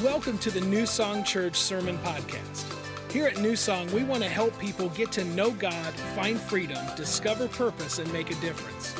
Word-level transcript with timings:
Welcome 0.00 0.38
to 0.38 0.50
the 0.50 0.62
New 0.62 0.86
Song 0.86 1.22
Church 1.22 1.56
Sermon 1.56 1.98
Podcast. 1.98 2.64
Here 3.12 3.26
at 3.26 3.42
New 3.42 3.54
Song, 3.54 3.92
we 3.92 4.04
want 4.04 4.22
to 4.22 4.28
help 4.28 4.58
people 4.58 4.88
get 4.88 5.12
to 5.12 5.22
know 5.22 5.50
God, 5.50 5.92
find 6.16 6.40
freedom, 6.40 6.78
discover 6.96 7.46
purpose, 7.46 7.98
and 7.98 8.10
make 8.10 8.30
a 8.30 8.34
difference. 8.36 8.94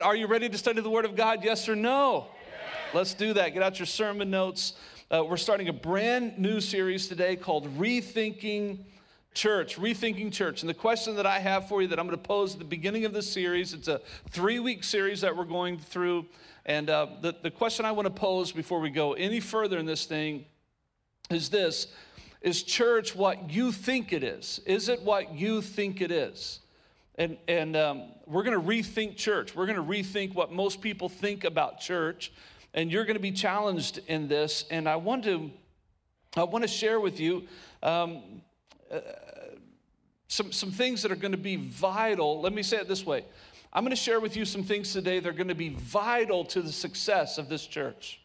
Are 0.00 0.16
you 0.16 0.26
ready 0.26 0.48
to 0.48 0.56
study 0.56 0.80
the 0.80 0.88
Word 0.88 1.04
of 1.04 1.14
God? 1.14 1.44
Yes 1.44 1.68
or 1.68 1.76
no? 1.76 2.28
Let's 2.94 3.12
do 3.12 3.34
that. 3.34 3.52
Get 3.52 3.62
out 3.62 3.78
your 3.78 3.84
sermon 3.84 4.30
notes. 4.30 4.72
Uh, 5.10 5.22
we're 5.22 5.36
starting 5.36 5.68
a 5.68 5.74
brand 5.74 6.38
new 6.38 6.58
series 6.58 7.06
today 7.06 7.36
called 7.36 7.68
Rethinking 7.76 8.78
Church. 9.34 9.76
Rethinking 9.76 10.32
Church. 10.32 10.62
And 10.62 10.70
the 10.70 10.74
question 10.74 11.16
that 11.16 11.26
I 11.26 11.38
have 11.38 11.68
for 11.68 11.82
you 11.82 11.88
that 11.88 11.98
I'm 11.98 12.06
going 12.06 12.16
to 12.16 12.26
pose 12.26 12.54
at 12.54 12.58
the 12.58 12.64
beginning 12.64 13.04
of 13.04 13.12
this 13.12 13.30
series, 13.30 13.74
it's 13.74 13.88
a 13.88 14.00
three 14.30 14.58
week 14.58 14.82
series 14.82 15.20
that 15.20 15.36
we're 15.36 15.44
going 15.44 15.78
through. 15.78 16.24
And 16.64 16.88
uh, 16.88 17.08
the, 17.20 17.34
the 17.42 17.50
question 17.50 17.84
I 17.84 17.92
want 17.92 18.06
to 18.06 18.14
pose 18.14 18.52
before 18.52 18.80
we 18.80 18.88
go 18.88 19.12
any 19.12 19.40
further 19.40 19.76
in 19.76 19.84
this 19.84 20.06
thing 20.06 20.46
is 21.30 21.50
this 21.50 21.88
Is 22.40 22.62
church 22.62 23.14
what 23.14 23.50
you 23.50 23.70
think 23.70 24.14
it 24.14 24.24
is? 24.24 24.62
Is 24.64 24.88
it 24.88 25.02
what 25.02 25.34
you 25.34 25.60
think 25.60 26.00
it 26.00 26.10
is? 26.10 26.60
And, 27.20 27.36
and 27.48 27.76
um, 27.76 28.04
we're 28.24 28.44
going 28.44 28.58
to 28.58 28.66
rethink 28.66 29.14
church. 29.14 29.54
We're 29.54 29.66
going 29.66 29.76
to 29.76 29.84
rethink 29.84 30.34
what 30.34 30.52
most 30.52 30.80
people 30.80 31.10
think 31.10 31.44
about 31.44 31.78
church. 31.78 32.32
And 32.72 32.90
you're 32.90 33.04
going 33.04 33.16
to 33.16 33.20
be 33.20 33.30
challenged 33.30 34.00
in 34.06 34.26
this. 34.26 34.64
And 34.70 34.88
I 34.88 34.96
want 34.96 35.24
to, 35.24 35.50
I 36.34 36.44
want 36.44 36.62
to 36.62 36.68
share 36.68 36.98
with 36.98 37.20
you 37.20 37.46
um, 37.82 38.40
uh, 38.90 39.00
some, 40.28 40.50
some 40.50 40.70
things 40.70 41.02
that 41.02 41.12
are 41.12 41.16
going 41.16 41.32
to 41.32 41.36
be 41.38 41.56
vital. 41.56 42.40
Let 42.40 42.54
me 42.54 42.62
say 42.62 42.78
it 42.78 42.88
this 42.88 43.04
way 43.04 43.26
I'm 43.70 43.84
going 43.84 43.90
to 43.90 43.96
share 43.96 44.18
with 44.18 44.34
you 44.34 44.46
some 44.46 44.62
things 44.62 44.90
today 44.90 45.20
that 45.20 45.28
are 45.28 45.34
going 45.34 45.48
to 45.48 45.54
be 45.54 45.68
vital 45.68 46.46
to 46.46 46.62
the 46.62 46.72
success 46.72 47.36
of 47.36 47.50
this 47.50 47.66
church. 47.66 48.22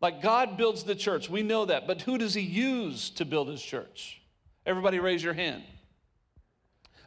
Like 0.00 0.20
God 0.20 0.56
builds 0.56 0.82
the 0.82 0.96
church, 0.96 1.30
we 1.30 1.44
know 1.44 1.66
that. 1.66 1.86
But 1.86 2.02
who 2.02 2.18
does 2.18 2.34
He 2.34 2.42
use 2.42 3.10
to 3.10 3.24
build 3.24 3.46
His 3.46 3.62
church? 3.62 4.20
Everybody 4.66 4.98
raise 4.98 5.22
your 5.22 5.34
hand. 5.34 5.62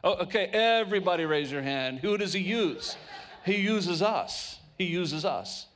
Oh, 0.04 0.14
okay, 0.22 0.46
everybody 0.52 1.24
raise 1.24 1.50
your 1.50 1.62
hand. 1.62 2.00
Who 2.00 2.16
does 2.16 2.32
he 2.32 2.40
use? 2.40 2.96
He 3.44 3.56
uses 3.56 4.02
us. 4.02 4.58
He 4.76 4.84
uses 4.84 5.24
us 5.24 5.66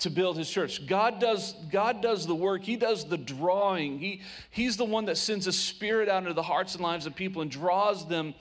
to 0.00 0.10
build 0.10 0.36
his 0.36 0.48
church. 0.48 0.86
God 0.86 1.20
does, 1.20 1.54
God 1.70 2.00
does 2.00 2.26
the 2.26 2.34
work, 2.34 2.62
he 2.62 2.76
does 2.76 3.04
the 3.08 3.18
drawing. 3.18 3.98
He, 3.98 4.22
he's 4.50 4.76
the 4.76 4.84
one 4.84 5.06
that 5.06 5.16
sends 5.16 5.46
a 5.46 5.52
spirit 5.52 6.08
out 6.08 6.22
into 6.22 6.34
the 6.34 6.42
hearts 6.42 6.74
and 6.74 6.82
lives 6.82 7.06
of 7.06 7.14
people 7.14 7.42
and 7.42 7.50
draws 7.50 8.06
them 8.06 8.34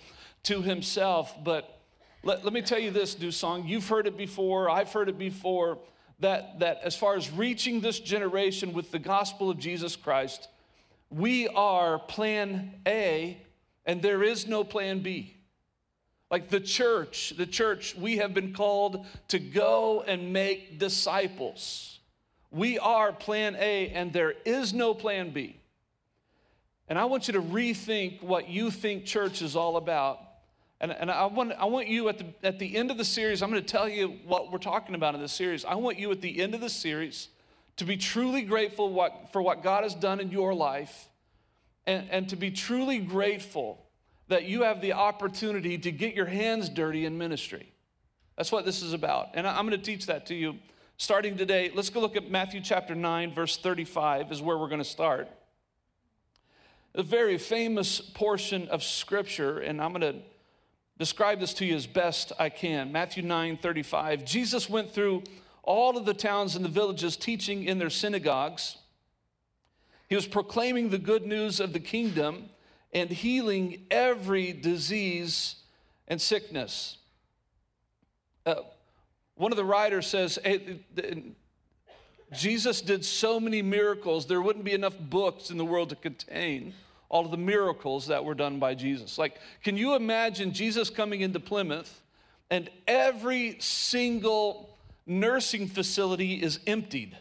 to 0.43 0.61
himself. 0.61 1.35
But 1.43 1.81
let, 2.23 2.43
let 2.43 2.53
me 2.53 2.61
tell 2.61 2.79
you 2.79 2.91
this, 2.91 3.19
New 3.19 3.31
Song. 3.31 3.67
You've 3.67 3.87
heard 3.87 4.07
it 4.07 4.17
before, 4.17 4.69
I've 4.69 4.91
heard 4.91 5.09
it 5.09 5.17
before, 5.17 5.79
that, 6.19 6.59
that 6.59 6.79
as 6.83 6.95
far 6.95 7.15
as 7.15 7.31
reaching 7.31 7.81
this 7.81 7.99
generation 7.99 8.73
with 8.73 8.91
the 8.91 8.99
gospel 8.99 9.49
of 9.49 9.59
Jesus 9.59 9.95
Christ, 9.95 10.47
we 11.09 11.47
are 11.47 11.99
plan 11.99 12.73
A 12.87 13.37
and 13.87 14.01
there 14.01 14.21
is 14.21 14.45
no 14.45 14.63
plan 14.63 14.99
B. 14.99 15.33
Like 16.29 16.49
the 16.49 16.59
church, 16.59 17.33
the 17.37 17.45
church, 17.45 17.95
we 17.95 18.17
have 18.17 18.33
been 18.33 18.53
called 18.53 19.05
to 19.29 19.39
go 19.39 20.03
and 20.05 20.33
make 20.33 20.77
disciples. 20.77 21.99
We 22.51 22.77
are 22.77 23.13
plan 23.13 23.55
A, 23.57 23.89
and 23.89 24.11
there 24.11 24.33
is 24.45 24.73
no 24.73 24.93
plan 24.93 25.31
B. 25.31 25.55
And 26.89 26.99
I 26.99 27.05
want 27.05 27.27
you 27.27 27.33
to 27.33 27.41
rethink 27.41 28.21
what 28.21 28.49
you 28.49 28.71
think 28.71 29.05
church 29.05 29.41
is 29.41 29.55
all 29.55 29.77
about. 29.77 30.19
And, 30.79 30.91
and 30.91 31.09
I, 31.09 31.25
want, 31.25 31.53
I 31.53 31.65
want 31.65 31.87
you 31.87 32.09
at 32.09 32.17
the, 32.17 32.25
at 32.43 32.59
the 32.59 32.75
end 32.75 32.91
of 32.91 32.97
the 32.97 33.05
series, 33.05 33.41
I'm 33.41 33.49
going 33.49 33.61
to 33.61 33.67
tell 33.67 33.89
you 33.89 34.19
what 34.25 34.51
we're 34.51 34.59
talking 34.59 34.95
about 34.95 35.15
in 35.15 35.21
this 35.21 35.31
series. 35.31 35.63
I 35.65 35.75
want 35.75 35.97
you 35.97 36.11
at 36.11 36.21
the 36.21 36.41
end 36.41 36.53
of 36.53 36.61
the 36.61 36.69
series 36.69 37.29
to 37.77 37.85
be 37.85 37.97
truly 37.97 38.41
grateful 38.41 38.91
what, 38.91 39.31
for 39.31 39.41
what 39.41 39.63
God 39.63 39.83
has 39.83 39.95
done 39.95 40.19
in 40.19 40.29
your 40.29 40.53
life 40.53 41.07
and, 41.87 42.07
and 42.11 42.29
to 42.29 42.35
be 42.35 42.51
truly 42.51 42.99
grateful 42.99 43.83
that 44.27 44.43
you 44.43 44.63
have 44.63 44.81
the 44.81 44.93
opportunity 44.93 45.77
to 45.77 45.91
get 45.91 46.13
your 46.13 46.25
hands 46.25 46.67
dirty 46.69 47.05
in 47.05 47.17
ministry. 47.17 47.71
That's 48.35 48.51
what 48.51 48.65
this 48.65 48.83
is 48.83 48.93
about. 48.93 49.29
And 49.33 49.47
I'm 49.47 49.65
going 49.65 49.79
to 49.79 49.83
teach 49.83 50.05
that 50.07 50.25
to 50.27 50.35
you 50.35 50.57
starting 50.97 51.37
today. 51.37 51.71
Let's 51.73 51.89
go 51.89 52.01
look 52.01 52.17
at 52.17 52.29
Matthew 52.29 52.59
chapter 52.61 52.93
9, 52.93 53.33
verse 53.33 53.57
35, 53.57 54.31
is 54.31 54.41
where 54.41 54.57
we're 54.57 54.67
going 54.67 54.83
to 54.83 54.85
start. 54.85 55.29
A 56.93 57.03
very 57.03 57.37
famous 57.37 58.01
portion 58.01 58.67
of 58.67 58.83
scripture, 58.83 59.59
and 59.59 59.81
I'm 59.81 59.93
going 59.93 60.01
to 60.01 60.19
describe 60.99 61.39
this 61.39 61.53
to 61.55 61.65
you 61.65 61.75
as 61.75 61.87
best 61.87 62.33
I 62.37 62.49
can. 62.49 62.91
Matthew 62.91 63.23
9, 63.23 63.57
35. 63.57 64.25
Jesus 64.25 64.69
went 64.69 64.91
through 64.91 65.23
all 65.63 65.97
of 65.97 66.05
the 66.05 66.13
towns 66.13 66.55
and 66.55 66.65
the 66.65 66.69
villages 66.69 67.15
teaching 67.15 67.63
in 67.63 67.77
their 67.77 67.89
synagogues 67.89 68.77
he 70.07 70.15
was 70.15 70.25
proclaiming 70.25 70.89
the 70.89 70.97
good 70.97 71.25
news 71.25 71.59
of 71.59 71.73
the 71.73 71.79
kingdom 71.79 72.49
and 72.93 73.09
healing 73.09 73.85
every 73.91 74.53
disease 74.53 75.55
and 76.07 76.21
sickness. 76.21 76.97
Uh, 78.45 78.55
one 79.35 79.51
of 79.51 79.57
the 79.57 79.65
writers 79.65 80.07
says, 80.07 80.39
hey, 80.43 80.79
Jesus 82.33 82.81
did 82.81 83.05
so 83.05 83.39
many 83.39 83.61
miracles, 83.61 84.25
there 84.25 84.41
wouldn't 84.41 84.65
be 84.65 84.73
enough 84.73 84.97
books 84.99 85.49
in 85.49 85.57
the 85.57 85.65
world 85.65 85.89
to 85.89 85.95
contain 85.95 86.73
all 87.09 87.25
of 87.25 87.31
the 87.31 87.37
miracles 87.37 88.07
that 88.07 88.23
were 88.25 88.33
done 88.33 88.59
by 88.59 88.73
Jesus. 88.73 89.17
Like, 89.17 89.37
can 89.63 89.77
you 89.77 89.95
imagine 89.95 90.51
Jesus 90.51 90.89
coming 90.89 91.21
into 91.21 91.39
Plymouth 91.39 92.01
and 92.49 92.69
every 92.87 93.57
single 93.59 94.77
nursing 95.05 95.67
facility 95.67 96.41
is 96.41 96.59
emptied? 96.67 97.17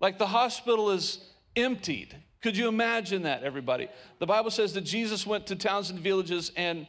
Like, 0.00 0.18
the 0.18 0.26
hospital 0.26 0.90
is 0.90 1.18
emptied. 1.56 2.16
Could 2.42 2.56
you 2.56 2.68
imagine 2.68 3.22
that, 3.22 3.42
everybody? 3.42 3.88
The 4.18 4.26
Bible 4.26 4.50
says 4.50 4.74
that 4.74 4.82
Jesus 4.82 5.26
went 5.26 5.46
to 5.46 5.56
towns 5.56 5.90
and 5.90 5.98
villages, 5.98 6.52
and 6.56 6.86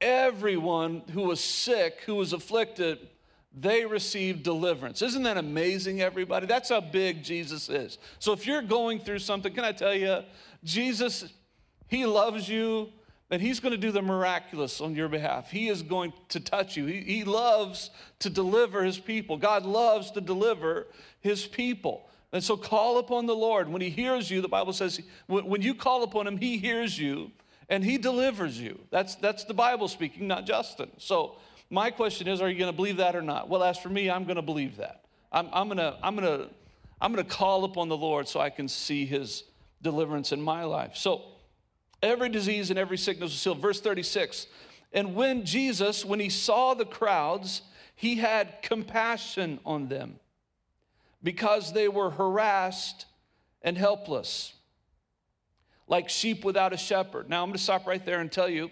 everyone 0.00 1.02
who 1.12 1.22
was 1.22 1.40
sick, 1.40 2.02
who 2.06 2.16
was 2.16 2.32
afflicted, 2.32 2.98
they 3.52 3.84
received 3.84 4.42
deliverance. 4.42 5.02
Isn't 5.02 5.22
that 5.22 5.36
amazing, 5.36 6.00
everybody? 6.00 6.46
That's 6.46 6.68
how 6.68 6.80
big 6.80 7.22
Jesus 7.22 7.68
is. 7.68 7.98
So 8.18 8.32
if 8.32 8.46
you're 8.46 8.62
going 8.62 9.00
through 9.00 9.20
something, 9.20 9.52
can 9.52 9.64
I 9.64 9.72
tell 9.72 9.94
you, 9.94 10.22
Jesus, 10.64 11.32
He 11.86 12.04
loves 12.04 12.48
you, 12.48 12.92
and 13.30 13.40
He's 13.40 13.60
going 13.60 13.72
to 13.72 13.78
do 13.78 13.90
the 13.90 14.02
miraculous 14.02 14.80
on 14.80 14.94
your 14.94 15.08
behalf. 15.08 15.50
He 15.50 15.68
is 15.68 15.82
going 15.82 16.12
to 16.30 16.40
touch 16.40 16.76
you. 16.76 16.86
He, 16.86 17.00
he 17.00 17.24
loves 17.24 17.90
to 18.20 18.30
deliver 18.30 18.82
His 18.82 18.98
people. 18.98 19.36
God 19.36 19.64
loves 19.64 20.10
to 20.12 20.20
deliver 20.20 20.86
His 21.20 21.46
people. 21.46 22.08
And 22.32 22.44
so 22.44 22.56
call 22.56 22.98
upon 22.98 23.26
the 23.26 23.34
Lord. 23.34 23.68
When 23.68 23.80
He 23.80 23.90
hears 23.90 24.30
you, 24.30 24.40
the 24.40 24.48
Bible 24.48 24.72
says, 24.72 25.00
when 25.26 25.62
you 25.62 25.74
call 25.74 26.02
upon 26.02 26.26
Him, 26.26 26.36
He 26.36 26.58
hears 26.58 26.98
you 26.98 27.30
and 27.68 27.84
He 27.84 27.98
delivers 27.98 28.60
you. 28.60 28.78
That's, 28.90 29.14
that's 29.16 29.44
the 29.44 29.54
Bible 29.54 29.88
speaking, 29.88 30.26
not 30.26 30.46
Justin. 30.46 30.90
So 30.98 31.36
my 31.70 31.90
question 31.90 32.28
is, 32.28 32.40
are 32.40 32.48
you 32.48 32.58
going 32.58 32.70
to 32.70 32.76
believe 32.76 32.98
that 32.98 33.16
or 33.16 33.22
not? 33.22 33.48
Well, 33.48 33.62
as 33.62 33.78
for 33.78 33.88
me, 33.88 34.10
I'm 34.10 34.24
going 34.24 34.36
to 34.36 34.42
believe 34.42 34.76
that. 34.76 35.04
I'm, 35.30 35.48
I'm 35.52 35.68
going 35.68 35.78
to 35.78 35.96
I'm 36.02 36.16
going 36.16 36.26
to 36.26 36.48
I'm 37.00 37.12
going 37.12 37.24
to 37.24 37.30
call 37.30 37.64
upon 37.64 37.88
the 37.88 37.96
Lord 37.96 38.26
so 38.26 38.40
I 38.40 38.50
can 38.50 38.66
see 38.66 39.04
His 39.04 39.44
deliverance 39.82 40.32
in 40.32 40.40
my 40.40 40.64
life. 40.64 40.96
So 40.96 41.22
every 42.02 42.28
disease 42.28 42.70
and 42.70 42.78
every 42.78 42.98
sickness 42.98 43.30
was 43.30 43.44
healed. 43.44 43.60
Verse 43.60 43.80
36. 43.80 44.46
And 44.92 45.14
when 45.14 45.44
Jesus, 45.44 46.04
when 46.04 46.18
he 46.18 46.30
saw 46.30 46.74
the 46.74 46.86
crowds, 46.86 47.62
he 47.94 48.16
had 48.16 48.62
compassion 48.62 49.60
on 49.66 49.88
them 49.88 50.18
because 51.22 51.72
they 51.72 51.88
were 51.88 52.10
harassed 52.10 53.06
and 53.62 53.76
helpless, 53.76 54.52
like 55.86 56.08
sheep 56.08 56.44
without 56.44 56.72
a 56.72 56.76
shepherd. 56.76 57.28
Now, 57.28 57.42
I'm 57.42 57.48
going 57.48 57.56
to 57.56 57.62
stop 57.62 57.86
right 57.86 58.04
there 58.04 58.20
and 58.20 58.30
tell 58.30 58.48
you 58.48 58.70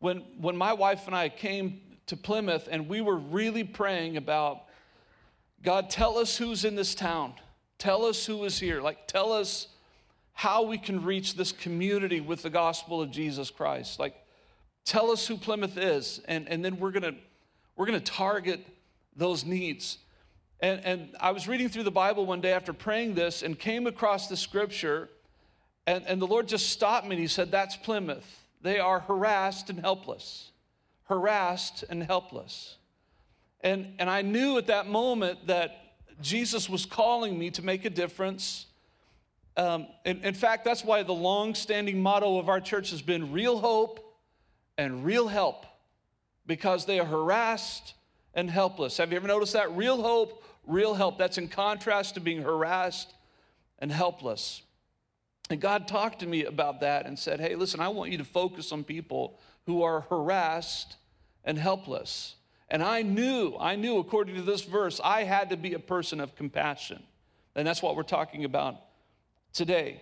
when, 0.00 0.18
when 0.40 0.56
my 0.56 0.72
wife 0.72 1.06
and 1.06 1.14
I 1.14 1.28
came 1.28 1.80
to 2.06 2.16
Plymouth 2.16 2.68
and 2.70 2.88
we 2.88 3.00
were 3.00 3.16
really 3.16 3.64
praying 3.64 4.16
about 4.16 4.62
God, 5.62 5.88
tell 5.88 6.18
us 6.18 6.36
who's 6.36 6.64
in 6.64 6.76
this 6.76 6.94
town, 6.94 7.32
tell 7.78 8.04
us 8.04 8.26
who 8.26 8.44
is 8.44 8.58
here, 8.58 8.82
like, 8.82 9.06
tell 9.06 9.32
us 9.32 9.68
how 10.34 10.62
we 10.64 10.76
can 10.76 11.02
reach 11.02 11.36
this 11.36 11.52
community 11.52 12.20
with 12.20 12.42
the 12.42 12.50
gospel 12.50 13.00
of 13.00 13.10
Jesus 13.10 13.50
Christ. 13.50 13.98
Like, 13.98 14.14
tell 14.84 15.10
us 15.10 15.26
who 15.26 15.36
Plymouth 15.36 15.78
is, 15.78 16.20
and, 16.26 16.48
and 16.48 16.62
then 16.64 16.78
we're 16.78 16.90
gonna 16.90 17.14
we're 17.76 17.86
gonna 17.86 18.00
target 18.00 18.60
those 19.16 19.44
needs. 19.44 19.98
And, 20.64 20.80
and 20.82 21.08
I 21.20 21.30
was 21.32 21.46
reading 21.46 21.68
through 21.68 21.82
the 21.82 21.90
Bible 21.90 22.24
one 22.24 22.40
day 22.40 22.52
after 22.52 22.72
praying 22.72 23.12
this 23.12 23.42
and 23.42 23.58
came 23.58 23.86
across 23.86 24.28
the 24.28 24.36
scripture, 24.36 25.10
and, 25.86 26.06
and 26.06 26.22
the 26.22 26.26
Lord 26.26 26.48
just 26.48 26.70
stopped 26.70 27.06
me 27.06 27.16
and 27.16 27.20
He 27.20 27.26
said, 27.26 27.50
That's 27.50 27.76
Plymouth. 27.76 28.46
They 28.62 28.78
are 28.78 29.00
harassed 29.00 29.68
and 29.68 29.78
helpless. 29.78 30.52
harassed 31.10 31.84
and 31.90 32.02
helpless. 32.02 32.78
And, 33.60 33.92
and 33.98 34.08
I 34.08 34.22
knew 34.22 34.56
at 34.56 34.68
that 34.68 34.86
moment 34.86 35.48
that 35.48 35.96
Jesus 36.22 36.66
was 36.70 36.86
calling 36.86 37.38
me 37.38 37.50
to 37.50 37.62
make 37.62 37.84
a 37.84 37.90
difference. 37.90 38.64
Um, 39.58 39.86
in, 40.06 40.24
in 40.24 40.32
fact, 40.32 40.64
that's 40.64 40.82
why 40.82 41.02
the 41.02 41.12
long 41.12 41.54
standing 41.54 42.00
motto 42.00 42.38
of 42.38 42.48
our 42.48 42.62
church 42.62 42.88
has 42.88 43.02
been 43.02 43.32
real 43.32 43.58
hope 43.58 44.00
and 44.78 45.04
real 45.04 45.28
help 45.28 45.66
because 46.46 46.86
they 46.86 47.00
are 47.00 47.06
harassed 47.06 47.92
and 48.32 48.50
helpless. 48.50 48.96
Have 48.96 49.10
you 49.10 49.16
ever 49.16 49.28
noticed 49.28 49.52
that? 49.52 49.70
Real 49.76 50.00
hope, 50.00 50.42
real 50.66 50.94
help. 50.94 51.18
That's 51.18 51.38
in 51.38 51.48
contrast 51.48 52.14
to 52.14 52.20
being 52.20 52.42
harassed 52.42 53.12
and 53.78 53.90
helpless. 53.90 54.62
And 55.50 55.60
God 55.60 55.86
talked 55.86 56.20
to 56.20 56.26
me 56.26 56.44
about 56.44 56.80
that 56.80 57.06
and 57.06 57.18
said, 57.18 57.40
Hey, 57.40 57.54
listen, 57.54 57.80
I 57.80 57.88
want 57.88 58.10
you 58.10 58.18
to 58.18 58.24
focus 58.24 58.72
on 58.72 58.84
people 58.84 59.38
who 59.66 59.82
are 59.82 60.02
harassed 60.02 60.96
and 61.44 61.58
helpless. 61.58 62.36
And 62.68 62.82
I 62.82 63.02
knew, 63.02 63.56
I 63.60 63.76
knew, 63.76 63.98
according 63.98 64.36
to 64.36 64.42
this 64.42 64.62
verse, 64.62 65.00
I 65.04 65.24
had 65.24 65.50
to 65.50 65.56
be 65.56 65.74
a 65.74 65.78
person 65.78 66.20
of 66.20 66.34
compassion. 66.34 67.02
And 67.54 67.66
that's 67.66 67.82
what 67.82 67.94
we're 67.94 68.02
talking 68.02 68.44
about 68.44 68.76
today. 69.52 70.00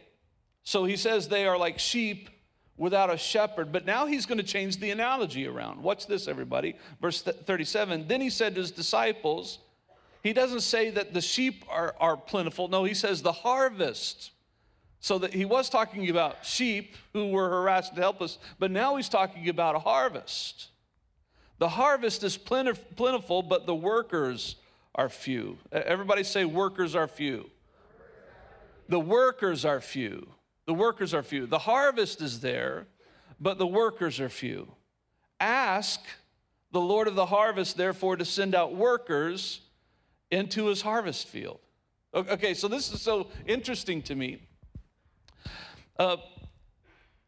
So 0.62 0.85
he 0.85 0.97
says 0.97 1.29
they 1.29 1.47
are 1.47 1.58
like 1.58 1.79
sheep 1.79 2.31
without 2.76 3.12
a 3.12 3.17
shepherd. 3.17 3.73
But 3.73 3.85
now 3.85 4.06
he's 4.06 4.26
going 4.26 4.38
to 4.38 4.44
change 4.44 4.79
the 4.79 4.91
analogy 4.91 5.47
around. 5.47 5.82
What's 5.82 6.05
this, 6.05 6.29
everybody? 6.29 6.76
Verse 7.00 7.20
37 7.20 8.06
Then 8.08 8.20
he 8.20 8.31
said 8.31 8.55
to 8.55 8.61
his 8.61 8.70
disciples, 8.70 9.58
he 10.22 10.32
doesn't 10.32 10.60
say 10.60 10.90
that 10.90 11.14
the 11.14 11.20
sheep 11.20 11.64
are, 11.69 11.94
are 12.00 12.16
plentiful. 12.16 12.69
No, 12.69 12.84
he 12.84 12.94
says 12.94 13.22
the 13.22 13.32
harvest. 13.32 14.30
So 15.00 15.19
that 15.19 15.34
he 15.34 15.44
was 15.44 15.69
talking 15.69 16.08
about 16.10 16.46
sheep 16.46 16.94
who 17.12 17.30
were 17.30 17.48
harassed 17.48 17.90
and 17.90 18.00
helpless, 18.00 18.38
but 18.60 18.70
now 18.70 18.94
he's 18.94 19.08
talking 19.08 19.48
about 19.48 19.74
a 19.74 19.80
harvest. 19.80 20.69
The 21.58 21.70
harvest 21.70 22.22
is 22.22 22.36
plentiful, 22.36 23.42
but 23.42 23.66
the 23.66 23.74
workers 23.74 24.54
are 24.94 25.08
few. 25.08 25.58
Everybody 25.72 26.22
say, 26.22 26.44
workers 26.44 26.94
are 26.94 27.08
few. 27.08 27.50
The 28.88 29.00
workers 29.00 29.64
are 29.64 29.80
few. 29.80 30.28
The 30.66 30.74
workers 30.74 31.14
are 31.14 31.24
few. 31.24 31.46
The 31.46 31.58
harvest 31.58 32.20
is 32.20 32.38
there, 32.38 32.86
but 33.40 33.58
the 33.58 33.66
workers 33.66 34.20
are 34.20 34.28
few. 34.28 34.70
Ask 35.40 36.00
the 36.70 36.80
Lord 36.80 37.08
of 37.08 37.16
the 37.16 37.26
harvest, 37.26 37.76
therefore, 37.76 38.16
to 38.16 38.24
send 38.24 38.54
out 38.54 38.76
workers 38.76 39.62
into 40.32 40.67
his 40.67 40.82
harvest 40.82 41.29
field. 41.29 41.61
Okay, 42.14 42.55
so 42.55 42.67
this 42.67 42.93
is 42.93 43.00
so 43.00 43.29
interesting 43.46 44.02
to 44.02 44.14
me. 44.14 44.43
Uh, 45.99 46.17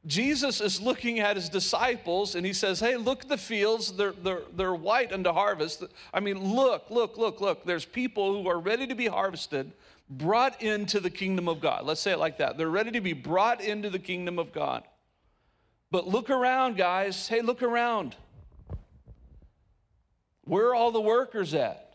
Jesus 0.06 0.60
is 0.60 0.80
looking 0.80 1.20
at 1.20 1.36
his 1.36 1.48
disciples 1.48 2.34
and 2.34 2.44
he 2.44 2.52
says, 2.52 2.80
Hey, 2.80 2.96
look 2.96 3.22
at 3.22 3.28
the 3.28 3.38
fields. 3.38 3.92
They're, 3.92 4.12
they're, 4.12 4.42
they're 4.54 4.74
white 4.74 5.12
unto 5.12 5.32
harvest. 5.32 5.84
I 6.12 6.20
mean, 6.20 6.54
look, 6.54 6.90
look, 6.90 7.16
look, 7.16 7.40
look. 7.40 7.64
There's 7.64 7.84
people 7.84 8.42
who 8.42 8.48
are 8.48 8.58
ready 8.58 8.86
to 8.86 8.94
be 8.94 9.06
harvested, 9.06 9.72
brought 10.10 10.60
into 10.60 11.00
the 11.00 11.10
kingdom 11.10 11.48
of 11.48 11.60
God. 11.60 11.84
Let's 11.84 12.00
say 12.00 12.12
it 12.12 12.18
like 12.18 12.38
that. 12.38 12.58
They're 12.58 12.68
ready 12.68 12.90
to 12.90 13.00
be 13.00 13.14
brought 13.14 13.62
into 13.62 13.88
the 13.88 13.98
kingdom 13.98 14.38
of 14.38 14.52
God. 14.52 14.82
But 15.90 16.06
look 16.06 16.28
around, 16.28 16.76
guys. 16.76 17.28
Hey, 17.28 17.40
look 17.40 17.62
around. 17.62 18.16
Where 20.42 20.68
are 20.68 20.74
all 20.74 20.90
the 20.90 21.00
workers 21.00 21.54
at? 21.54 21.93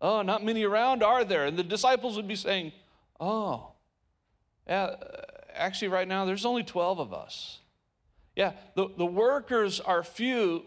Oh, 0.00 0.22
not 0.22 0.44
many 0.44 0.64
around, 0.64 1.02
are 1.02 1.24
there? 1.24 1.46
And 1.46 1.58
the 1.58 1.62
disciples 1.62 2.16
would 2.16 2.28
be 2.28 2.36
saying, 2.36 2.72
Oh, 3.18 3.72
yeah 4.66 4.84
uh, 4.84 4.96
actually, 5.54 5.88
right 5.88 6.08
now, 6.08 6.24
there's 6.24 6.46
only 6.46 6.62
12 6.62 6.98
of 6.98 7.12
us. 7.12 7.58
Yeah, 8.34 8.52
the, 8.74 8.88
the 8.96 9.06
workers 9.06 9.80
are 9.80 10.02
few. 10.02 10.64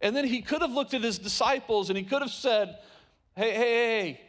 And 0.00 0.14
then 0.14 0.26
he 0.26 0.40
could 0.40 0.62
have 0.62 0.70
looked 0.70 0.94
at 0.94 1.02
his 1.02 1.18
disciples 1.18 1.90
and 1.90 1.96
he 1.96 2.04
could 2.04 2.22
have 2.22 2.30
said, 2.30 2.78
Hey, 3.34 3.52
hey, 3.52 3.60
hey, 3.60 4.20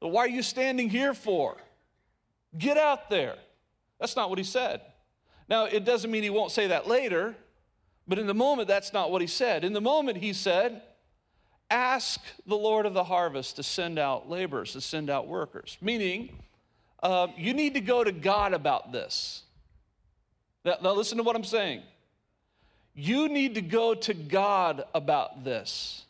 why 0.00 0.24
are 0.24 0.28
you 0.28 0.42
standing 0.42 0.90
here 0.90 1.14
for? 1.14 1.56
Get 2.56 2.76
out 2.76 3.08
there. 3.08 3.36
That's 3.98 4.16
not 4.16 4.28
what 4.28 4.38
he 4.38 4.44
said. 4.44 4.80
Now, 5.48 5.64
it 5.64 5.84
doesn't 5.84 6.10
mean 6.10 6.22
he 6.22 6.30
won't 6.30 6.52
say 6.52 6.68
that 6.68 6.86
later, 6.86 7.34
but 8.06 8.18
in 8.18 8.26
the 8.26 8.34
moment, 8.34 8.68
that's 8.68 8.92
not 8.92 9.10
what 9.10 9.20
he 9.20 9.26
said. 9.26 9.64
In 9.64 9.72
the 9.72 9.80
moment, 9.80 10.18
he 10.18 10.32
said, 10.32 10.82
Ask 11.70 12.20
the 12.46 12.56
Lord 12.56 12.84
of 12.84 12.94
the 12.94 13.04
harvest 13.04 13.56
to 13.56 13.62
send 13.62 13.98
out 13.98 14.28
laborers, 14.28 14.72
to 14.72 14.80
send 14.80 15.08
out 15.08 15.28
workers. 15.28 15.78
Meaning, 15.80 16.36
uh, 17.02 17.28
you 17.36 17.54
need 17.54 17.74
to 17.74 17.80
go 17.80 18.02
to 18.02 18.12
God 18.12 18.52
about 18.52 18.92
this. 18.92 19.42
Now, 20.64 20.76
now, 20.82 20.92
listen 20.92 21.16
to 21.18 21.24
what 21.24 21.36
I'm 21.36 21.44
saying. 21.44 21.82
You 22.94 23.28
need 23.28 23.54
to 23.54 23.62
go 23.62 23.94
to 23.94 24.12
God 24.12 24.84
about 24.94 25.44
this. 25.44 26.04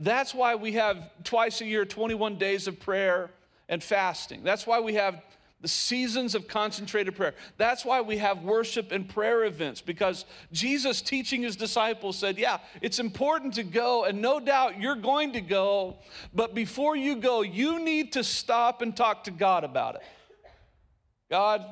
That's 0.00 0.34
why 0.34 0.56
we 0.56 0.72
have 0.72 1.10
twice 1.22 1.60
a 1.60 1.64
year 1.64 1.84
21 1.84 2.36
days 2.36 2.66
of 2.66 2.80
prayer 2.80 3.30
and 3.68 3.82
fasting. 3.82 4.42
That's 4.42 4.66
why 4.66 4.80
we 4.80 4.94
have 4.94 5.22
the 5.62 5.68
seasons 5.68 6.34
of 6.34 6.48
concentrated 6.48 7.14
prayer. 7.14 7.34
That's 7.56 7.84
why 7.84 8.00
we 8.00 8.18
have 8.18 8.42
worship 8.42 8.90
and 8.90 9.08
prayer 9.08 9.44
events 9.44 9.80
because 9.80 10.24
Jesus, 10.52 11.00
teaching 11.00 11.42
his 11.42 11.56
disciples, 11.56 12.18
said, 12.18 12.36
Yeah, 12.36 12.58
it's 12.80 12.98
important 12.98 13.54
to 13.54 13.62
go, 13.62 14.04
and 14.04 14.20
no 14.20 14.40
doubt 14.40 14.80
you're 14.80 14.96
going 14.96 15.32
to 15.32 15.40
go, 15.40 15.98
but 16.34 16.54
before 16.54 16.96
you 16.96 17.16
go, 17.16 17.42
you 17.42 17.78
need 17.78 18.12
to 18.12 18.24
stop 18.24 18.82
and 18.82 18.94
talk 18.94 19.24
to 19.24 19.30
God 19.30 19.62
about 19.62 19.94
it. 19.94 20.02
God, 21.30 21.64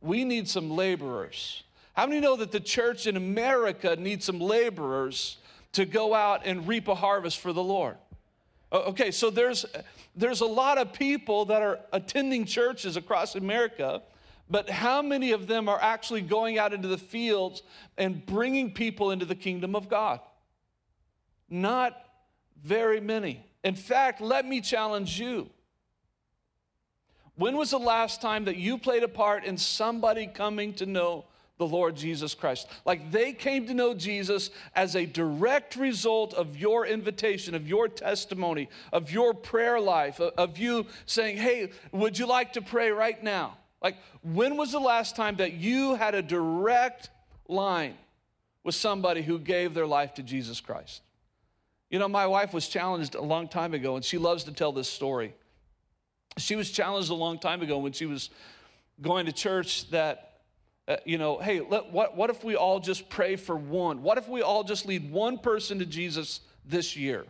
we 0.00 0.24
need 0.24 0.48
some 0.48 0.70
laborers. 0.70 1.62
How 1.92 2.06
many 2.06 2.20
know 2.20 2.36
that 2.36 2.50
the 2.50 2.60
church 2.60 3.06
in 3.06 3.16
America 3.16 3.94
needs 3.94 4.24
some 4.24 4.40
laborers 4.40 5.36
to 5.72 5.84
go 5.84 6.14
out 6.14 6.42
and 6.44 6.66
reap 6.66 6.88
a 6.88 6.94
harvest 6.94 7.38
for 7.38 7.52
the 7.52 7.62
Lord? 7.62 7.96
Okay, 8.74 9.12
so 9.12 9.30
there's, 9.30 9.64
there's 10.16 10.40
a 10.40 10.46
lot 10.46 10.78
of 10.78 10.92
people 10.92 11.44
that 11.44 11.62
are 11.62 11.78
attending 11.92 12.44
churches 12.44 12.96
across 12.96 13.36
America, 13.36 14.02
but 14.50 14.68
how 14.68 15.00
many 15.00 15.30
of 15.30 15.46
them 15.46 15.68
are 15.68 15.78
actually 15.80 16.22
going 16.22 16.58
out 16.58 16.72
into 16.72 16.88
the 16.88 16.98
fields 16.98 17.62
and 17.96 18.26
bringing 18.26 18.72
people 18.72 19.12
into 19.12 19.24
the 19.24 19.36
kingdom 19.36 19.76
of 19.76 19.88
God? 19.88 20.18
Not 21.48 21.96
very 22.64 23.00
many. 23.00 23.46
In 23.62 23.76
fact, 23.76 24.20
let 24.20 24.44
me 24.44 24.60
challenge 24.60 25.20
you. 25.20 25.48
When 27.36 27.56
was 27.56 27.70
the 27.70 27.78
last 27.78 28.20
time 28.20 28.44
that 28.46 28.56
you 28.56 28.76
played 28.76 29.04
a 29.04 29.08
part 29.08 29.44
in 29.44 29.56
somebody 29.56 30.26
coming 30.26 30.74
to 30.74 30.86
know 30.86 31.26
the 31.58 31.66
Lord 31.66 31.96
Jesus 31.96 32.34
Christ? 32.34 32.68
Like 32.84 33.10
they 33.10 33.32
came 33.32 33.66
to 33.66 33.74
know 33.74 33.94
Jesus 33.94 34.50
as 34.74 34.96
a 34.96 35.06
direct 35.06 35.76
result 35.76 36.34
of 36.34 36.56
your 36.56 36.86
invitation, 36.86 37.54
of 37.54 37.68
your 37.68 37.88
testimony, 37.88 38.68
of 38.92 39.10
your 39.10 39.34
prayer 39.34 39.80
life, 39.80 40.20
of 40.20 40.58
you 40.58 40.86
saying, 41.06 41.36
Hey, 41.36 41.70
would 41.92 42.18
you 42.18 42.26
like 42.26 42.54
to 42.54 42.62
pray 42.62 42.90
right 42.90 43.22
now? 43.22 43.56
Like, 43.84 43.98
when 44.22 44.56
was 44.56 44.72
the 44.72 44.80
last 44.80 45.14
time 45.14 45.36
that 45.36 45.52
you 45.52 45.94
had 45.94 46.14
a 46.14 46.22
direct 46.22 47.10
line 47.46 47.94
with 48.64 48.74
somebody 48.74 49.20
who 49.20 49.38
gave 49.38 49.74
their 49.74 49.86
life 49.86 50.14
to 50.14 50.22
Jesus 50.22 50.58
Christ? 50.60 51.02
You 51.90 51.98
know, 51.98 52.08
my 52.08 52.26
wife 52.26 52.54
was 52.54 52.66
challenged 52.66 53.14
a 53.14 53.20
long 53.20 53.46
time 53.46 53.74
ago, 53.74 53.94
and 53.94 54.04
she 54.04 54.16
loves 54.16 54.44
to 54.44 54.52
tell 54.52 54.72
this 54.72 54.88
story. 54.88 55.34
She 56.38 56.56
was 56.56 56.70
challenged 56.70 57.10
a 57.10 57.14
long 57.14 57.38
time 57.38 57.60
ago 57.60 57.78
when 57.78 57.92
she 57.92 58.06
was 58.06 58.30
going 59.00 59.26
to 59.26 59.32
church 59.32 59.90
that, 59.90 60.33
uh, 60.86 60.96
you 61.04 61.16
know, 61.16 61.38
hey, 61.38 61.60
let, 61.60 61.90
what, 61.90 62.16
what 62.16 62.30
if 62.30 62.44
we 62.44 62.56
all 62.56 62.78
just 62.78 63.08
pray 63.08 63.36
for 63.36 63.56
one? 63.56 64.02
What 64.02 64.18
if 64.18 64.28
we 64.28 64.42
all 64.42 64.64
just 64.64 64.86
lead 64.86 65.10
one 65.10 65.38
person 65.38 65.78
to 65.78 65.86
Jesus 65.86 66.40
this 66.64 66.96
year? 66.96 67.24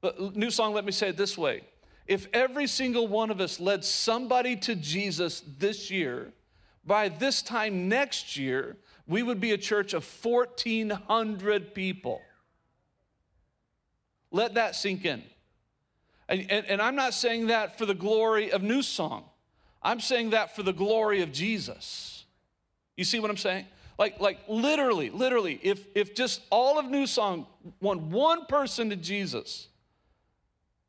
But, 0.00 0.36
new 0.36 0.50
song, 0.50 0.74
let 0.74 0.84
me 0.84 0.92
say 0.92 1.08
it 1.08 1.16
this 1.16 1.38
way. 1.38 1.62
If 2.06 2.28
every 2.32 2.66
single 2.66 3.08
one 3.08 3.30
of 3.30 3.40
us 3.40 3.58
led 3.58 3.84
somebody 3.84 4.56
to 4.56 4.74
Jesus 4.74 5.42
this 5.58 5.90
year, 5.90 6.32
by 6.84 7.08
this 7.08 7.42
time 7.42 7.88
next 7.88 8.36
year, 8.36 8.76
we 9.08 9.22
would 9.22 9.40
be 9.40 9.52
a 9.52 9.58
church 9.58 9.94
of 9.94 10.04
1,400 10.22 11.74
people. 11.74 12.20
Let 14.30 14.54
that 14.54 14.76
sink 14.76 15.04
in. 15.04 15.22
And, 16.28 16.46
and, 16.50 16.66
and, 16.66 16.82
I'm 16.82 16.96
not 16.96 17.14
saying 17.14 17.46
that 17.48 17.78
for 17.78 17.86
the 17.86 17.94
glory 17.94 18.50
of 18.50 18.62
New 18.62 18.82
Song. 18.82 19.24
I'm 19.80 20.00
saying 20.00 20.30
that 20.30 20.56
for 20.56 20.64
the 20.64 20.72
glory 20.72 21.22
of 21.22 21.30
Jesus. 21.30 22.15
You 22.96 23.04
see 23.04 23.20
what 23.20 23.30
I'm 23.30 23.36
saying? 23.36 23.66
Like, 23.98 24.20
like 24.20 24.40
literally, 24.48 25.10
literally, 25.10 25.58
if, 25.62 25.86
if 25.94 26.14
just 26.14 26.42
all 26.50 26.78
of 26.78 26.86
New 26.86 27.06
Song 27.06 27.46
won 27.80 28.10
one 28.10 28.46
person 28.46 28.90
to 28.90 28.96
Jesus 28.96 29.68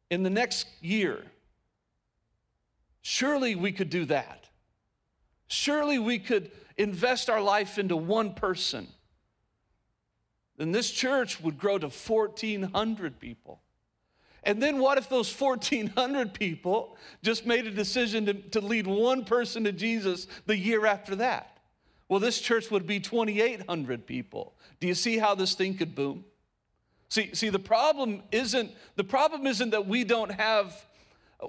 in 0.10 0.24
the 0.24 0.30
next 0.30 0.68
year, 0.82 1.24
surely 3.02 3.56
we 3.56 3.72
could 3.72 3.90
do 3.90 4.06
that. 4.06 4.46
Surely 5.48 6.00
we 6.00 6.20
could 6.20 6.52
invest 6.78 7.30
our 7.30 7.42
life 7.42 7.78
into 7.78 7.96
one 7.96 8.34
person. 8.34 8.88
Then 10.58 10.72
this 10.72 10.92
church 10.92 11.40
would 11.40 11.58
grow 11.58 11.78
to 11.78 11.88
1,400 11.88 13.20
people. 13.20 13.62
And 14.44 14.62
then 14.62 14.80
what 14.80 14.98
if 14.98 15.10
those 15.10 15.32
1,400 15.40 16.34
people 16.34 16.98
just 17.22 17.46
made 17.46 17.68
a 17.68 17.72
decision 17.72 18.26
to, 18.26 18.34
to 18.34 18.62
lead 18.62 18.88
one 18.88 19.24
person 19.24 19.64
to 19.66 19.72
Jesus 19.72 20.28
the 20.46 20.58
year 20.58 20.86
after 20.86 21.16
that? 21.18 21.57
Well, 22.10 22.20
this 22.20 22.40
church 22.40 22.72
would 22.72 22.88
be 22.88 23.00
2,800 23.00 24.06
people. 24.06 24.54
Do 24.80 24.88
you 24.88 24.96
see 24.96 25.18
how 25.18 25.36
this 25.36 25.56
thing 25.56 25.76
could 25.76 25.96
boom? 25.96 26.24
See, 27.10 27.34
see, 27.34 27.50
the 27.50 27.60
problem 27.60 28.24
isn't 28.32 28.72
the 28.96 29.04
problem 29.04 29.48
isn't 29.48 29.70
that 29.70 29.88
we 29.88 30.04
don't 30.04 30.32
have 30.32 30.86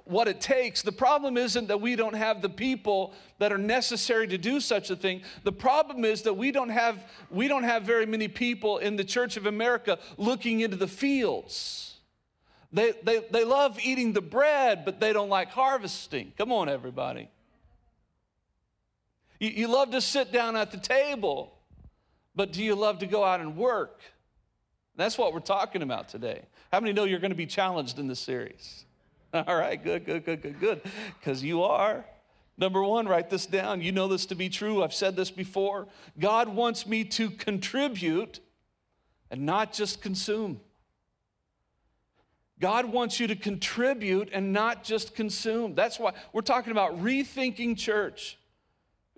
what 0.04 0.28
it 0.28 0.40
takes. 0.40 0.82
The 0.82 0.92
problem 0.92 1.36
isn't 1.36 1.68
that 1.68 1.80
we 1.80 1.96
don't 1.96 2.14
have 2.14 2.42
the 2.42 2.48
people 2.48 3.14
that 3.38 3.52
are 3.52 3.58
necessary 3.58 4.28
to 4.28 4.38
do 4.38 4.60
such 4.60 4.90
a 4.90 4.96
thing. 4.96 5.22
The 5.44 5.52
problem 5.52 6.04
is 6.04 6.22
that 6.22 6.34
we 6.34 6.52
don't 6.52 6.68
have 6.68 7.04
we 7.30 7.48
don't 7.48 7.64
have 7.64 7.82
very 7.82 8.06
many 8.06 8.28
people 8.28 8.78
in 8.78 8.96
the 8.96 9.04
Church 9.04 9.36
of 9.36 9.46
America 9.46 9.98
looking 10.16 10.60
into 10.60 10.76
the 10.76 10.88
fields. 10.88 11.88
They, 12.70 12.92
they, 13.02 13.20
they 13.30 13.44
love 13.44 13.78
eating 13.82 14.12
the 14.12 14.20
bread, 14.20 14.84
but 14.84 15.00
they 15.00 15.14
don't 15.14 15.30
like 15.30 15.48
harvesting. 15.48 16.34
Come 16.36 16.52
on, 16.52 16.68
everybody. 16.68 17.30
You, 19.38 19.50
you 19.50 19.68
love 19.68 19.90
to 19.92 20.00
sit 20.00 20.32
down 20.32 20.56
at 20.56 20.70
the 20.70 20.78
table, 20.78 21.54
but 22.34 22.52
do 22.52 22.62
you 22.62 22.74
love 22.74 22.98
to 23.00 23.06
go 23.06 23.24
out 23.24 23.40
and 23.40 23.56
work? 23.56 24.00
That's 24.96 25.16
what 25.16 25.32
we're 25.32 25.40
talking 25.40 25.82
about 25.82 26.08
today. 26.08 26.42
How 26.72 26.80
many 26.80 26.92
know 26.92 27.04
you're 27.04 27.20
going 27.20 27.30
to 27.30 27.36
be 27.36 27.46
challenged 27.46 27.98
in 27.98 28.08
this 28.08 28.20
series? 28.20 28.84
All 29.32 29.56
right, 29.56 29.82
good, 29.82 30.04
good, 30.04 30.24
good, 30.24 30.42
good, 30.42 30.60
good. 30.60 30.82
Because 31.18 31.42
you 31.42 31.62
are. 31.62 32.04
Number 32.56 32.82
one, 32.82 33.06
write 33.06 33.30
this 33.30 33.46
down. 33.46 33.80
You 33.80 33.92
know 33.92 34.08
this 34.08 34.26
to 34.26 34.34
be 34.34 34.48
true. 34.48 34.82
I've 34.82 34.92
said 34.92 35.14
this 35.14 35.30
before. 35.30 35.86
God 36.18 36.48
wants 36.48 36.86
me 36.86 37.04
to 37.04 37.30
contribute 37.30 38.40
and 39.30 39.46
not 39.46 39.72
just 39.72 40.02
consume. 40.02 40.60
God 42.58 42.86
wants 42.86 43.20
you 43.20 43.28
to 43.28 43.36
contribute 43.36 44.30
and 44.32 44.52
not 44.52 44.82
just 44.82 45.14
consume. 45.14 45.76
That's 45.76 46.00
why 46.00 46.12
we're 46.32 46.40
talking 46.40 46.72
about 46.72 47.00
rethinking 47.00 47.76
church. 47.78 48.36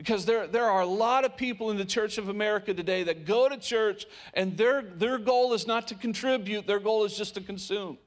Because 0.00 0.24
there, 0.24 0.46
there 0.46 0.64
are 0.64 0.80
a 0.80 0.86
lot 0.86 1.26
of 1.26 1.36
people 1.36 1.70
in 1.70 1.76
the 1.76 1.84
Church 1.84 2.16
of 2.16 2.30
America 2.30 2.72
today 2.72 3.02
that 3.02 3.26
go 3.26 3.50
to 3.50 3.58
church 3.58 4.06
and 4.32 4.56
their, 4.56 4.80
their 4.80 5.18
goal 5.18 5.52
is 5.52 5.66
not 5.66 5.88
to 5.88 5.94
contribute, 5.94 6.66
their 6.66 6.80
goal 6.80 7.04
is 7.04 7.14
just 7.18 7.34
to 7.34 7.42
consume. 7.42 7.98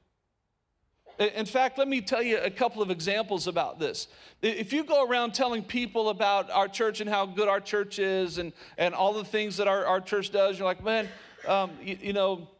In 1.20 1.46
fact, 1.46 1.78
let 1.78 1.86
me 1.86 2.00
tell 2.00 2.20
you 2.20 2.38
a 2.38 2.50
couple 2.50 2.82
of 2.82 2.90
examples 2.90 3.46
about 3.46 3.78
this. 3.78 4.08
If 4.42 4.72
you 4.72 4.82
go 4.82 5.06
around 5.06 5.34
telling 5.34 5.62
people 5.62 6.08
about 6.08 6.50
our 6.50 6.66
church 6.66 7.00
and 7.00 7.08
how 7.08 7.26
good 7.26 7.46
our 7.46 7.60
church 7.60 8.00
is 8.00 8.38
and, 8.38 8.52
and 8.76 8.92
all 8.92 9.12
the 9.12 9.24
things 9.24 9.56
that 9.58 9.68
our, 9.68 9.86
our 9.86 10.00
church 10.00 10.32
does, 10.32 10.58
you're 10.58 10.66
like, 10.66 10.82
man, 10.82 11.08
um, 11.46 11.70
you, 11.80 11.96
you, 12.02 12.12
know, 12.12 12.50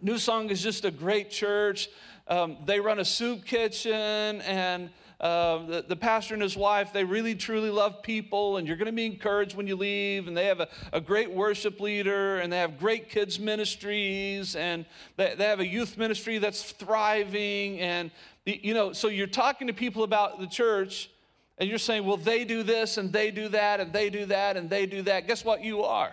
New 0.00 0.18
Song 0.18 0.50
is 0.50 0.62
just 0.62 0.84
a 0.84 0.92
great 0.92 1.30
church. 1.30 1.88
Um, 2.28 2.58
they 2.64 2.78
run 2.78 3.00
a 3.00 3.04
soup 3.04 3.44
kitchen 3.44 4.40
and 4.42 4.88
uh, 5.22 5.64
the, 5.66 5.84
the, 5.86 5.94
pastor 5.94 6.34
and 6.34 6.42
his 6.42 6.56
wife, 6.56 6.92
they 6.92 7.04
really 7.04 7.36
truly 7.36 7.70
love 7.70 8.02
people, 8.02 8.56
and 8.56 8.66
you're 8.66 8.76
going 8.76 8.86
to 8.86 8.92
be 8.92 9.06
encouraged 9.06 9.56
when 9.56 9.68
you 9.68 9.76
leave. 9.76 10.26
And 10.26 10.36
they 10.36 10.46
have 10.46 10.58
a, 10.58 10.68
a 10.92 11.00
great 11.00 11.30
worship 11.30 11.78
leader, 11.78 12.38
and 12.38 12.52
they 12.52 12.58
have 12.58 12.76
great 12.76 13.08
kids' 13.08 13.38
ministries, 13.38 14.56
and 14.56 14.84
they, 15.16 15.36
they 15.36 15.44
have 15.44 15.60
a 15.60 15.66
youth 15.66 15.96
ministry 15.96 16.38
that's 16.38 16.72
thriving. 16.72 17.78
And, 17.78 18.10
you 18.44 18.74
know, 18.74 18.92
so 18.92 19.06
you're 19.06 19.28
talking 19.28 19.68
to 19.68 19.72
people 19.72 20.02
about 20.02 20.40
the 20.40 20.48
church, 20.48 21.08
and 21.56 21.68
you're 21.70 21.78
saying, 21.78 22.04
well, 22.04 22.16
they 22.16 22.44
do 22.44 22.64
this, 22.64 22.98
and 22.98 23.12
they 23.12 23.30
do 23.30 23.46
that, 23.50 23.78
and 23.78 23.92
they 23.92 24.10
do 24.10 24.26
that, 24.26 24.56
and 24.56 24.68
they 24.68 24.86
do 24.86 25.02
that. 25.02 25.28
Guess 25.28 25.44
what? 25.44 25.62
You 25.62 25.84
are. 25.84 26.12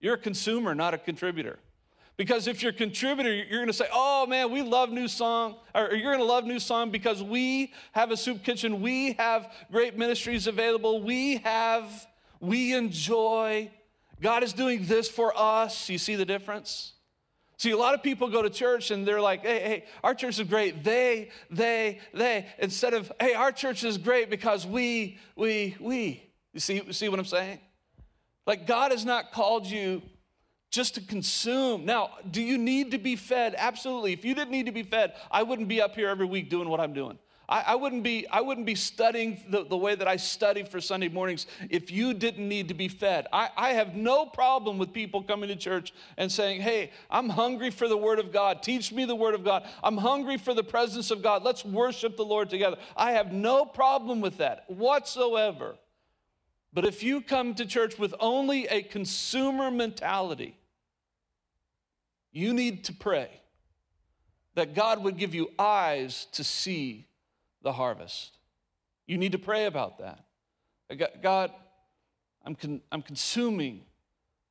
You're 0.00 0.16
a 0.16 0.18
consumer, 0.18 0.74
not 0.74 0.92
a 0.92 0.98
contributor. 0.98 1.58
Because 2.16 2.46
if 2.46 2.62
you're 2.62 2.70
a 2.70 2.74
contributor, 2.74 3.32
you're 3.34 3.58
going 3.58 3.66
to 3.66 3.72
say, 3.72 3.88
oh 3.92 4.26
man, 4.26 4.52
we 4.52 4.62
love 4.62 4.90
New 4.90 5.08
Song, 5.08 5.56
or 5.74 5.92
you're 5.92 6.12
going 6.12 6.18
to 6.18 6.24
love 6.24 6.44
New 6.44 6.60
Song 6.60 6.90
because 6.90 7.22
we 7.22 7.72
have 7.92 8.12
a 8.12 8.16
soup 8.16 8.44
kitchen, 8.44 8.80
we 8.80 9.14
have 9.14 9.52
great 9.72 9.98
ministries 9.98 10.46
available, 10.46 11.02
we 11.02 11.38
have, 11.38 12.06
we 12.40 12.72
enjoy. 12.72 13.68
God 14.20 14.44
is 14.44 14.52
doing 14.52 14.86
this 14.86 15.08
for 15.08 15.32
us. 15.36 15.88
You 15.88 15.98
see 15.98 16.14
the 16.14 16.24
difference? 16.24 16.92
See, 17.56 17.70
a 17.70 17.76
lot 17.76 17.94
of 17.94 18.02
people 18.02 18.28
go 18.28 18.42
to 18.42 18.50
church 18.50 18.90
and 18.90 19.06
they're 19.06 19.20
like, 19.20 19.42
hey, 19.42 19.60
hey, 19.60 19.84
our 20.02 20.14
church 20.14 20.38
is 20.38 20.46
great. 20.46 20.84
They, 20.84 21.30
they, 21.50 22.00
they. 22.12 22.46
Instead 22.58 22.94
of, 22.94 23.10
hey, 23.20 23.34
our 23.34 23.52
church 23.52 23.84
is 23.84 23.98
great 23.98 24.30
because 24.30 24.66
we, 24.66 25.18
we, 25.36 25.76
we. 25.80 26.30
You 26.52 26.60
see, 26.60 26.92
see 26.92 27.08
what 27.08 27.18
I'm 27.18 27.24
saying? 27.24 27.60
Like, 28.46 28.66
God 28.66 28.90
has 28.90 29.04
not 29.04 29.32
called 29.32 29.66
you 29.66 30.02
just 30.74 30.94
to 30.96 31.00
consume. 31.00 31.84
Now, 31.84 32.10
do 32.30 32.42
you 32.42 32.58
need 32.58 32.90
to 32.90 32.98
be 32.98 33.14
fed? 33.14 33.54
Absolutely. 33.56 34.12
If 34.12 34.24
you 34.24 34.34
didn't 34.34 34.50
need 34.50 34.66
to 34.66 34.72
be 34.72 34.82
fed, 34.82 35.14
I 35.30 35.42
wouldn't 35.44 35.68
be 35.68 35.80
up 35.80 35.94
here 35.94 36.08
every 36.08 36.26
week 36.26 36.50
doing 36.50 36.68
what 36.68 36.80
I'm 36.80 36.92
doing. 36.92 37.18
I, 37.48 37.60
I, 37.68 37.74
wouldn't, 37.74 38.02
be, 38.02 38.26
I 38.28 38.40
wouldn't 38.40 38.66
be 38.66 38.74
studying 38.74 39.40
the, 39.48 39.64
the 39.64 39.76
way 39.76 39.94
that 39.94 40.08
I 40.08 40.16
study 40.16 40.62
for 40.62 40.80
Sunday 40.80 41.08
mornings 41.08 41.46
if 41.70 41.90
you 41.90 42.14
didn't 42.14 42.48
need 42.48 42.68
to 42.68 42.74
be 42.74 42.88
fed. 42.88 43.26
I, 43.32 43.50
I 43.56 43.68
have 43.74 43.94
no 43.94 44.26
problem 44.26 44.78
with 44.78 44.92
people 44.92 45.22
coming 45.22 45.48
to 45.48 45.56
church 45.56 45.92
and 46.16 46.32
saying, 46.32 46.62
Hey, 46.62 46.90
I'm 47.10 47.28
hungry 47.28 47.70
for 47.70 47.86
the 47.86 47.96
Word 47.96 48.18
of 48.18 48.32
God. 48.32 48.62
Teach 48.62 48.92
me 48.92 49.04
the 49.04 49.14
Word 49.14 49.34
of 49.34 49.44
God. 49.44 49.68
I'm 49.82 49.98
hungry 49.98 50.38
for 50.38 50.54
the 50.54 50.64
presence 50.64 51.10
of 51.10 51.22
God. 51.22 51.44
Let's 51.44 51.64
worship 51.64 52.16
the 52.16 52.24
Lord 52.24 52.50
together. 52.50 52.78
I 52.96 53.12
have 53.12 53.32
no 53.32 53.64
problem 53.64 54.20
with 54.20 54.38
that 54.38 54.64
whatsoever. 54.68 55.76
But 56.72 56.86
if 56.86 57.02
you 57.04 57.20
come 57.20 57.54
to 57.54 57.66
church 57.66 57.98
with 57.98 58.14
only 58.18 58.66
a 58.66 58.82
consumer 58.82 59.70
mentality, 59.70 60.56
you 62.34 62.52
need 62.52 62.84
to 62.84 62.92
pray 62.92 63.30
that 64.56 64.74
God 64.74 65.02
would 65.02 65.16
give 65.16 65.34
you 65.34 65.50
eyes 65.58 66.26
to 66.32 66.44
see 66.44 67.06
the 67.62 67.72
harvest. 67.72 68.36
You 69.06 69.16
need 69.18 69.32
to 69.32 69.38
pray 69.38 69.66
about 69.66 69.98
that. 69.98 70.24
God, 71.22 71.52
I'm, 72.44 72.56
con- 72.56 72.82
I'm 72.90 73.02
consuming, 73.02 73.82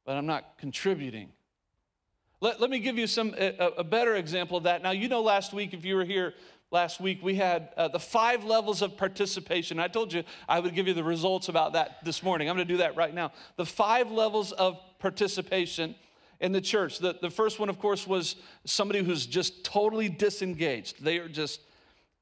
but 0.06 0.16
I'm 0.16 0.26
not 0.26 0.58
contributing. 0.58 1.30
Let, 2.40 2.60
let 2.62 2.70
me 2.70 2.80
give 2.80 2.98
you 2.98 3.06
some 3.06 3.36
a, 3.38 3.74
a, 3.78 3.84
better 3.84 4.16
example 4.16 4.58
of 4.58 4.64
that. 4.64 4.82
Now, 4.82 4.92
you 4.92 5.10
know, 5.10 5.22
last 5.22 5.54
week, 5.54 5.74
if 5.74 5.84
you 5.86 5.96
were 5.96 6.06
here 6.06 6.34
last 6.72 7.02
week, 7.02 7.20
we 7.22 7.36
had 7.36 7.70
uh, 7.76 7.90
the 7.90 8.00
five 8.00 8.46
levels 8.46 8.82
of 8.82 8.98
participation. 8.98 9.80
I 9.80 9.90
told 9.90 10.14
you 10.14 10.24
I 10.48 10.60
would 10.60 10.74
give 10.74 10.88
you 10.88 10.94
the 10.94 11.04
results 11.04 11.50
about 11.50 11.74
that 11.74 12.04
this 12.04 12.24
morning. 12.24 12.50
I'm 12.50 12.56
going 12.56 12.68
to 12.68 12.74
do 12.74 12.78
that 12.80 12.96
right 12.96 13.14
now. 13.14 13.34
The 13.58 13.66
five 13.66 14.10
levels 14.10 14.54
of 14.54 14.80
participation 15.00 15.96
in 16.44 16.52
the 16.52 16.62
church. 16.62 17.00
The, 17.00 17.16
the 17.20 17.30
first 17.30 17.58
one, 17.58 17.70
of 17.70 17.80
course, 17.80 18.06
was 18.06 18.36
somebody 18.66 19.02
who's 19.02 19.26
just 19.26 19.64
totally 19.64 20.10
disengaged. 20.10 21.02
They 21.02 21.18
are 21.20 21.30
just 21.30 21.62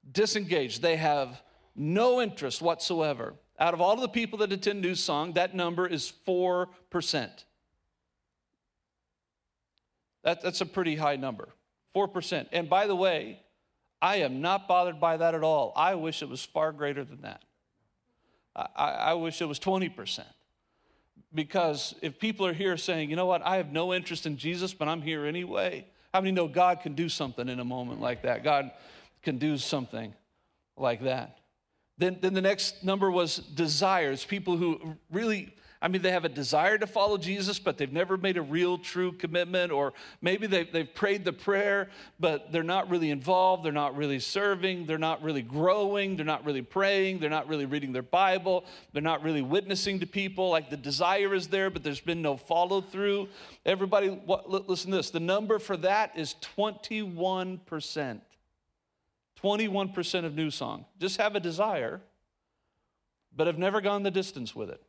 disengaged. 0.10 0.84
They 0.84 0.96
have 0.96 1.42
no 1.76 2.22
interest 2.22 2.62
whatsoever. 2.62 3.34
Out 3.60 3.74
of 3.74 3.82
all 3.82 3.94
of 3.94 4.02
the 4.02 4.08
people 4.08 4.38
that 4.40 4.52
attend 4.52 4.80
New 4.82 4.94
Song, 4.94 5.34
that 5.34 5.56
number 5.56 5.88
is 5.88 6.14
4%. 6.28 6.68
That, 10.24 10.42
that's 10.44 10.62
a 10.62 10.68
pretty 10.68 10.96
high 10.96 11.16
number, 11.16 11.50
4%. 11.96 12.48
And 12.52 12.70
by 12.70 12.86
the 12.86 12.96
way, 12.96 13.40
I 14.04 14.18
am 14.18 14.40
not 14.40 14.68
bothered 14.68 15.00
by 15.00 15.18
that 15.18 15.34
at 15.34 15.44
all. 15.44 15.74
I 15.76 15.96
wish 15.96 16.22
it 16.22 16.30
was 16.30 16.46
far 16.46 16.72
greater 16.72 17.04
than 17.04 17.22
that. 17.22 17.42
I, 18.56 18.90
I 18.90 19.14
wish 19.16 19.42
it 19.42 19.46
was 19.46 19.60
20%. 19.60 20.26
Because 21.34 21.96
if 22.02 22.20
people 22.20 22.46
are 22.46 22.54
here 22.54 22.76
saying, 22.78 23.10
you 23.10 23.16
know 23.16 23.26
what, 23.26 23.42
I 23.46 23.58
have 23.58 23.72
no 23.72 23.94
interest 23.94 24.26
in 24.26 24.38
Jesus, 24.38 24.74
but 24.74 24.88
I'm 24.88 25.02
here 25.02 25.26
anyway, 25.26 25.86
how 26.14 26.20
many 26.20 26.32
know 26.32 26.48
God 26.48 26.82
can 26.82 26.94
do 26.94 27.08
something 27.08 27.48
in 27.48 27.60
a 27.60 27.66
moment 27.66 28.02
like 28.02 28.24
that? 28.24 28.44
God 28.44 28.72
can 29.24 29.38
do 29.38 29.58
something 29.58 30.14
like 30.76 31.04
that. 31.04 31.38
Then, 31.98 32.18
then 32.20 32.34
the 32.34 32.42
next 32.42 32.84
number 32.84 33.10
was 33.10 33.38
desires, 33.38 34.26
people 34.26 34.58
who 34.58 34.98
really 35.12 35.54
I 35.84 35.88
mean, 35.88 36.04
they 36.04 36.12
have 36.12 36.26
a 36.26 36.30
desire 36.30 36.78
to 36.78 36.86
follow 36.86 37.18
Jesus, 37.18 37.58
but 37.58 37.80
they've 37.80 37.92
never 37.92 38.16
made 38.16 38.38
a 38.38 38.42
real, 38.42 38.78
true 38.78 39.12
commitment, 39.12 39.72
or 39.72 39.94
maybe 40.22 40.46
they've, 40.46 40.72
they've 40.72 40.94
prayed 40.94 41.26
the 41.26 41.34
prayer, 41.34 41.90
but 42.20 42.52
they're 42.52 42.62
not 42.62 42.88
really 42.88 43.10
involved, 43.10 43.64
they're 43.64 43.72
not 43.72 43.96
really 43.96 44.20
serving, 44.20 44.86
they're 44.86 45.00
not 45.00 45.24
really 45.24 45.42
growing, 45.42 46.16
they're 46.16 46.26
not 46.26 46.46
really 46.46 46.62
praying, 46.62 47.18
they're 47.18 47.32
not 47.32 47.48
really 47.48 47.66
reading 47.66 47.94
their 47.94 48.04
Bible, 48.04 48.66
they're 48.94 49.02
not 49.02 49.24
really 49.24 49.42
witnessing 49.42 50.00
to 50.02 50.06
people. 50.06 50.50
Like 50.50 50.70
the 50.70 50.78
desire 50.78 51.34
is 51.34 51.48
there, 51.48 51.72
but 51.72 51.84
there's 51.84 52.00
been 52.00 52.22
no 52.22 52.38
follow 52.38 52.82
through. 52.82 53.28
Everybody, 53.66 54.10
what, 54.10 54.70
listen 54.70 54.92
to 54.92 54.98
this 54.98 55.10
the 55.10 55.20
number 55.20 55.58
for 55.58 55.78
that 55.78 56.12
is 56.16 56.36
21%. 56.58 58.22
21% 59.42 60.26
of 60.26 60.36
New 60.36 60.52
Song 60.52 60.86
just 61.00 61.18
have 61.18 61.36
a 61.36 61.40
desire, 61.40 62.02
but 63.36 63.48
have 63.48 63.58
never 63.58 63.82
gone 63.82 64.04
the 64.04 64.12
distance 64.12 64.56
with 64.56 64.70
it. 64.70 64.84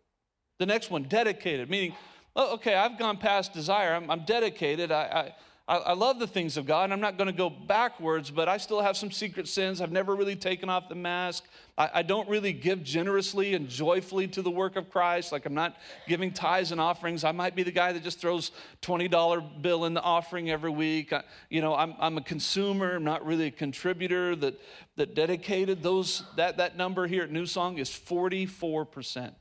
The 0.62 0.66
next 0.66 0.92
one, 0.92 1.02
dedicated, 1.02 1.68
meaning, 1.68 1.92
oh, 2.36 2.54
okay, 2.54 2.76
I've 2.76 2.96
gone 2.96 3.16
past 3.16 3.52
desire. 3.52 3.94
I'm, 3.94 4.08
I'm 4.08 4.24
dedicated. 4.24 4.92
I, 4.92 5.32
I, 5.66 5.76
I 5.76 5.92
love 5.94 6.20
the 6.20 6.26
things 6.28 6.56
of 6.56 6.66
God, 6.66 6.92
I'm 6.92 7.00
not 7.00 7.18
going 7.18 7.26
to 7.26 7.36
go 7.36 7.50
backwards, 7.50 8.30
but 8.30 8.48
I 8.48 8.58
still 8.58 8.80
have 8.80 8.96
some 8.96 9.10
secret 9.10 9.48
sins. 9.48 9.80
I've 9.80 9.90
never 9.90 10.14
really 10.14 10.36
taken 10.36 10.68
off 10.68 10.88
the 10.88 10.94
mask. 10.94 11.42
I, 11.76 11.90
I 11.94 12.02
don't 12.02 12.28
really 12.28 12.52
give 12.52 12.84
generously 12.84 13.54
and 13.54 13.68
joyfully 13.68 14.28
to 14.28 14.40
the 14.40 14.52
work 14.52 14.76
of 14.76 14.88
Christ. 14.88 15.32
Like 15.32 15.46
I'm 15.46 15.54
not 15.54 15.78
giving 16.06 16.30
tithes 16.30 16.70
and 16.70 16.80
offerings. 16.80 17.24
I 17.24 17.32
might 17.32 17.56
be 17.56 17.64
the 17.64 17.72
guy 17.72 17.92
that 17.92 18.04
just 18.04 18.20
throws 18.20 18.52
$20 18.82 19.62
bill 19.62 19.84
in 19.86 19.94
the 19.94 20.02
offering 20.02 20.48
every 20.48 20.70
week. 20.70 21.12
I, 21.12 21.24
you 21.50 21.60
know, 21.60 21.74
I'm, 21.74 21.96
I'm 21.98 22.18
a 22.18 22.22
consumer. 22.22 22.94
I'm 22.94 23.04
not 23.04 23.26
really 23.26 23.46
a 23.46 23.50
contributor 23.50 24.36
that, 24.36 24.60
that 24.94 25.16
dedicated. 25.16 25.82
Those, 25.82 26.22
that, 26.36 26.58
that 26.58 26.76
number 26.76 27.08
here 27.08 27.24
at 27.24 27.32
New 27.32 27.46
Song 27.46 27.78
is 27.78 27.90
44%. 27.90 29.32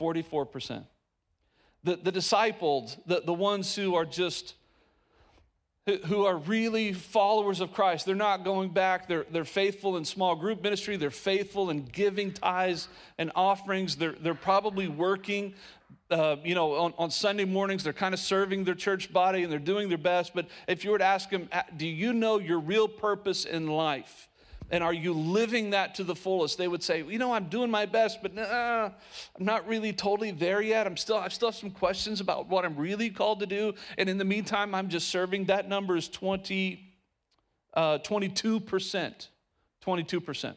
44%. 0.00 0.84
the, 1.84 1.96
the 1.96 2.12
discipled, 2.12 2.96
the, 3.06 3.22
the 3.24 3.34
ones 3.34 3.74
who 3.74 3.94
are 3.94 4.04
just 4.04 4.54
who 6.06 6.24
are 6.24 6.36
really 6.36 6.92
followers 6.92 7.60
of 7.60 7.72
Christ. 7.72 8.06
They're 8.06 8.14
not 8.14 8.44
going 8.44 8.68
back. 8.68 9.08
They're, 9.08 9.26
they're 9.30 9.44
faithful 9.44 9.96
in 9.96 10.04
small 10.04 10.36
group 10.36 10.62
ministry. 10.62 10.96
They're 10.96 11.10
faithful 11.10 11.70
in 11.70 11.84
giving 11.84 12.32
tithes 12.32 12.86
and 13.18 13.32
offerings. 13.34 13.96
They're, 13.96 14.12
they're 14.12 14.34
probably 14.34 14.86
working, 14.86 15.54
uh, 16.10 16.36
you 16.44 16.54
know, 16.54 16.74
on, 16.74 16.94
on 16.98 17.10
Sunday 17.10 17.44
mornings. 17.44 17.82
They're 17.82 17.92
kind 17.92 18.14
of 18.14 18.20
serving 18.20 18.64
their 18.64 18.74
church 18.74 19.12
body 19.12 19.42
and 19.42 19.50
they're 19.50 19.58
doing 19.58 19.88
their 19.88 19.98
best. 19.98 20.32
But 20.34 20.46
if 20.68 20.84
you 20.84 20.92
were 20.92 20.98
to 20.98 21.04
ask 21.04 21.30
them, 21.30 21.48
do 21.76 21.86
you 21.86 22.12
know 22.12 22.38
your 22.38 22.60
real 22.60 22.86
purpose 22.86 23.44
in 23.44 23.66
life? 23.66 24.28
And 24.70 24.84
are 24.84 24.92
you 24.92 25.12
living 25.12 25.70
that 25.70 25.96
to 25.96 26.04
the 26.04 26.14
fullest? 26.14 26.56
They 26.56 26.68
would 26.68 26.82
say, 26.82 27.02
you 27.02 27.18
know, 27.18 27.32
I'm 27.32 27.46
doing 27.46 27.70
my 27.70 27.86
best, 27.86 28.22
but 28.22 28.38
I'm 28.38 28.92
not 29.38 29.66
really 29.66 29.92
totally 29.92 30.30
there 30.30 30.60
yet. 30.60 30.86
I'm 30.86 30.96
still, 30.96 31.16
I 31.16 31.28
still 31.28 31.48
have 31.48 31.56
some 31.56 31.70
questions 31.70 32.20
about 32.20 32.48
what 32.48 32.64
I'm 32.64 32.76
really 32.76 33.10
called 33.10 33.40
to 33.40 33.46
do. 33.46 33.74
And 33.98 34.08
in 34.08 34.16
the 34.16 34.24
meantime, 34.24 34.74
I'm 34.74 34.88
just 34.88 35.08
serving. 35.08 35.46
That 35.46 35.68
number 35.68 35.96
is 35.96 36.08
20, 36.08 36.88
uh, 37.74 37.98
22%. 37.98 39.28
22%. 39.84 40.54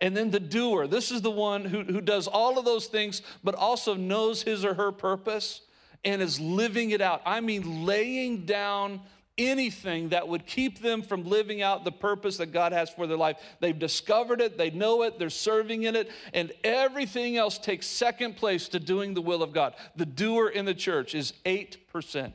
And 0.00 0.16
then 0.16 0.30
the 0.30 0.40
doer, 0.40 0.86
this 0.86 1.10
is 1.10 1.22
the 1.22 1.30
one 1.30 1.64
who, 1.64 1.82
who 1.84 2.00
does 2.00 2.26
all 2.26 2.58
of 2.58 2.64
those 2.64 2.86
things, 2.86 3.22
but 3.42 3.54
also 3.54 3.94
knows 3.94 4.42
his 4.42 4.64
or 4.64 4.74
her 4.74 4.92
purpose 4.92 5.62
and 6.04 6.20
is 6.20 6.38
living 6.38 6.90
it 6.90 7.00
out. 7.00 7.22
I 7.24 7.40
mean, 7.40 7.86
laying 7.86 8.44
down 8.44 9.00
anything 9.36 10.10
that 10.10 10.28
would 10.28 10.46
keep 10.46 10.80
them 10.80 11.02
from 11.02 11.24
living 11.24 11.60
out 11.60 11.84
the 11.84 11.92
purpose 11.92 12.36
that 12.36 12.52
God 12.52 12.72
has 12.72 12.90
for 12.90 13.06
their 13.06 13.16
life. 13.16 13.36
They've 13.60 13.78
discovered 13.78 14.40
it, 14.40 14.56
they 14.56 14.70
know 14.70 15.02
it, 15.02 15.18
they're 15.18 15.30
serving 15.30 15.84
in 15.84 15.96
it, 15.96 16.10
and 16.32 16.52
everything 16.62 17.36
else 17.36 17.58
takes 17.58 17.86
second 17.86 18.36
place 18.36 18.68
to 18.68 18.80
doing 18.80 19.14
the 19.14 19.22
will 19.22 19.42
of 19.42 19.52
God. 19.52 19.74
The 19.96 20.06
doer 20.06 20.48
in 20.48 20.64
the 20.64 20.74
church 20.74 21.14
is 21.14 21.32
8%. 21.44 22.32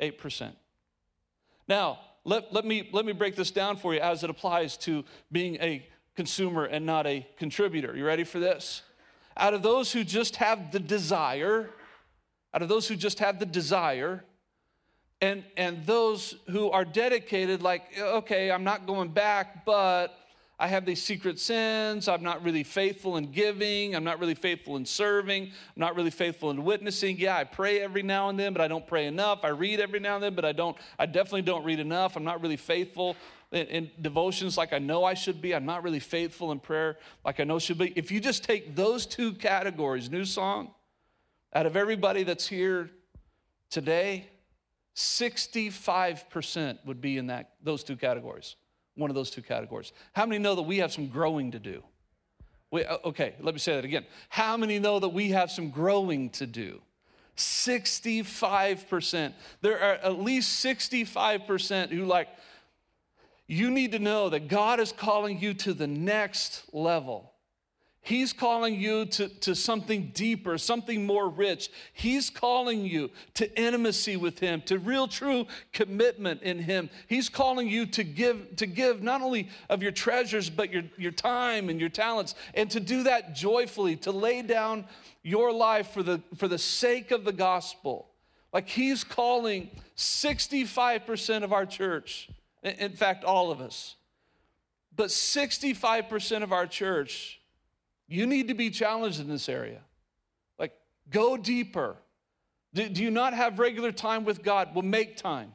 8%. 0.00 0.52
Now, 1.68 1.98
let, 2.24 2.52
let, 2.52 2.64
me, 2.64 2.88
let 2.92 3.04
me 3.04 3.12
break 3.12 3.34
this 3.34 3.50
down 3.50 3.76
for 3.76 3.94
you 3.94 4.00
as 4.00 4.22
it 4.22 4.30
applies 4.30 4.76
to 4.78 5.04
being 5.32 5.56
a 5.56 5.86
consumer 6.14 6.64
and 6.64 6.86
not 6.86 7.06
a 7.06 7.26
contributor. 7.36 7.96
You 7.96 8.06
ready 8.06 8.24
for 8.24 8.38
this? 8.38 8.82
Out 9.36 9.54
of 9.54 9.62
those 9.62 9.92
who 9.92 10.02
just 10.02 10.36
have 10.36 10.72
the 10.72 10.80
desire, 10.80 11.70
out 12.54 12.62
of 12.62 12.68
those 12.68 12.88
who 12.88 12.96
just 12.96 13.18
have 13.18 13.38
the 13.38 13.46
desire, 13.46 14.24
and 15.20 15.44
and 15.56 15.84
those 15.86 16.36
who 16.50 16.70
are 16.70 16.84
dedicated 16.84 17.62
like 17.62 17.82
okay 17.98 18.50
i'm 18.50 18.64
not 18.64 18.86
going 18.86 19.08
back 19.08 19.64
but 19.64 20.18
i 20.58 20.66
have 20.66 20.86
these 20.86 21.02
secret 21.02 21.38
sins. 21.38 22.08
I'm 22.08 22.22
not 22.22 22.42
really 22.42 22.62
faithful 22.62 23.18
in 23.18 23.30
giving. 23.30 23.94
I'm 23.94 24.04
not 24.04 24.18
really 24.18 24.34
faithful 24.34 24.76
in 24.76 24.86
serving. 24.86 25.42
I'm 25.44 25.50
not 25.76 25.94
really 25.96 26.10
faithful 26.10 26.50
in 26.50 26.64
witnessing. 26.64 27.18
Yeah 27.18 27.36
i 27.36 27.44
pray 27.44 27.80
every 27.80 28.02
now 28.02 28.28
and 28.28 28.38
then 28.38 28.52
but 28.52 28.62
i 28.62 28.68
don't 28.68 28.86
pray 28.86 29.06
enough. 29.06 29.40
I 29.42 29.48
read 29.48 29.80
every 29.80 30.00
now 30.00 30.14
and 30.16 30.24
then 30.24 30.34
but 30.34 30.44
i 30.44 30.52
don't 30.52 30.76
i 30.98 31.06
definitely 31.06 31.42
don't 31.42 31.64
read 31.64 31.80
enough. 31.80 32.16
I'm 32.16 32.24
not 32.24 32.40
really 32.42 32.56
faithful 32.56 33.16
in, 33.52 33.66
in 33.68 33.90
devotions 34.00 34.56
like 34.58 34.72
i 34.72 34.78
know 34.78 35.04
i 35.04 35.14
should 35.14 35.40
be. 35.40 35.54
I'm 35.54 35.66
not 35.66 35.82
really 35.82 36.00
faithful 36.00 36.52
in 36.52 36.58
prayer 36.58 36.98
like 37.24 37.40
i 37.40 37.44
know 37.44 37.58
should 37.58 37.78
be. 37.78 37.92
If 37.96 38.10
you 38.10 38.20
just 38.20 38.44
take 38.44 38.76
those 38.76 39.06
two 39.06 39.32
categories 39.32 40.10
new 40.10 40.24
song 40.24 40.72
out 41.54 41.64
of 41.64 41.76
everybody 41.76 42.22
that's 42.22 42.46
here 42.46 42.90
today 43.70 44.26
65% 44.96 46.78
would 46.86 47.00
be 47.00 47.18
in 47.18 47.26
that, 47.26 47.50
those 47.62 47.84
two 47.84 47.96
categories, 47.96 48.56
one 48.94 49.10
of 49.10 49.14
those 49.14 49.30
two 49.30 49.42
categories. 49.42 49.92
How 50.14 50.24
many 50.24 50.38
know 50.38 50.54
that 50.54 50.62
we 50.62 50.78
have 50.78 50.92
some 50.92 51.08
growing 51.08 51.50
to 51.52 51.58
do? 51.58 51.84
We, 52.70 52.84
uh, 52.84 52.96
okay, 53.04 53.34
let 53.40 53.54
me 53.54 53.60
say 53.60 53.76
that 53.76 53.84
again. 53.84 54.06
How 54.30 54.56
many 54.56 54.78
know 54.78 54.98
that 54.98 55.10
we 55.10 55.28
have 55.30 55.50
some 55.50 55.70
growing 55.70 56.30
to 56.30 56.46
do? 56.46 56.80
65%. 57.36 59.34
There 59.60 59.78
are 59.78 59.94
at 59.94 60.18
least 60.18 60.64
65% 60.64 61.90
who, 61.90 62.06
like, 62.06 62.28
you 63.46 63.70
need 63.70 63.92
to 63.92 63.98
know 63.98 64.30
that 64.30 64.48
God 64.48 64.80
is 64.80 64.92
calling 64.92 65.38
you 65.38 65.52
to 65.54 65.74
the 65.74 65.86
next 65.86 66.62
level. 66.72 67.32
He's 68.06 68.32
calling 68.32 68.78
you 68.78 69.06
to, 69.06 69.28
to 69.28 69.56
something 69.56 70.12
deeper, 70.14 70.58
something 70.58 71.04
more 71.04 71.28
rich. 71.28 71.70
He's 71.92 72.30
calling 72.30 72.84
you 72.84 73.10
to 73.34 73.60
intimacy 73.60 74.16
with 74.16 74.38
Him, 74.38 74.62
to 74.66 74.78
real, 74.78 75.08
true 75.08 75.46
commitment 75.72 76.42
in 76.42 76.60
Him. 76.60 76.88
He's 77.08 77.28
calling 77.28 77.66
you 77.66 77.84
to 77.86 78.04
give, 78.04 78.54
to 78.56 78.66
give 78.66 79.02
not 79.02 79.22
only 79.22 79.48
of 79.68 79.82
your 79.82 79.90
treasures, 79.90 80.48
but 80.48 80.72
your, 80.72 80.84
your 80.96 81.10
time 81.10 81.68
and 81.68 81.80
your 81.80 81.88
talents, 81.88 82.36
and 82.54 82.70
to 82.70 82.78
do 82.78 83.02
that 83.02 83.34
joyfully, 83.34 83.96
to 83.96 84.12
lay 84.12 84.40
down 84.40 84.84
your 85.24 85.52
life 85.52 85.90
for 85.90 86.04
the, 86.04 86.22
for 86.36 86.46
the 86.46 86.58
sake 86.58 87.10
of 87.10 87.24
the 87.24 87.32
gospel. 87.32 88.06
Like 88.52 88.68
He's 88.68 89.02
calling 89.02 89.68
65% 89.96 91.42
of 91.42 91.52
our 91.52 91.66
church, 91.66 92.30
in 92.62 92.92
fact, 92.92 93.24
all 93.24 93.50
of 93.50 93.60
us, 93.60 93.96
but 94.94 95.08
65% 95.08 96.44
of 96.44 96.52
our 96.52 96.68
church 96.68 97.35
you 98.08 98.26
need 98.26 98.48
to 98.48 98.54
be 98.54 98.70
challenged 98.70 99.20
in 99.20 99.28
this 99.28 99.48
area. 99.48 99.80
Like, 100.58 100.72
go 101.10 101.36
deeper. 101.36 101.96
Do, 102.74 102.88
do 102.88 103.02
you 103.02 103.10
not 103.10 103.34
have 103.34 103.58
regular 103.58 103.92
time 103.92 104.24
with 104.24 104.42
God? 104.42 104.74
Well, 104.74 104.84
make 104.84 105.16
time. 105.16 105.52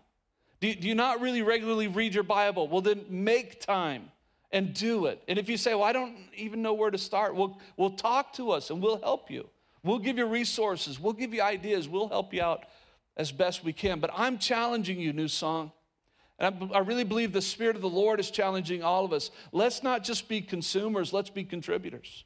Do, 0.60 0.74
do 0.74 0.88
you 0.88 0.96
not 0.96 1.22
really 1.22 1.42
regularly 1.42 1.88
read 1.88 2.14
your 2.14 2.24
Bible? 2.24 2.68
Well, 2.68 2.82
then 2.82 3.06
make 3.10 3.62
time 3.62 4.12
and 4.52 4.74
do 4.74 5.06
it. 5.06 5.22
And 5.28 5.40
if 5.40 5.50
you 5.50 5.58
say, 5.58 5.74
Well, 5.74 5.84
I 5.84 5.94
don't 5.94 6.16
even 6.36 6.62
know 6.62 6.74
where 6.74 6.92
to 6.92 6.98
start, 6.98 7.36
well, 7.36 7.60
we'll 7.78 7.92
talk 7.92 8.34
to 8.34 8.52
us 8.52 8.70
and 8.70 8.82
we'll 8.82 9.00
help 9.00 9.32
you. 9.32 9.48
We'll 9.84 10.00
give 10.00 10.18
you 10.18 10.26
resources, 10.28 11.00
we'll 11.00 11.14
give 11.14 11.34
you 11.34 11.42
ideas, 11.42 11.88
we'll 11.88 12.10
help 12.10 12.34
you 12.34 12.42
out 12.42 12.66
as 13.18 13.32
best 13.32 13.64
we 13.64 13.74
can. 13.74 14.00
But 14.00 14.12
I'm 14.14 14.38
challenging 14.38 15.00
you, 15.00 15.14
New 15.14 15.28
Song. 15.28 15.72
And 16.38 16.72
I, 16.72 16.78
I 16.78 16.80
really 16.80 17.04
believe 17.04 17.34
the 17.34 17.42
Spirit 17.42 17.76
of 17.76 17.82
the 17.82 17.90
Lord 17.90 18.20
is 18.20 18.30
challenging 18.30 18.84
all 18.84 19.06
of 19.06 19.14
us. 19.14 19.32
Let's 19.52 19.84
not 19.84 20.04
just 20.04 20.28
be 20.28 20.42
consumers, 20.42 21.14
let's 21.14 21.30
be 21.30 21.44
contributors. 21.44 22.26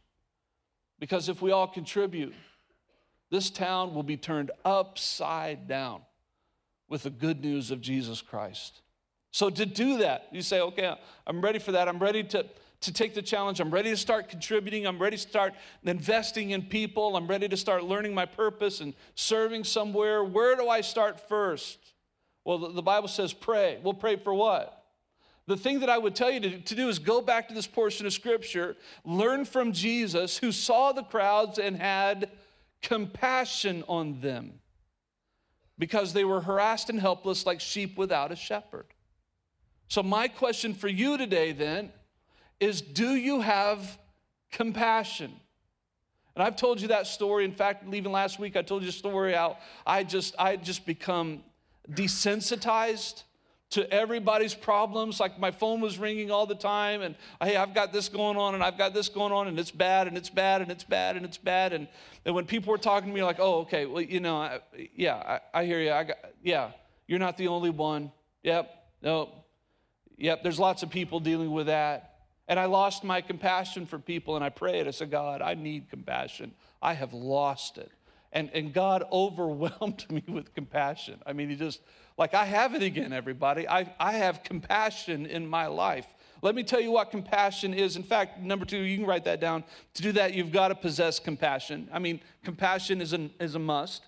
Because 0.99 1.29
if 1.29 1.41
we 1.41 1.51
all 1.51 1.67
contribute, 1.67 2.33
this 3.29 3.49
town 3.49 3.93
will 3.93 4.03
be 4.03 4.17
turned 4.17 4.51
upside 4.63 5.67
down 5.67 6.01
with 6.87 7.03
the 7.03 7.09
good 7.09 7.43
news 7.43 7.71
of 7.71 7.81
Jesus 7.81 8.21
Christ. 8.21 8.81
So, 9.31 9.49
to 9.49 9.65
do 9.65 9.97
that, 9.97 10.27
you 10.31 10.41
say, 10.41 10.61
okay, 10.61 10.95
I'm 11.27 11.41
ready 11.41 11.59
for 11.59 11.73
that. 11.73 11.89
I'm 11.89 11.99
ready 11.99 12.23
to, 12.23 12.45
to 12.81 12.93
take 12.93 13.13
the 13.13 13.21
challenge. 13.21 13.59
I'm 13.59 13.71
ready 13.71 13.89
to 13.89 13.97
start 13.97 14.29
contributing. 14.29 14.87
I'm 14.87 14.97
ready 14.97 15.17
to 15.17 15.21
start 15.21 15.53
investing 15.83 16.51
in 16.51 16.61
people. 16.61 17.17
I'm 17.17 17.27
ready 17.27 17.49
to 17.49 17.57
start 17.57 17.83
learning 17.83 18.13
my 18.13 18.25
purpose 18.25 18.79
and 18.79 18.93
serving 19.15 19.65
somewhere. 19.65 20.23
Where 20.23 20.55
do 20.55 20.69
I 20.69 20.79
start 20.81 21.27
first? 21.27 21.79
Well, 22.45 22.71
the, 22.71 22.81
Bible 22.81 23.07
says 23.07 23.33
pray. 23.33 23.79
We'll 23.83 23.95
pray 23.95 24.15
for 24.15 24.33
what? 24.33 24.74
The 25.47 25.57
thing 25.57 25.81
that 25.81 25.89
I 25.89 25.97
would 25.97 26.15
tell 26.15 26.31
you 26.31 26.39
to, 26.39 26.59
to, 26.59 26.75
do 26.75 26.89
is 26.89 26.97
go 26.97 27.21
back 27.21 27.47
to 27.49 27.53
this 27.53 27.67
portion 27.67 28.07
of 28.07 28.13
scripture, 28.13 28.75
learn 29.03 29.45
from 29.45 29.73
Jesus 29.73 30.37
who 30.37 30.51
saw 30.51 30.91
the 30.91 31.03
crowds 31.03 31.59
and 31.59 31.77
had 31.77 32.31
compassion 32.81 33.83
on 33.87 34.21
them 34.21 34.59
because 35.77 36.13
they 36.13 36.23
were 36.23 36.41
harassed 36.41 36.89
and 36.89 36.99
helpless 36.99 37.45
like 37.45 37.59
sheep 37.59 37.97
without 37.97 38.31
a 38.31 38.35
shepherd. 38.35 38.87
So, 39.87 40.01
my 40.01 40.27
question 40.27 40.73
for 40.73 40.87
you 40.87 41.15
today 41.17 41.51
then 41.51 41.91
is 42.59 42.81
do 42.81 43.15
you 43.15 43.41
have 43.41 43.99
compassion? 44.51 45.31
And 46.35 46.43
I've 46.43 46.55
told 46.55 46.81
you 46.81 46.89
that 46.89 47.07
story. 47.07 47.45
In 47.45 47.53
fact, 47.53 47.85
even 47.93 48.11
last 48.11 48.39
week, 48.39 48.57
I 48.57 48.61
told 48.61 48.83
you 48.83 48.89
a 48.89 48.93
story 48.93 49.33
how 49.33 49.57
I 49.85 50.03
just 50.03 50.35
I 50.39 50.55
just 50.55 50.85
become 50.85 51.43
desensitized 51.91 53.23
to 53.71 53.91
everybody's 53.91 54.53
problems. 54.53 55.19
Like 55.19 55.39
my 55.39 55.51
phone 55.51 55.81
was 55.81 55.97
ringing 55.97 56.31
all 56.31 56.45
the 56.45 56.55
time, 56.55 57.01
and 57.01 57.15
hey, 57.41 57.55
I've 57.55 57.73
got 57.73 57.91
this 57.91 58.09
going 58.09 58.37
on, 58.37 58.53
and 58.53 58.63
I've 58.63 58.77
got 58.77 58.93
this 58.93 59.09
going 59.09 59.31
on, 59.31 59.47
and 59.47 59.59
it's 59.59 59.71
bad, 59.71 60.07
and 60.07 60.17
it's 60.17 60.29
bad, 60.29 60.61
and 60.61 60.71
it's 60.71 60.83
bad, 60.83 61.15
and 61.17 61.25
it's 61.25 61.37
bad. 61.37 61.73
And, 61.73 61.87
and 62.25 62.35
when 62.35 62.45
people 62.45 62.71
were 62.71 62.77
talking 62.77 63.09
to 63.09 63.15
me, 63.15 63.23
like, 63.23 63.39
oh, 63.39 63.59
okay, 63.61 63.85
well, 63.85 64.01
you 64.01 64.19
know, 64.19 64.37
I, 64.37 64.59
yeah, 64.95 65.39
I, 65.53 65.61
I 65.61 65.65
hear 65.65 65.81
you. 65.81 65.91
I 65.91 66.03
got, 66.05 66.17
yeah, 66.43 66.71
you're 67.07 67.19
not 67.19 67.37
the 67.37 67.47
only 67.47 67.69
one. 67.69 68.11
Yep, 68.43 68.69
no, 69.01 69.29
yep, 70.17 70.43
there's 70.43 70.59
lots 70.59 70.83
of 70.83 70.89
people 70.89 71.19
dealing 71.19 71.51
with 71.51 71.67
that. 71.67 72.11
And 72.47 72.59
I 72.59 72.65
lost 72.65 73.03
my 73.03 73.21
compassion 73.21 73.87
for 73.87 73.97
people, 73.97 74.35
and 74.35 74.45
I 74.45 74.49
prayed. 74.49 74.87
I 74.87 74.91
said, 74.91 75.09
God, 75.09 75.41
I 75.41 75.55
need 75.55 75.89
compassion. 75.89 76.53
I 76.81 76.93
have 76.93 77.13
lost 77.13 77.77
it. 77.77 77.91
And, 78.31 78.51
and 78.53 78.71
God 78.73 79.03
overwhelmed 79.11 80.05
me 80.11 80.23
with 80.27 80.53
compassion. 80.53 81.21
I 81.25 81.33
mean, 81.33 81.49
He 81.49 81.55
just, 81.55 81.81
like 82.17 82.33
I 82.33 82.45
have 82.45 82.75
it 82.75 82.81
again, 82.81 83.11
everybody. 83.11 83.67
I, 83.67 83.93
I 83.99 84.13
have 84.13 84.43
compassion 84.43 85.25
in 85.25 85.47
my 85.47 85.67
life. 85.67 86.07
Let 86.41 86.55
me 86.55 86.63
tell 86.63 86.79
you 86.79 86.91
what 86.91 87.11
compassion 87.11 87.73
is. 87.73 87.95
In 87.95 88.03
fact, 88.03 88.39
number 88.39 88.65
two, 88.65 88.77
you 88.77 88.97
can 88.97 89.05
write 89.05 89.25
that 89.25 89.39
down. 89.39 89.63
To 89.95 90.01
do 90.01 90.11
that, 90.13 90.33
you've 90.33 90.51
got 90.51 90.69
to 90.69 90.75
possess 90.75 91.19
compassion. 91.19 91.89
I 91.91 91.99
mean, 91.99 92.21
compassion 92.43 93.01
is, 93.01 93.13
an, 93.13 93.31
is 93.39 93.55
a 93.55 93.59
must. 93.59 94.03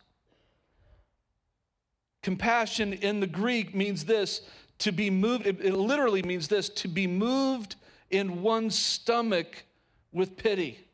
Compassion 2.21 2.93
in 2.93 3.19
the 3.19 3.27
Greek 3.27 3.73
means 3.73 4.05
this 4.05 4.41
to 4.79 4.91
be 4.91 5.09
moved, 5.09 5.47
it, 5.47 5.59
it 5.61 5.73
literally 5.73 6.21
means 6.21 6.47
this 6.47 6.69
to 6.69 6.87
be 6.87 7.07
moved 7.07 7.75
in 8.09 8.41
one's 8.41 8.77
stomach 8.77 9.63
with 10.11 10.37
pity. 10.37 10.86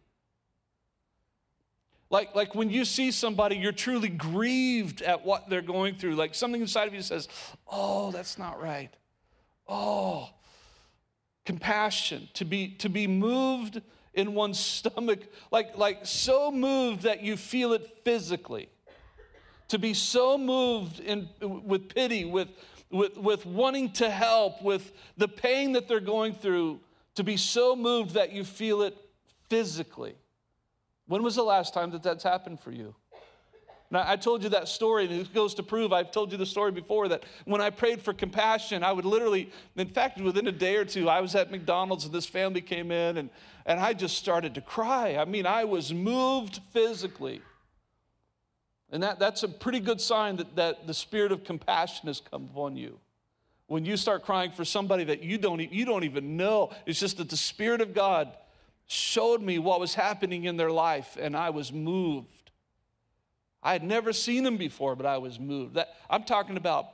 Like, 2.14 2.36
like 2.36 2.54
when 2.54 2.70
you 2.70 2.86
see 2.86 3.10
somebody, 3.10 3.56
you're 3.56 3.72
truly 3.72 4.08
grieved 4.08 5.02
at 5.02 5.26
what 5.26 5.50
they're 5.50 5.64
going 5.64 5.96
through. 5.96 6.14
Like 6.14 6.36
something 6.36 6.62
inside 6.62 6.88
of 6.88 6.94
you 6.94 7.02
says, 7.02 7.28
Oh, 7.68 8.12
that's 8.12 8.38
not 8.38 8.62
right. 8.62 8.92
Oh, 9.68 10.30
compassion, 11.44 12.30
to 12.36 12.46
be, 12.46 12.68
to 12.76 12.88
be 12.88 13.08
moved 13.08 13.82
in 14.14 14.36
one's 14.36 14.60
stomach, 14.80 15.22
like, 15.50 15.76
like 15.76 16.06
so 16.06 16.52
moved 16.52 17.02
that 17.02 17.24
you 17.24 17.36
feel 17.36 17.74
it 17.74 18.02
physically. 18.04 18.70
To 19.70 19.80
be 19.80 19.96
so 19.96 20.38
moved 20.38 21.00
in, 21.00 21.28
with 21.42 21.90
pity, 21.90 22.26
with, 22.26 22.50
with, 22.92 23.18
with 23.18 23.44
wanting 23.48 23.92
to 23.94 24.12
help, 24.12 24.62
with 24.62 24.92
the 25.18 25.28
pain 25.28 25.72
that 25.72 25.88
they're 25.88 26.00
going 26.00 26.36
through, 26.36 26.80
to 27.16 27.24
be 27.24 27.38
so 27.38 27.76
moved 27.76 28.12
that 28.12 28.32
you 28.32 28.44
feel 28.44 28.84
it 28.84 28.96
physically. 29.50 30.14
When 31.08 31.24
was 31.24 31.36
the 31.36 31.44
last 31.44 31.74
time 31.74 31.92
that 31.92 32.04
that's 32.04 32.24
happened 32.24 32.60
for 32.60 32.72
you? 32.72 32.96
Now, 33.92 34.04
I 34.08 34.16
told 34.16 34.42
you 34.42 34.50
that 34.50 34.68
story, 34.68 35.06
and 35.06 35.14
it 35.14 35.34
goes 35.36 35.54
to 35.54 35.64
prove 35.64 35.94
I've 35.94 36.10
told 36.10 36.32
you 36.32 36.38
the 36.38 36.48
story 36.48 36.72
before 36.72 37.10
that 37.10 37.24
when 37.46 37.62
I 37.62 37.70
prayed 37.70 38.02
for 38.02 38.12
compassion, 38.12 38.84
I 38.84 38.92
would 38.92 39.06
literally, 39.06 39.52
in 39.76 39.88
fact, 39.88 40.20
within 40.20 40.48
a 40.48 40.52
day 40.52 40.78
or 40.78 40.86
two, 40.86 41.08
I 41.08 41.22
was 41.22 41.36
at 41.36 41.52
McDonald's 41.52 42.06
and 42.06 42.14
this 42.14 42.26
family 42.26 42.62
came 42.62 42.90
in, 42.90 43.18
and, 43.18 43.30
and 43.68 43.80
I 43.80 43.94
just 43.94 44.18
started 44.18 44.56
to 44.56 44.62
cry. 44.62 45.18
I 45.18 45.26
mean, 45.26 45.46
I 45.46 45.66
was 45.66 45.94
moved 45.94 46.60
physically. 46.72 47.44
And 48.92 49.04
that, 49.04 49.20
that's 49.20 49.44
a 49.44 49.48
pretty 49.48 49.80
good 49.80 50.02
sign 50.02 50.38
that, 50.38 50.56
that 50.56 50.88
the 50.88 50.94
spirit 50.96 51.32
of 51.32 51.44
compassion 51.44 52.08
has 52.08 52.20
come 52.20 52.50
upon 52.52 52.76
you. 52.76 53.00
When 53.68 53.86
you 53.86 53.96
start 53.96 54.24
crying 54.24 54.52
for 54.52 54.66
somebody 54.66 55.04
that 55.06 55.24
you 55.24 55.38
don't, 55.38 55.60
you 55.60 55.86
don't 55.86 56.04
even 56.04 56.36
know, 56.36 56.72
it's 56.86 57.00
just 57.00 57.18
that 57.18 57.30
the 57.30 57.38
Spirit 57.38 57.82
of 57.82 57.94
God 57.94 58.36
showed 58.94 59.42
me 59.42 59.60
what 59.60 59.80
was 59.80 59.96
happening 59.96 60.46
in 60.46 60.58
their 60.58 60.72
life, 60.72 61.18
and 61.20 61.36
I 61.36 61.50
was 61.50 61.74
moved. 61.74 62.52
I 63.62 63.74
had 63.74 63.84
never 63.84 64.14
seen 64.14 64.44
them 64.44 64.58
before, 64.58 64.96
but 64.96 65.06
I 65.06 65.18
was 65.18 65.40
moved. 65.40 65.76
That, 65.76 65.96
I'm 66.10 66.24
talking 66.24 66.58
about 66.58 66.88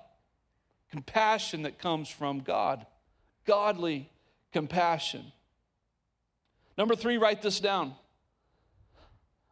compassion 0.92 1.64
that 1.64 1.78
comes 1.80 2.10
from 2.10 2.40
God, 2.40 2.86
godly 3.46 4.10
compassion. 4.52 5.32
Number 6.78 6.96
three, 6.96 7.18
write 7.18 7.42
this 7.42 7.60
down. 7.60 7.96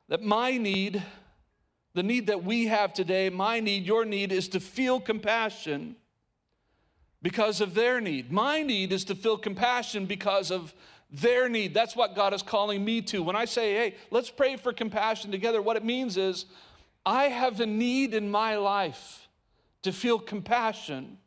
That 0.08 0.24
my 0.24 0.58
need, 0.58 1.04
the 1.94 2.04
need 2.04 2.28
that 2.28 2.44
we 2.44 2.68
have 2.68 2.94
today, 2.94 3.30
my 3.30 3.60
need, 3.60 3.86
your 3.86 4.06
need, 4.06 4.32
is 4.32 4.48
to 4.50 4.60
feel 4.60 5.00
compassion 5.00 5.98
because 7.22 7.60
of 7.60 7.74
their 7.74 8.00
need. 8.00 8.32
My 8.32 8.64
need 8.64 8.94
is 8.94 9.04
to 9.06 9.16
feel 9.16 9.38
compassion 9.38 10.06
because 10.06 10.52
of 10.52 10.74
their 11.10 11.48
need. 11.48 11.74
That's 11.74 11.96
what 11.96 12.16
God 12.16 12.34
is 12.34 12.42
calling 12.42 12.84
me 12.84 13.02
to. 13.04 13.24
When 13.24 13.36
I 13.36 13.46
say, 13.46 13.74
hey, 13.74 13.96
let's 14.12 14.30
pray 14.30 14.58
for 14.58 14.74
compassion 14.74 15.32
together, 15.32 15.62
what 15.62 15.78
it 15.78 15.84
means 15.84 16.18
is 16.18 16.46
I 17.06 17.26
have 17.26 17.60
a 17.62 17.66
need 17.66 18.14
in 18.14 18.30
my 18.30 18.58
life 18.58 19.28
to 19.84 19.94
feel 19.94 20.20
compassion 20.20 21.18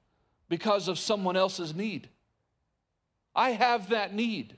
because 0.48 0.88
of 0.88 0.98
someone 0.98 1.36
else's 1.36 1.74
need. 1.74 2.08
I 3.34 3.50
have 3.50 3.90
that 3.90 4.14
need. 4.14 4.56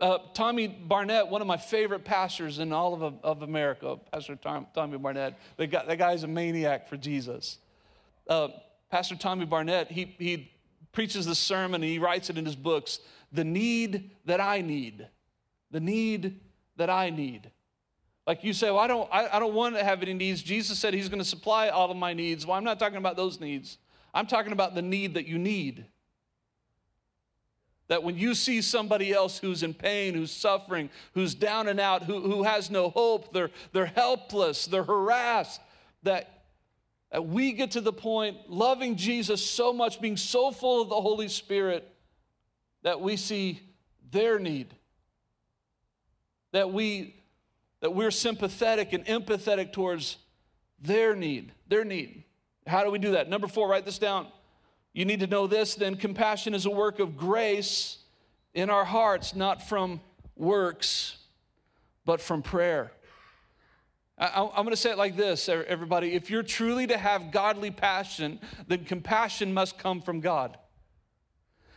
Uh, 0.00 0.18
Tommy 0.32 0.66
Barnett, 0.66 1.28
one 1.28 1.40
of 1.40 1.46
my 1.46 1.56
favorite 1.56 2.04
pastors 2.04 2.58
in 2.58 2.72
all 2.72 2.94
of, 3.02 3.14
of 3.22 3.42
America, 3.42 3.98
Pastor 4.12 4.36
Tom, 4.36 4.66
Tommy 4.74 4.98
Barnett, 4.98 5.38
guy, 5.58 5.84
that 5.84 5.98
guy's 5.98 6.22
a 6.24 6.26
maniac 6.26 6.88
for 6.88 6.96
Jesus. 6.96 7.58
Uh, 8.28 8.48
Pastor 8.90 9.16
Tommy 9.16 9.44
Barnett, 9.44 9.90
he, 9.90 10.14
he 10.18 10.50
preaches 10.94 11.26
this 11.26 11.38
sermon 11.38 11.82
and 11.82 11.90
he 11.90 11.98
writes 11.98 12.30
it 12.30 12.38
in 12.38 12.46
his 12.46 12.56
books 12.56 13.00
The 13.32 13.44
Need 13.44 14.12
That 14.24 14.40
I 14.40 14.62
Need. 14.62 15.06
The 15.70 15.80
Need 15.80 16.40
That 16.76 16.88
I 16.88 17.10
Need. 17.10 17.50
Like 18.26 18.42
you 18.42 18.54
say, 18.54 18.70
well, 18.70 18.78
I 18.78 18.86
don't, 18.86 19.08
I, 19.12 19.28
I 19.36 19.38
don't 19.38 19.52
want 19.52 19.76
to 19.76 19.84
have 19.84 20.00
any 20.00 20.14
needs. 20.14 20.42
Jesus 20.42 20.78
said 20.78 20.94
he's 20.94 21.10
going 21.10 21.18
to 21.18 21.28
supply 21.28 21.68
all 21.68 21.90
of 21.90 21.96
my 21.96 22.14
needs. 22.14 22.46
Well, 22.46 22.56
I'm 22.56 22.64
not 22.64 22.78
talking 22.78 22.96
about 22.96 23.16
those 23.16 23.38
needs. 23.38 23.76
I'm 24.14 24.26
talking 24.26 24.52
about 24.52 24.74
the 24.74 24.82
need 24.82 25.14
that 25.14 25.26
you 25.26 25.36
need. 25.36 25.84
That 27.88 28.02
when 28.02 28.16
you 28.16 28.34
see 28.34 28.62
somebody 28.62 29.12
else 29.12 29.38
who's 29.38 29.62
in 29.62 29.74
pain, 29.74 30.14
who's 30.14 30.30
suffering, 30.30 30.88
who's 31.12 31.34
down 31.34 31.68
and 31.68 31.78
out, 31.78 32.04
who, 32.04 32.20
who 32.20 32.44
has 32.44 32.70
no 32.70 32.88
hope, 32.88 33.34
they're, 33.34 33.50
they're 33.72 33.84
helpless, 33.84 34.64
they're 34.64 34.84
harassed, 34.84 35.60
that, 36.02 36.33
that 37.14 37.28
we 37.28 37.52
get 37.52 37.70
to 37.70 37.80
the 37.80 37.92
point 37.92 38.36
loving 38.48 38.96
Jesus 38.96 39.40
so 39.40 39.72
much, 39.72 40.00
being 40.00 40.16
so 40.16 40.50
full 40.50 40.82
of 40.82 40.88
the 40.88 41.00
Holy 41.00 41.28
Spirit, 41.28 41.88
that 42.82 43.00
we 43.00 43.16
see 43.16 43.60
their 44.10 44.40
need. 44.40 44.74
That 46.50 46.72
we 46.72 47.22
that 47.78 47.94
we're 47.94 48.10
sympathetic 48.10 48.92
and 48.92 49.06
empathetic 49.06 49.72
towards 49.72 50.16
their 50.82 51.14
need, 51.14 51.52
their 51.68 51.84
need. 51.84 52.24
How 52.66 52.82
do 52.82 52.90
we 52.90 52.98
do 52.98 53.12
that? 53.12 53.28
Number 53.28 53.46
four, 53.46 53.68
write 53.68 53.84
this 53.84 54.00
down. 54.00 54.26
You 54.92 55.04
need 55.04 55.20
to 55.20 55.28
know 55.28 55.46
this 55.46 55.76
then 55.76 55.94
compassion 55.94 56.52
is 56.52 56.66
a 56.66 56.70
work 56.70 56.98
of 56.98 57.16
grace 57.16 57.98
in 58.54 58.70
our 58.70 58.84
hearts, 58.84 59.36
not 59.36 59.68
from 59.68 60.00
works, 60.34 61.16
but 62.04 62.20
from 62.20 62.42
prayer. 62.42 62.90
I, 64.16 64.42
am 64.42 64.64
going 64.64 64.70
to 64.70 64.76
say 64.76 64.92
it 64.92 64.98
like 64.98 65.16
this, 65.16 65.48
everybody. 65.48 66.14
If 66.14 66.30
you're 66.30 66.44
truly 66.44 66.86
to 66.86 66.96
have 66.96 67.32
godly 67.32 67.70
passion, 67.70 68.38
then 68.68 68.84
compassion 68.84 69.52
must 69.52 69.78
come 69.78 70.00
from 70.00 70.20
God. 70.20 70.56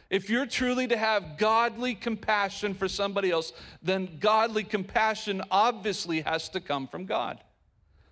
If 0.10 0.30
you're 0.30 0.46
truly 0.46 0.88
to 0.88 0.98
have 0.98 1.38
godly 1.38 1.96
compassion 1.96 2.74
for 2.74 2.88
somebody 2.88 3.32
else, 3.32 3.52
then 3.82 4.18
godly 4.20 4.64
compassion 4.64 5.42
obviously 5.52 6.22
has 6.22 6.48
to 6.50 6.62
come 6.62 6.88
from 6.88 7.06
God. 7.06 7.40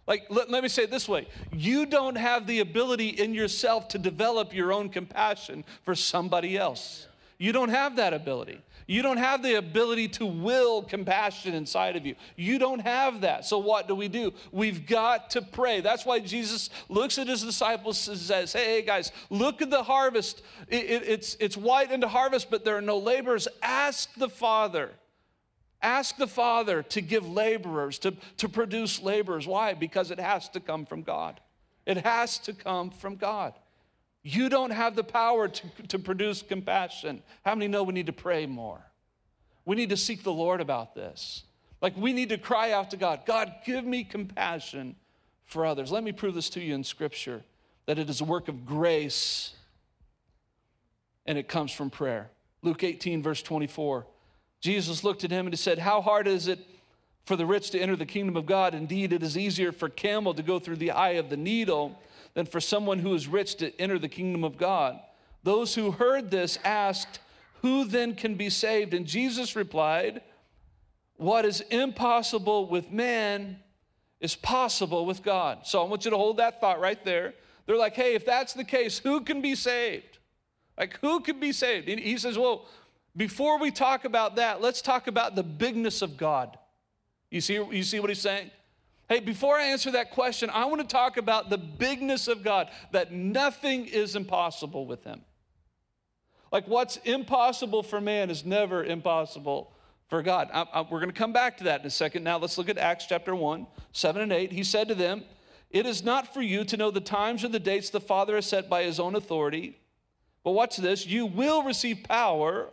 Like, 0.08 0.26
let, 0.30 0.52
let, 0.52 0.62
me 0.62 0.70
say 0.70 0.84
it 0.84 0.92
this 0.92 1.10
way 1.10 1.28
you 1.52 1.86
don't 1.86 2.18
have 2.18 2.48
the 2.48 2.60
ability 2.60 3.10
in 3.10 3.34
yourself 3.34 3.88
to 3.90 3.98
develop 3.98 4.54
your 4.54 4.74
own 4.74 4.90
compassion 4.90 5.64
for 5.84 5.96
somebody 5.96 6.58
else. 6.58 7.08
You 7.38 7.52
don't 7.52 7.70
have 7.70 7.96
that 7.96 8.14
ability. 8.14 8.62
You 8.88 9.02
don't 9.02 9.18
have 9.18 9.42
the 9.42 9.56
ability 9.56 10.10
to 10.10 10.26
will 10.26 10.84
compassion 10.84 11.56
inside 11.56 11.96
of 11.96 12.06
you. 12.06 12.16
You 12.36 12.60
don't 12.60 12.82
have 12.82 13.22
that. 13.22 13.46
So, 13.46 13.58
what 13.58 13.88
do 13.88 13.96
we 13.96 14.08
do? 14.08 14.32
We've 14.52 14.86
got 14.86 15.32
to 15.32 15.42
pray. 15.42 15.82
That's 15.82 16.06
why 16.06 16.20
Jesus 16.20 16.70
looks 16.88 17.18
at 17.18 17.28
his 17.28 17.42
disciples 17.44 18.08
and 18.08 18.18
says, 18.18 18.54
Hey, 18.54 18.84
guys, 18.84 19.12
look 19.32 19.62
at 19.64 19.72
the 19.72 19.82
harvest. 19.82 20.44
It, 20.68 20.86
it, 20.86 21.04
it's, 21.08 21.36
it's 21.40 21.58
white 21.58 21.92
into 21.92 22.08
harvest, 22.08 22.52
but 22.52 22.64
there 22.64 22.78
are 22.78 22.82
no 22.82 23.00
laborers. 23.00 23.48
Ask 23.64 24.14
the 24.16 24.30
Father. 24.30 24.92
Ask 25.82 26.18
the 26.18 26.28
Father 26.28 26.84
to 26.84 27.02
give 27.02 27.28
laborers, 27.28 27.98
to, 28.00 28.14
to 28.38 28.48
produce 28.48 29.02
laborers. 29.02 29.48
Why? 29.48 29.74
Because 29.74 30.12
it 30.12 30.20
has 30.20 30.48
to 30.50 30.60
come 30.60 30.86
from 30.86 31.02
God. 31.02 31.40
It 31.86 31.98
has 31.98 32.38
to 32.40 32.54
come 32.54 32.92
from 32.92 33.16
God. 33.16 33.54
You 34.28 34.50
don't 34.50 34.72
have 34.72 34.96
the 34.96 35.04
power 35.04 35.48
to, 35.48 35.68
to 35.90 36.00
produce 36.00 36.42
compassion. 36.42 37.22
How 37.46 37.54
many 37.54 37.68
know 37.68 37.84
we 37.84 37.94
need 37.94 38.08
to 38.08 38.14
pray 38.14 38.48
more? 38.48 38.82
We 39.66 39.76
need 39.76 39.90
to 39.90 39.98
seek 39.98 40.24
the 40.24 40.34
Lord 40.34 40.62
about 40.62 40.96
this. 40.96 41.44
Like 41.80 41.96
we 41.96 42.12
need 42.12 42.30
to 42.30 42.40
cry 42.40 42.72
out 42.72 42.90
to 42.90 42.98
God 42.98 43.22
God, 43.28 43.54
give 43.64 43.86
me 43.86 44.04
compassion 44.04 44.96
for 45.46 45.64
others. 45.64 45.92
Let 45.92 46.04
me 46.04 46.12
prove 46.12 46.34
this 46.34 46.50
to 46.50 46.60
you 46.60 46.74
in 46.74 46.84
Scripture 46.84 47.44
that 47.86 48.00
it 48.00 48.10
is 48.10 48.20
a 48.20 48.24
work 48.24 48.48
of 48.48 48.66
grace 48.66 49.54
and 51.28 51.38
it 51.38 51.48
comes 51.48 51.72
from 51.72 51.92
prayer. 51.92 52.32
Luke 52.64 52.84
18, 52.84 53.22
verse 53.22 53.44
24. 53.44 54.08
Jesus 54.60 55.04
looked 55.04 55.24
at 55.24 55.30
him 55.30 55.46
and 55.46 55.54
he 55.54 55.58
said, 55.58 55.78
How 55.78 56.02
hard 56.02 56.26
is 56.26 56.48
it 56.48 56.66
for 57.26 57.36
the 57.36 57.46
rich 57.46 57.70
to 57.72 57.80
enter 57.80 57.96
the 57.96 58.08
kingdom 58.08 58.36
of 58.36 58.48
God? 58.48 58.74
Indeed, 58.74 59.14
it 59.14 59.22
is 59.22 59.38
easier 59.38 59.72
for 59.72 59.88
camel 59.88 60.34
to 60.34 60.42
go 60.42 60.58
through 60.58 60.78
the 60.78 60.90
eye 60.90 61.12
of 61.12 61.30
the 61.30 61.38
needle 61.38 62.00
than 62.36 62.46
for 62.46 62.62
someone 62.62 63.00
who 63.00 63.14
is 63.16 63.28
rich 63.28 63.56
to 63.56 63.82
enter 63.82 63.98
the 63.98 64.08
kingdom 64.08 64.44
of 64.44 64.58
God. 64.58 65.00
Those 65.44 65.74
who 65.74 65.92
heard 65.92 66.30
this 66.30 66.60
asked, 66.64 67.20
Who 67.62 67.86
then 67.86 68.14
can 68.14 68.36
be 68.36 68.50
saved? 68.50 68.94
And 68.94 69.08
Jesus 69.08 69.56
replied, 69.56 70.22
What 71.16 71.46
is 71.46 71.62
impossible 71.62 72.68
with 72.68 72.92
man 72.92 73.58
is 74.20 74.36
possible 74.36 75.06
with 75.06 75.24
God. 75.24 75.66
So 75.66 75.82
I 75.82 75.88
want 75.88 76.06
you 76.06 76.12
to 76.12 76.18
hold 76.18 76.38
that 76.38 76.62
thought 76.62 76.80
right 76.80 77.04
there. 77.04 77.34
They're 77.66 77.78
like, 77.78 77.96
Hey, 77.96 78.14
if 78.14 78.26
that's 78.26 78.54
the 78.54 78.64
case, 78.64 79.00
who 79.00 79.22
can 79.22 79.42
be 79.42 79.56
saved? 79.56 80.20
Like, 80.78 81.00
who 81.00 81.22
can 81.22 81.40
be 81.40 81.54
saved? 81.54 81.88
And 81.88 82.00
he 82.00 82.18
says, 82.18 82.38
Well, 82.38 82.68
before 83.16 83.60
we 83.60 83.72
talk 83.72 84.04
about 84.04 84.36
that, 84.36 84.62
let's 84.62 84.82
talk 84.82 85.08
about 85.08 85.36
the 85.36 85.44
bigness 85.44 86.02
of 86.02 86.18
God. 86.18 86.58
You 87.32 87.40
see, 87.40 87.54
you 87.54 87.84
see 87.84 88.00
what 88.00 88.10
he's 88.10 88.22
saying? 88.22 88.52
Hey, 89.08 89.20
before 89.20 89.56
I 89.56 89.66
answer 89.66 89.92
that 89.92 90.12
question, 90.12 90.50
I 90.50 90.66
want 90.66 90.82
to 90.82 90.88
talk 90.88 91.18
about 91.18 91.50
the 91.50 91.58
bigness 91.58 92.28
of 92.28 92.44
God, 92.44 92.70
that 92.92 93.12
nothing 93.12 93.86
is 93.86 94.16
impossible 94.16 94.88
with 94.88 95.04
Him. 95.04 95.22
Like 96.52 96.68
what's 96.68 96.98
impossible 96.98 97.84
for 97.84 98.02
man 98.02 98.30
is 98.30 98.46
never 98.46 98.84
impossible 98.84 99.74
for 100.08 100.24
God. 100.24 100.50
I, 100.54 100.66
I, 100.74 100.82
we're 100.82 101.00
going 101.00 101.12
to 101.12 101.14
come 101.14 101.34
back 101.34 101.58
to 101.58 101.66
that 101.66 101.82
in 101.82 101.88
a 101.88 101.92
second. 101.92 102.24
Now 102.24 102.38
let's 102.38 102.58
look 102.58 102.70
at 102.70 102.78
Acts 102.78 103.06
chapter 103.06 103.36
1, 103.36 103.68
7 103.92 104.22
and 104.22 104.32
8. 104.32 104.52
He 104.52 104.64
said 104.64 104.88
to 104.88 104.96
them, 104.96 105.24
It 105.70 105.86
is 105.86 106.04
not 106.04 106.34
for 106.34 106.42
you 106.42 106.64
to 106.66 106.78
know 106.78 106.92
the 106.92 107.02
times 107.02 107.44
or 107.44 107.50
the 107.50 107.60
dates 107.60 107.90
the 107.90 108.00
Father 108.00 108.36
has 108.36 108.46
set 108.46 108.70
by 108.70 108.84
His 108.84 109.00
own 109.00 109.16
authority, 109.16 109.80
but 110.44 110.52
watch 110.52 110.78
this 110.78 111.06
you 111.06 111.26
will 111.26 111.64
receive 111.64 112.04
power 112.04 112.70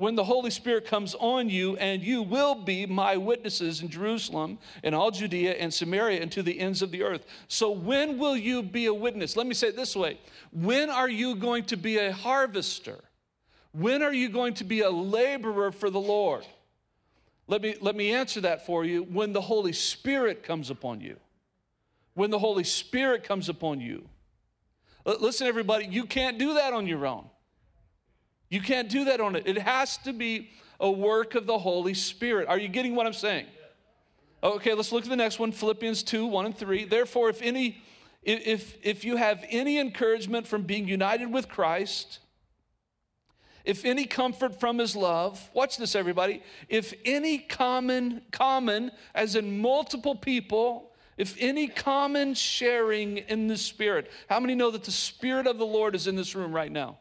when 0.00 0.14
the 0.14 0.24
Holy 0.24 0.48
Spirit 0.48 0.86
comes 0.86 1.14
on 1.16 1.50
you, 1.50 1.76
and 1.76 2.02
you 2.02 2.22
will 2.22 2.54
be 2.54 2.86
my 2.86 3.18
witnesses 3.18 3.82
in 3.82 3.90
Jerusalem 3.90 4.58
and 4.82 4.94
all 4.94 5.10
Judea 5.10 5.52
and 5.52 5.74
Samaria 5.74 6.22
and 6.22 6.32
to 6.32 6.42
the 6.42 6.58
ends 6.58 6.80
of 6.80 6.90
the 6.90 7.02
earth. 7.02 7.26
So, 7.48 7.70
when 7.70 8.16
will 8.16 8.34
you 8.34 8.62
be 8.62 8.86
a 8.86 8.94
witness? 8.94 9.36
Let 9.36 9.46
me 9.46 9.52
say 9.52 9.68
it 9.68 9.76
this 9.76 9.94
way 9.94 10.18
When 10.52 10.88
are 10.88 11.08
you 11.08 11.36
going 11.36 11.64
to 11.64 11.76
be 11.76 11.98
a 11.98 12.12
harvester? 12.12 12.96
When 13.72 14.02
are 14.02 14.12
you 14.12 14.30
going 14.30 14.54
to 14.54 14.64
be 14.64 14.80
a 14.80 14.88
laborer 14.88 15.70
for 15.70 15.90
the 15.90 16.00
Lord? 16.00 16.46
Let 17.46 17.60
me, 17.60 17.76
let 17.82 17.94
me 17.94 18.10
answer 18.10 18.40
that 18.40 18.64
for 18.64 18.86
you. 18.86 19.02
When 19.02 19.34
the 19.34 19.42
Holy 19.42 19.74
Spirit 19.74 20.42
comes 20.42 20.70
upon 20.70 21.02
you. 21.02 21.18
When 22.14 22.30
the 22.30 22.38
Holy 22.38 22.64
Spirit 22.64 23.22
comes 23.22 23.50
upon 23.50 23.82
you. 23.82 24.08
Listen, 25.04 25.46
everybody, 25.46 25.84
you 25.84 26.06
can't 26.06 26.38
do 26.38 26.54
that 26.54 26.72
on 26.72 26.86
your 26.86 27.06
own. 27.06 27.28
You 28.50 28.60
can't 28.60 28.88
do 28.88 29.04
that 29.06 29.20
on 29.20 29.36
it. 29.36 29.46
It 29.46 29.58
has 29.58 29.96
to 29.98 30.12
be 30.12 30.50
a 30.80 30.90
work 30.90 31.34
of 31.34 31.46
the 31.46 31.58
Holy 31.58 31.94
Spirit. 31.94 32.48
Are 32.48 32.58
you 32.58 32.68
getting 32.68 32.94
what 32.96 33.06
I'm 33.06 33.12
saying? 33.12 33.46
Okay, 34.42 34.74
let's 34.74 34.90
look 34.90 35.04
at 35.04 35.10
the 35.10 35.16
next 35.16 35.38
one 35.38 35.52
Philippians 35.52 36.02
2 36.02 36.26
1 36.26 36.46
and 36.46 36.56
3. 36.56 36.84
Therefore, 36.84 37.28
if 37.28 37.40
any 37.42 37.82
if 38.22 38.76
if 38.82 39.04
you 39.04 39.16
have 39.16 39.44
any 39.48 39.78
encouragement 39.78 40.46
from 40.46 40.62
being 40.62 40.88
united 40.88 41.32
with 41.32 41.48
Christ, 41.48 42.18
if 43.64 43.84
any 43.84 44.06
comfort 44.06 44.58
from 44.58 44.78
his 44.78 44.96
love, 44.96 45.50
watch 45.52 45.76
this 45.76 45.94
everybody, 45.94 46.42
if 46.68 46.94
any 47.04 47.38
common 47.38 48.22
common 48.30 48.90
as 49.14 49.36
in 49.36 49.60
multiple 49.60 50.16
people, 50.16 50.92
if 51.18 51.36
any 51.38 51.68
common 51.68 52.32
sharing 52.32 53.18
in 53.18 53.46
the 53.46 53.58
spirit. 53.58 54.10
How 54.30 54.40
many 54.40 54.54
know 54.54 54.70
that 54.70 54.84
the 54.84 54.90
spirit 54.90 55.46
of 55.46 55.58
the 55.58 55.66
Lord 55.66 55.94
is 55.94 56.06
in 56.06 56.16
this 56.16 56.34
room 56.34 56.52
right 56.52 56.72
now? 56.72 56.99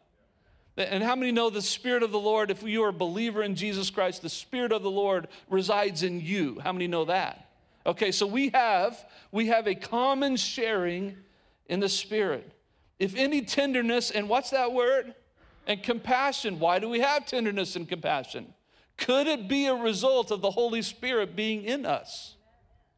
And 0.79 1.03
how 1.03 1.15
many 1.15 1.31
know 1.31 1.49
the 1.49 1.61
Spirit 1.61 2.03
of 2.03 2.11
the 2.11 2.19
Lord, 2.19 2.49
if 2.49 2.63
you 2.63 2.83
are 2.83 2.89
a 2.89 2.93
believer 2.93 3.43
in 3.43 3.55
Jesus 3.55 3.89
Christ, 3.89 4.21
the 4.21 4.29
Spirit 4.29 4.71
of 4.71 4.81
the 4.81 4.91
Lord 4.91 5.27
resides 5.49 6.03
in 6.03 6.21
you? 6.21 6.59
How 6.63 6.71
many 6.71 6.87
know 6.87 7.05
that? 7.05 7.49
Okay, 7.85 8.11
so 8.11 8.25
we 8.25 8.49
have 8.49 9.03
we 9.31 9.47
have 9.47 9.67
a 9.67 9.75
common 9.75 10.35
sharing 10.37 11.17
in 11.65 11.79
the 11.79 11.89
Spirit. 11.89 12.51
If 12.97 13.15
any 13.15 13.41
tenderness, 13.41 14.11
and 14.11 14.29
what's 14.29 14.49
that 14.51 14.73
word? 14.73 15.15
And 15.67 15.83
compassion. 15.83 16.59
Why 16.59 16.79
do 16.79 16.89
we 16.89 16.99
have 16.99 17.25
tenderness 17.25 17.75
and 17.75 17.87
compassion? 17.87 18.53
Could 18.97 19.27
it 19.27 19.47
be 19.47 19.67
a 19.67 19.75
result 19.75 20.31
of 20.31 20.41
the 20.41 20.51
Holy 20.51 20.81
Spirit 20.81 21.35
being 21.35 21.63
in 21.63 21.85
us? 21.85 22.35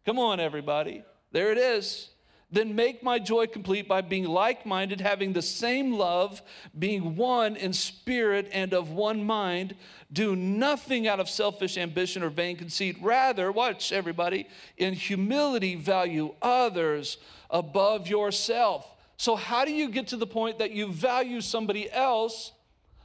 Come 0.05 0.17
on, 0.17 0.39
everybody. 0.39 1.03
There 1.31 1.51
it 1.51 1.57
is. 1.57 2.10
Then 2.51 2.75
make 2.75 3.01
my 3.01 3.17
joy 3.17 3.47
complete 3.47 3.87
by 3.87 4.01
being 4.01 4.25
like 4.25 4.65
minded, 4.65 4.99
having 4.99 5.31
the 5.31 5.41
same 5.41 5.93
love, 5.93 6.41
being 6.77 7.15
one 7.15 7.55
in 7.55 7.71
spirit 7.71 8.49
and 8.51 8.73
of 8.73 8.91
one 8.91 9.23
mind. 9.23 9.75
Do 10.11 10.35
nothing 10.35 11.07
out 11.07 11.21
of 11.21 11.29
selfish 11.29 11.77
ambition 11.77 12.23
or 12.23 12.29
vain 12.29 12.57
conceit. 12.57 12.97
Rather, 13.01 13.53
watch 13.53 13.93
everybody, 13.93 14.47
in 14.77 14.93
humility, 14.93 15.75
value 15.75 16.35
others 16.41 17.17
above 17.49 18.09
yourself. 18.09 18.85
So, 19.15 19.37
how 19.37 19.63
do 19.63 19.71
you 19.71 19.87
get 19.87 20.07
to 20.07 20.17
the 20.17 20.27
point 20.27 20.59
that 20.59 20.71
you 20.71 20.91
value 20.91 21.39
somebody 21.39 21.89
else 21.89 22.51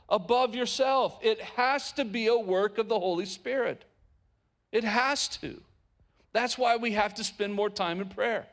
above 0.08 0.56
yourself? 0.56 1.18
It 1.22 1.40
has 1.40 1.92
to 1.92 2.04
be 2.04 2.26
a 2.26 2.36
work 2.36 2.78
of 2.78 2.88
the 2.88 2.98
Holy 2.98 3.26
Spirit. 3.26 3.84
It 4.72 4.82
has 4.82 5.28
to. 5.38 5.60
That's 6.32 6.58
why 6.58 6.76
we 6.76 6.92
have 6.92 7.14
to 7.14 7.24
spend 7.24 7.54
more 7.54 7.70
time 7.70 8.00
in 8.00 8.08
prayer. 8.08 8.46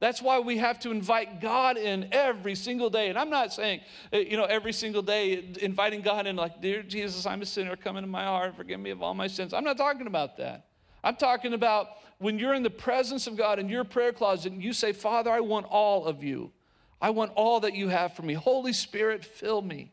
That's 0.00 0.22
why 0.22 0.38
we 0.38 0.56
have 0.56 0.80
to 0.80 0.90
invite 0.90 1.42
God 1.42 1.76
in 1.76 2.08
every 2.10 2.54
single 2.54 2.88
day. 2.88 3.10
And 3.10 3.18
I'm 3.18 3.28
not 3.28 3.52
saying, 3.52 3.80
uh, 4.12 4.16
you 4.16 4.38
know, 4.38 4.44
every 4.44 4.72
single 4.72 5.02
day 5.02 5.52
inviting 5.60 6.00
God 6.00 6.26
in, 6.26 6.36
like, 6.36 6.62
Dear 6.62 6.82
Jesus, 6.82 7.26
I'm 7.26 7.42
a 7.42 7.46
sinner, 7.46 7.76
come 7.76 7.98
into 7.98 8.08
my 8.08 8.24
heart, 8.24 8.56
forgive 8.56 8.80
me 8.80 8.90
of 8.90 9.02
all 9.02 9.12
my 9.12 9.26
sins. 9.26 9.52
I'm 9.52 9.62
not 9.62 9.76
talking 9.76 10.06
about 10.06 10.38
that. 10.38 10.66
I'm 11.04 11.16
talking 11.16 11.52
about 11.52 11.88
when 12.18 12.38
you're 12.38 12.54
in 12.54 12.62
the 12.62 12.70
presence 12.70 13.26
of 13.26 13.36
God 13.36 13.58
in 13.58 13.68
your 13.68 13.84
prayer 13.84 14.12
closet 14.12 14.52
and 14.52 14.62
you 14.62 14.72
say, 14.72 14.92
Father, 14.92 15.30
I 15.30 15.40
want 15.40 15.66
all 15.66 16.06
of 16.06 16.24
you. 16.24 16.50
I 17.00 17.10
want 17.10 17.32
all 17.34 17.60
that 17.60 17.74
you 17.74 17.88
have 17.88 18.14
for 18.14 18.22
me. 18.22 18.34
Holy 18.34 18.72
Spirit, 18.72 19.24
fill 19.24 19.60
me. 19.60 19.92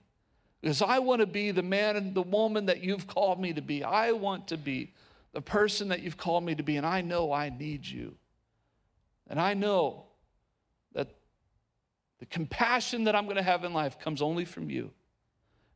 Because 0.62 0.82
I 0.82 1.00
want 1.00 1.20
to 1.22 1.28
be 1.28 1.52
the 1.52 1.64
man 1.64 1.96
and 1.98 2.16
the 2.16 2.22
woman 2.22 2.66
that 2.66 2.84
you've 2.84 3.08
called 3.08 3.40
me 3.40 3.54
to 3.54 3.62
be. 3.62 3.84
I 3.84 4.14
want 4.14 4.48
to 4.50 4.58
be 4.58 4.94
the 5.34 5.42
person 5.42 5.90
that 5.90 6.02
you've 6.02 6.18
called 6.18 6.44
me 6.44 6.56
to 6.56 6.64
be, 6.64 6.78
and 6.78 6.86
I 6.86 7.02
know 7.02 7.32
I 7.32 7.50
need 7.50 7.86
you. 7.86 8.16
And 9.30 9.40
I 9.40 9.54
know 9.54 10.06
that 10.94 11.16
the 12.20 12.26
compassion 12.26 13.04
that 13.06 13.16
I'm 13.16 13.26
going 13.26 13.38
to 13.38 13.44
have 13.44 13.64
in 13.64 13.74
life 13.74 14.00
comes 14.00 14.22
only 14.22 14.46
from 14.46 14.70
you. 14.70 14.92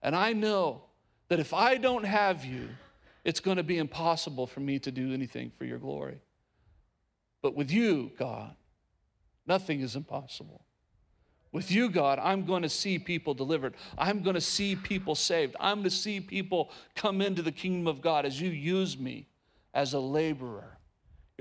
And 0.01 0.15
I 0.15 0.33
know 0.33 0.83
that 1.27 1.39
if 1.39 1.53
I 1.53 1.77
don't 1.77 2.05
have 2.05 2.43
you, 2.45 2.69
it's 3.23 3.39
going 3.39 3.57
to 3.57 3.63
be 3.63 3.77
impossible 3.77 4.47
for 4.47 4.59
me 4.61 4.79
to 4.79 4.91
do 4.91 5.13
anything 5.13 5.51
for 5.57 5.65
your 5.65 5.77
glory. 5.77 6.19
But 7.41 7.55
with 7.55 7.71
you, 7.71 8.11
God, 8.17 8.55
nothing 9.45 9.81
is 9.81 9.95
impossible. 9.95 10.65
With 11.51 11.69
you, 11.69 11.89
God, 11.89 12.17
I'm 12.19 12.45
going 12.45 12.61
to 12.61 12.69
see 12.69 12.97
people 12.97 13.33
delivered. 13.33 13.75
I'm 13.97 14.21
going 14.21 14.35
to 14.35 14.41
see 14.41 14.75
people 14.75 15.15
saved. 15.15 15.55
I'm 15.59 15.79
going 15.79 15.83
to 15.83 15.89
see 15.89 16.21
people 16.21 16.71
come 16.95 17.21
into 17.21 17.41
the 17.41 17.51
kingdom 17.51 17.87
of 17.87 18.01
God 18.01 18.25
as 18.25 18.39
you 18.39 18.49
use 18.49 18.97
me 18.97 19.27
as 19.73 19.93
a 19.93 19.99
laborer. 19.99 20.77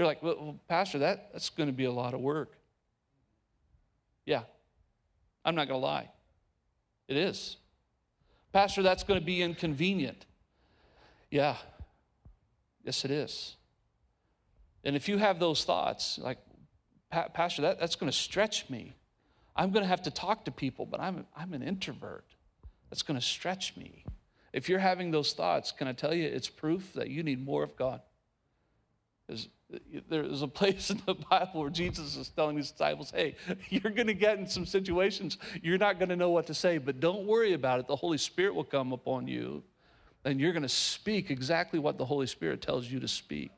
You're 0.00 0.06
like, 0.06 0.22
well, 0.22 0.58
Pastor, 0.66 1.00
that, 1.00 1.28
that's 1.30 1.50
going 1.50 1.68
to 1.68 1.74
be 1.74 1.84
a 1.84 1.92
lot 1.92 2.14
of 2.14 2.20
work. 2.20 2.56
Yeah, 4.24 4.44
I'm 5.44 5.54
not 5.54 5.68
going 5.68 5.78
to 5.78 5.86
lie. 5.86 6.08
It 7.06 7.18
is. 7.18 7.58
Pastor, 8.50 8.82
that's 8.82 9.02
going 9.02 9.20
to 9.20 9.26
be 9.26 9.42
inconvenient. 9.42 10.24
Yeah, 11.30 11.56
yes, 12.82 13.04
it 13.04 13.10
is. 13.10 13.56
And 14.84 14.96
if 14.96 15.06
you 15.06 15.18
have 15.18 15.38
those 15.38 15.64
thoughts, 15.64 16.18
like, 16.18 16.38
Pastor, 17.34 17.60
that, 17.60 17.78
that's 17.78 17.94
going 17.94 18.10
to 18.10 18.16
stretch 18.16 18.70
me. 18.70 18.94
I'm 19.54 19.70
going 19.70 19.82
to 19.82 19.88
have 19.88 20.00
to 20.04 20.10
talk 20.10 20.46
to 20.46 20.50
people, 20.50 20.86
but 20.86 21.00
I'm, 21.00 21.26
I'm 21.36 21.52
an 21.52 21.62
introvert. 21.62 22.24
That's 22.88 23.02
going 23.02 23.20
to 23.20 23.26
stretch 23.26 23.76
me. 23.76 24.06
If 24.54 24.66
you're 24.66 24.78
having 24.78 25.10
those 25.10 25.34
thoughts, 25.34 25.72
can 25.72 25.88
I 25.88 25.92
tell 25.92 26.14
you 26.14 26.24
it's 26.24 26.48
proof 26.48 26.94
that 26.94 27.10
you 27.10 27.22
need 27.22 27.44
more 27.44 27.62
of 27.62 27.76
God? 27.76 28.00
Because 29.26 29.48
there's 30.08 30.42
a 30.42 30.48
place 30.48 30.90
in 30.90 31.00
the 31.06 31.14
Bible 31.14 31.60
where 31.60 31.70
Jesus 31.70 32.16
is 32.16 32.28
telling 32.28 32.56
his 32.56 32.70
disciples, 32.70 33.12
hey, 33.14 33.36
you're 33.68 33.92
going 33.92 34.06
to 34.06 34.14
get 34.14 34.38
in 34.38 34.46
some 34.46 34.66
situations 34.66 35.38
you're 35.62 35.78
not 35.78 35.98
going 35.98 36.08
to 36.08 36.16
know 36.16 36.30
what 36.30 36.46
to 36.46 36.54
say, 36.54 36.78
but 36.78 37.00
don't 37.00 37.26
worry 37.26 37.52
about 37.52 37.80
it. 37.80 37.86
The 37.86 37.96
Holy 37.96 38.18
Spirit 38.18 38.54
will 38.54 38.64
come 38.64 38.92
upon 38.92 39.28
you, 39.28 39.62
and 40.24 40.40
you're 40.40 40.52
going 40.52 40.62
to 40.62 40.68
speak 40.68 41.30
exactly 41.30 41.78
what 41.78 41.98
the 41.98 42.04
Holy 42.04 42.26
Spirit 42.26 42.62
tells 42.62 42.90
you 42.90 43.00
to 43.00 43.08
speak. 43.08 43.50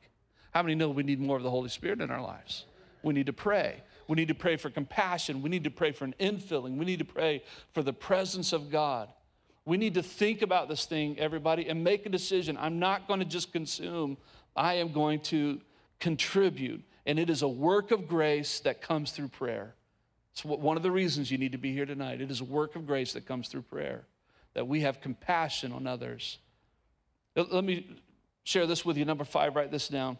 How 0.51 0.61
many 0.61 0.75
know 0.75 0.89
we 0.89 1.03
need 1.03 1.19
more 1.19 1.37
of 1.37 1.43
the 1.43 1.49
Holy 1.49 1.69
Spirit 1.69 2.01
in 2.01 2.11
our 2.11 2.21
lives? 2.21 2.65
We 3.01 3.13
need 3.13 3.25
to 3.25 3.33
pray. 3.33 3.81
We 4.07 4.15
need 4.15 4.27
to 4.27 4.35
pray 4.35 4.57
for 4.57 4.69
compassion. 4.69 5.41
We 5.41 5.49
need 5.49 5.63
to 5.63 5.71
pray 5.71 5.91
for 5.91 6.05
an 6.05 6.15
infilling. 6.19 6.77
We 6.77 6.85
need 6.85 6.99
to 6.99 7.05
pray 7.05 7.43
for 7.73 7.81
the 7.81 7.93
presence 7.93 8.53
of 8.53 8.69
God. 8.69 9.09
We 9.65 9.77
need 9.77 9.93
to 9.93 10.03
think 10.03 10.41
about 10.41 10.67
this 10.67 10.85
thing, 10.85 11.17
everybody, 11.19 11.69
and 11.69 11.83
make 11.83 12.05
a 12.05 12.09
decision. 12.09 12.57
I'm 12.59 12.79
not 12.79 13.07
going 13.07 13.19
to 13.19 13.25
just 13.25 13.53
consume, 13.53 14.17
I 14.55 14.75
am 14.75 14.91
going 14.91 15.21
to 15.21 15.61
contribute. 16.03 16.83
And 17.05 17.17
it 17.17 17.29
is 17.29 17.41
a 17.41 17.47
work 17.47 17.91
of 17.91 18.09
grace 18.09 18.59
that 18.61 18.81
comes 18.81 19.11
through 19.11 19.29
prayer. 19.29 19.73
It's 20.33 20.43
one 20.43 20.75
of 20.75 20.83
the 20.83 20.91
reasons 20.91 21.31
you 21.31 21.37
need 21.37 21.53
to 21.53 21.57
be 21.57 21.71
here 21.71 21.85
tonight. 21.85 22.19
It 22.19 22.29
is 22.29 22.41
a 22.41 22.43
work 22.43 22.75
of 22.75 22.85
grace 22.85 23.13
that 23.13 23.25
comes 23.25 23.47
through 23.47 23.61
prayer, 23.61 24.03
that 24.53 24.67
we 24.67 24.81
have 24.81 24.99
compassion 24.99 25.71
on 25.71 25.87
others. 25.87 26.39
Let 27.35 27.63
me 27.63 28.01
share 28.43 28.67
this 28.67 28.83
with 28.83 28.97
you. 28.97 29.05
Number 29.05 29.23
five, 29.23 29.55
write 29.55 29.71
this 29.71 29.87
down. 29.87 30.19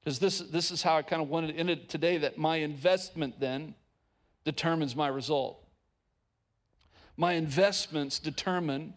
Because 0.00 0.18
this, 0.18 0.40
this 0.40 0.70
is 0.70 0.82
how 0.82 0.96
I 0.96 1.02
kind 1.02 1.22
of 1.22 1.28
wanted 1.28 1.48
to 1.48 1.54
end 1.54 1.70
it 1.70 1.88
today 1.88 2.18
that 2.18 2.36
my 2.36 2.56
investment 2.56 3.40
then 3.40 3.74
determines 4.44 4.94
my 4.94 5.08
result. 5.08 5.64
My 7.16 7.32
investments 7.32 8.18
determine 8.18 8.94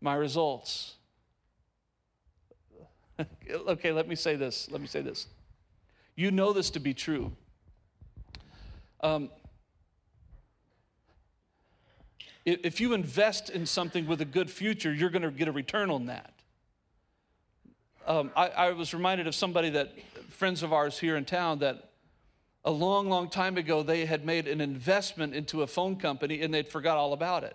my 0.00 0.14
results. 0.14 0.94
okay, 3.50 3.92
let 3.92 4.08
me 4.08 4.14
say 4.14 4.36
this. 4.36 4.68
Let 4.70 4.80
me 4.80 4.86
say 4.86 5.00
this. 5.00 5.26
You 6.16 6.30
know 6.30 6.52
this 6.52 6.70
to 6.70 6.80
be 6.80 6.94
true. 6.94 7.32
Um, 9.00 9.30
if 12.44 12.80
you 12.80 12.94
invest 12.94 13.50
in 13.50 13.66
something 13.66 14.06
with 14.06 14.20
a 14.20 14.24
good 14.24 14.50
future, 14.50 14.92
you're 14.92 15.10
going 15.10 15.22
to 15.22 15.30
get 15.30 15.48
a 15.48 15.52
return 15.52 15.90
on 15.90 16.06
that. 16.06 16.32
Um, 18.06 18.30
I, 18.34 18.48
I, 18.48 18.72
was 18.72 18.94
reminded 18.94 19.26
of 19.26 19.34
somebody 19.34 19.68
that, 19.70 19.92
friends 20.30 20.62
of 20.62 20.72
ours 20.72 20.98
here 20.98 21.16
in 21.16 21.26
town, 21.26 21.58
that 21.58 21.90
a 22.64 22.70
long, 22.70 23.10
long 23.10 23.28
time 23.28 23.58
ago 23.58 23.82
they 23.82 24.06
had 24.06 24.24
made 24.24 24.48
an 24.48 24.62
investment 24.62 25.34
into 25.34 25.60
a 25.60 25.66
phone 25.66 25.96
company 25.96 26.40
and 26.40 26.52
they'd 26.52 26.68
forgot 26.68 26.96
all 26.96 27.12
about 27.12 27.44
it. 27.44 27.54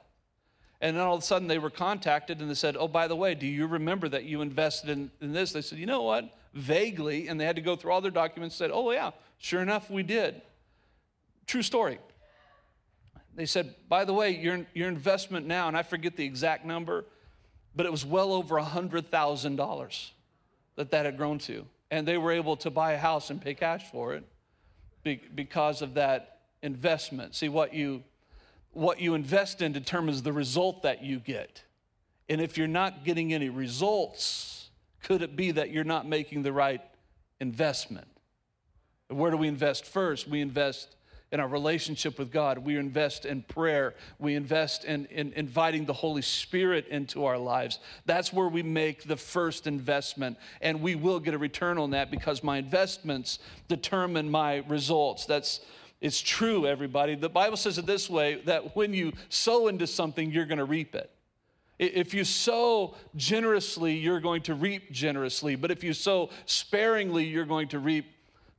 And 0.83 0.97
then 0.97 1.03
all 1.05 1.15
of 1.15 1.21
a 1.21 1.25
sudden 1.25 1.47
they 1.47 1.59
were 1.59 1.69
contacted 1.69 2.41
and 2.41 2.49
they 2.49 2.55
said, 2.55 2.75
Oh, 2.77 2.89
by 2.89 3.07
the 3.07 3.15
way, 3.15 3.35
do 3.35 3.47
you 3.47 3.67
remember 3.67 4.09
that 4.09 4.25
you 4.25 4.41
invested 4.41 4.89
in, 4.89 5.11
in 5.21 5.31
this? 5.31 5.53
They 5.53 5.61
said, 5.61 5.79
You 5.79 5.85
know 5.85 6.01
what? 6.01 6.37
Vaguely. 6.53 7.29
And 7.29 7.39
they 7.39 7.45
had 7.45 7.55
to 7.55 7.61
go 7.61 7.77
through 7.77 7.93
all 7.93 8.01
their 8.01 8.11
documents 8.11 8.55
and 8.55 8.57
said, 8.57 8.71
Oh, 8.75 8.91
yeah, 8.91 9.11
sure 9.37 9.61
enough, 9.61 9.89
we 9.89 10.03
did. 10.03 10.41
True 11.47 11.61
story. 11.61 11.99
They 13.33 13.45
said, 13.45 13.73
By 13.87 14.03
the 14.03 14.13
way, 14.13 14.31
your, 14.31 14.67
your 14.73 14.89
investment 14.89 15.47
now, 15.47 15.69
and 15.69 15.77
I 15.77 15.83
forget 15.83 16.17
the 16.17 16.25
exact 16.25 16.65
number, 16.65 17.05
but 17.73 17.85
it 17.85 17.91
was 17.91 18.05
well 18.05 18.33
over 18.33 18.55
$100,000 18.55 20.09
that 20.75 20.91
that 20.91 21.05
had 21.05 21.15
grown 21.15 21.39
to. 21.39 21.65
And 21.91 22.05
they 22.05 22.17
were 22.17 22.33
able 22.33 22.57
to 22.57 22.69
buy 22.69 22.91
a 22.91 22.97
house 22.97 23.29
and 23.29 23.41
pay 23.41 23.53
cash 23.53 23.89
for 23.89 24.15
it 24.15 24.25
because 25.33 25.81
of 25.81 25.93
that 25.93 26.41
investment. 26.61 27.35
See, 27.35 27.47
what 27.47 27.73
you, 27.73 28.03
what 28.73 28.99
you 28.99 29.13
invest 29.13 29.61
in 29.61 29.71
determines 29.71 30.23
the 30.23 30.33
result 30.33 30.83
that 30.83 31.03
you 31.03 31.19
get. 31.19 31.63
And 32.29 32.41
if 32.41 32.57
you're 32.57 32.67
not 32.67 33.03
getting 33.03 33.33
any 33.33 33.49
results, 33.49 34.69
could 35.03 35.21
it 35.21 35.35
be 35.35 35.51
that 35.51 35.71
you're 35.71 35.83
not 35.83 36.07
making 36.07 36.43
the 36.43 36.53
right 36.53 36.81
investment? 37.39 38.07
Where 39.09 39.31
do 39.31 39.37
we 39.37 39.47
invest 39.47 39.85
first? 39.85 40.27
We 40.27 40.41
invest 40.41 40.95
in 41.31 41.39
our 41.39 41.47
relationship 41.47 42.19
with 42.19 42.31
God. 42.31 42.59
We 42.59 42.77
invest 42.77 43.25
in 43.25 43.41
prayer. 43.41 43.95
We 44.19 44.35
invest 44.35 44.85
in, 44.85 45.07
in 45.07 45.33
inviting 45.33 45.85
the 45.85 45.93
Holy 45.93 46.21
Spirit 46.21 46.87
into 46.87 47.25
our 47.25 47.39
lives. 47.39 47.79
That's 48.05 48.31
where 48.31 48.47
we 48.47 48.61
make 48.61 49.03
the 49.03 49.17
first 49.17 49.65
investment. 49.65 50.37
And 50.61 50.81
we 50.81 50.93
will 50.93 51.19
get 51.19 51.33
a 51.33 51.39
return 51.39 51.79
on 51.79 51.89
that 51.89 52.11
because 52.11 52.43
my 52.43 52.57
investments 52.57 53.39
determine 53.67 54.29
my 54.29 54.57
results. 54.67 55.25
That's 55.25 55.61
it's 56.03 56.19
true, 56.21 56.67
everybody. 56.67 57.15
The 57.15 57.29
Bible 57.29 57.55
says 57.55 57.77
it 57.77 57.85
this 57.85 58.09
way 58.09 58.41
that 58.43 58.75
when 58.75 58.93
you 58.93 59.13
sow 59.29 59.69
into 59.69 59.87
something, 59.87 60.31
you're 60.31 60.45
going 60.45 60.57
to 60.57 60.65
reap 60.65 60.95
it. 60.95 61.09
If 61.79 62.13
you 62.13 62.25
sow 62.25 62.95
generously, 63.15 63.93
you're 63.93 64.19
going 64.19 64.41
to 64.43 64.53
reap 64.53 64.91
generously. 64.91 65.55
But 65.55 65.71
if 65.71 65.81
you 65.81 65.93
sow 65.93 66.29
sparingly, 66.45 67.23
you're 67.23 67.45
going 67.45 67.69
to 67.69 67.79
reap 67.79 68.05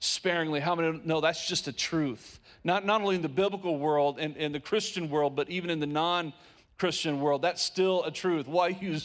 sparingly. 0.00 0.61
How 0.61 0.74
many 0.74 1.02
know 1.04 1.20
that's 1.20 1.46
just 1.46 1.68
a 1.68 1.72
truth? 1.72 2.40
Not, 2.64 2.87
not 2.87 3.02
only 3.02 3.16
in 3.16 3.22
the 3.22 3.28
biblical 3.28 3.78
world 3.78 4.18
and 4.18 4.35
in 4.38 4.52
the 4.52 4.61
Christian 4.61 5.11
world, 5.11 5.37
but 5.37 5.50
even 5.50 5.68
in 5.68 5.80
the 5.80 5.87
non 5.87 6.33
Christian 6.78 7.20
world, 7.20 7.42
that's 7.42 7.62
still 7.62 8.04
a 8.04 8.11
truth. 8.11 8.48
What 8.48 8.83
you, 8.83 8.98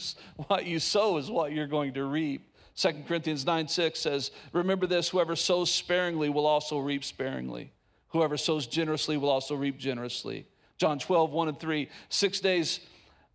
what 0.48 0.66
you 0.66 0.80
sow 0.80 1.18
is 1.18 1.30
what 1.30 1.52
you're 1.52 1.68
going 1.68 1.94
to 1.96 2.06
reap. 2.06 2.56
2 2.78 3.04
Corinthians 3.06 3.46
9 3.46 3.68
6 3.68 4.00
says, 4.00 4.32
Remember 4.54 4.88
this 4.88 5.10
whoever 5.10 5.36
sows 5.36 5.70
sparingly 5.70 6.30
will 6.30 6.48
also 6.48 6.80
reap 6.80 7.04
sparingly. 7.04 7.74
Whoever 8.10 8.38
sows 8.38 8.68
generously 8.68 9.18
will 9.18 9.30
also 9.30 9.56
reap 9.56 9.78
generously. 9.78 10.46
John 10.78 10.98
12, 11.00 11.32
1 11.32 11.48
and 11.50 11.60
3. 11.60 11.90
Six 12.10 12.40
days 12.40 12.80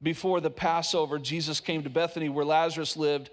before 0.03 0.41
the 0.41 0.51
Passover, 0.51 1.19
Jesus 1.19 1.61
came 1.61 1.83
to 1.83 1.91
Bethany 1.91 2.29
where 2.29 2.45
Lazarus 2.45 2.97
lived, 2.97 3.31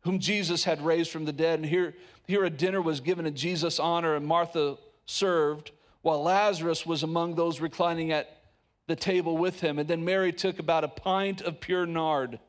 whom 0.00 0.18
Jesus 0.18 0.64
had 0.64 0.84
raised 0.84 1.10
from 1.10 1.24
the 1.24 1.32
dead. 1.32 1.60
And 1.60 1.68
here, 1.68 1.94
here 2.26 2.44
a 2.44 2.50
dinner 2.50 2.82
was 2.82 3.00
given 3.00 3.26
in 3.26 3.34
Jesus' 3.34 3.78
honor, 3.78 4.14
and 4.16 4.26
Martha 4.26 4.78
served 5.06 5.72
while 6.02 6.22
Lazarus 6.22 6.86
was 6.86 7.02
among 7.02 7.34
those 7.34 7.60
reclining 7.60 8.10
at 8.10 8.38
the 8.86 8.96
table 8.96 9.36
with 9.36 9.60
him. 9.60 9.78
And 9.78 9.88
then 9.88 10.04
Mary 10.04 10.32
took 10.32 10.58
about 10.58 10.82
a 10.82 10.88
pint 10.88 11.42
of 11.42 11.60
pure 11.60 11.86
nard, 11.86 12.40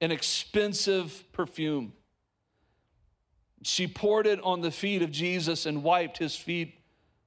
an 0.00 0.12
expensive 0.12 1.24
perfume. 1.32 1.94
She 3.62 3.86
poured 3.86 4.26
it 4.26 4.40
on 4.42 4.60
the 4.60 4.70
feet 4.70 5.02
of 5.02 5.10
Jesus 5.10 5.64
and 5.64 5.82
wiped 5.82 6.18
his 6.18 6.36
feet 6.36 6.74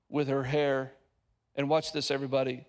with 0.10 0.28
her 0.28 0.44
hair. 0.44 0.94
And 1.56 1.70
watch 1.70 1.92
this, 1.92 2.12
everybody. 2.12 2.66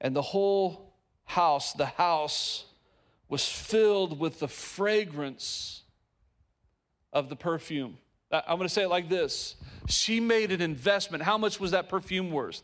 And 0.00 0.14
the 0.14 0.22
whole 0.22 0.94
house, 1.24 1.72
the 1.72 1.86
house, 1.86 2.66
was 3.28 3.48
filled 3.48 4.18
with 4.18 4.40
the 4.40 4.48
fragrance 4.48 5.82
of 7.12 7.28
the 7.28 7.36
perfume. 7.36 7.96
I'm 8.30 8.56
going 8.56 8.68
to 8.68 8.74
say 8.74 8.82
it 8.82 8.88
like 8.88 9.08
this 9.08 9.56
She 9.88 10.20
made 10.20 10.52
an 10.52 10.60
investment. 10.60 11.22
How 11.22 11.38
much 11.38 11.60
was 11.60 11.70
that 11.70 11.88
perfume 11.88 12.30
worth? 12.30 12.62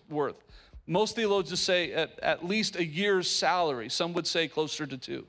Most 0.87 1.14
theologians 1.14 1.61
say 1.61 1.92
at, 1.92 2.18
at 2.20 2.44
least 2.44 2.76
a 2.76 2.85
year's 2.85 3.31
salary. 3.31 3.88
Some 3.88 4.12
would 4.14 4.26
say 4.26 4.48
closer 4.48 4.87
to 4.87 4.98
two. 4.98 5.26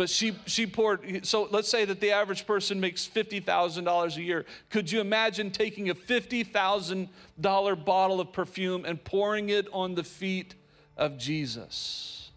But 0.00 0.08
she, 0.08 0.34
she 0.46 0.66
poured, 0.66 1.26
so 1.26 1.46
let's 1.50 1.68
say 1.68 1.84
that 1.84 2.00
the 2.00 2.12
average 2.12 2.46
person 2.46 2.80
makes 2.80 3.06
$50,000 3.06 4.16
a 4.16 4.22
year. 4.22 4.46
Could 4.70 4.90
you 4.90 4.98
imagine 5.02 5.50
taking 5.50 5.90
a 5.90 5.94
$50,000 5.94 7.84
bottle 7.84 8.18
of 8.18 8.32
perfume 8.32 8.86
and 8.86 9.04
pouring 9.04 9.50
it 9.50 9.68
on 9.74 9.94
the 9.94 10.02
feet 10.02 10.54
of 10.96 11.18
Jesus? 11.18 12.30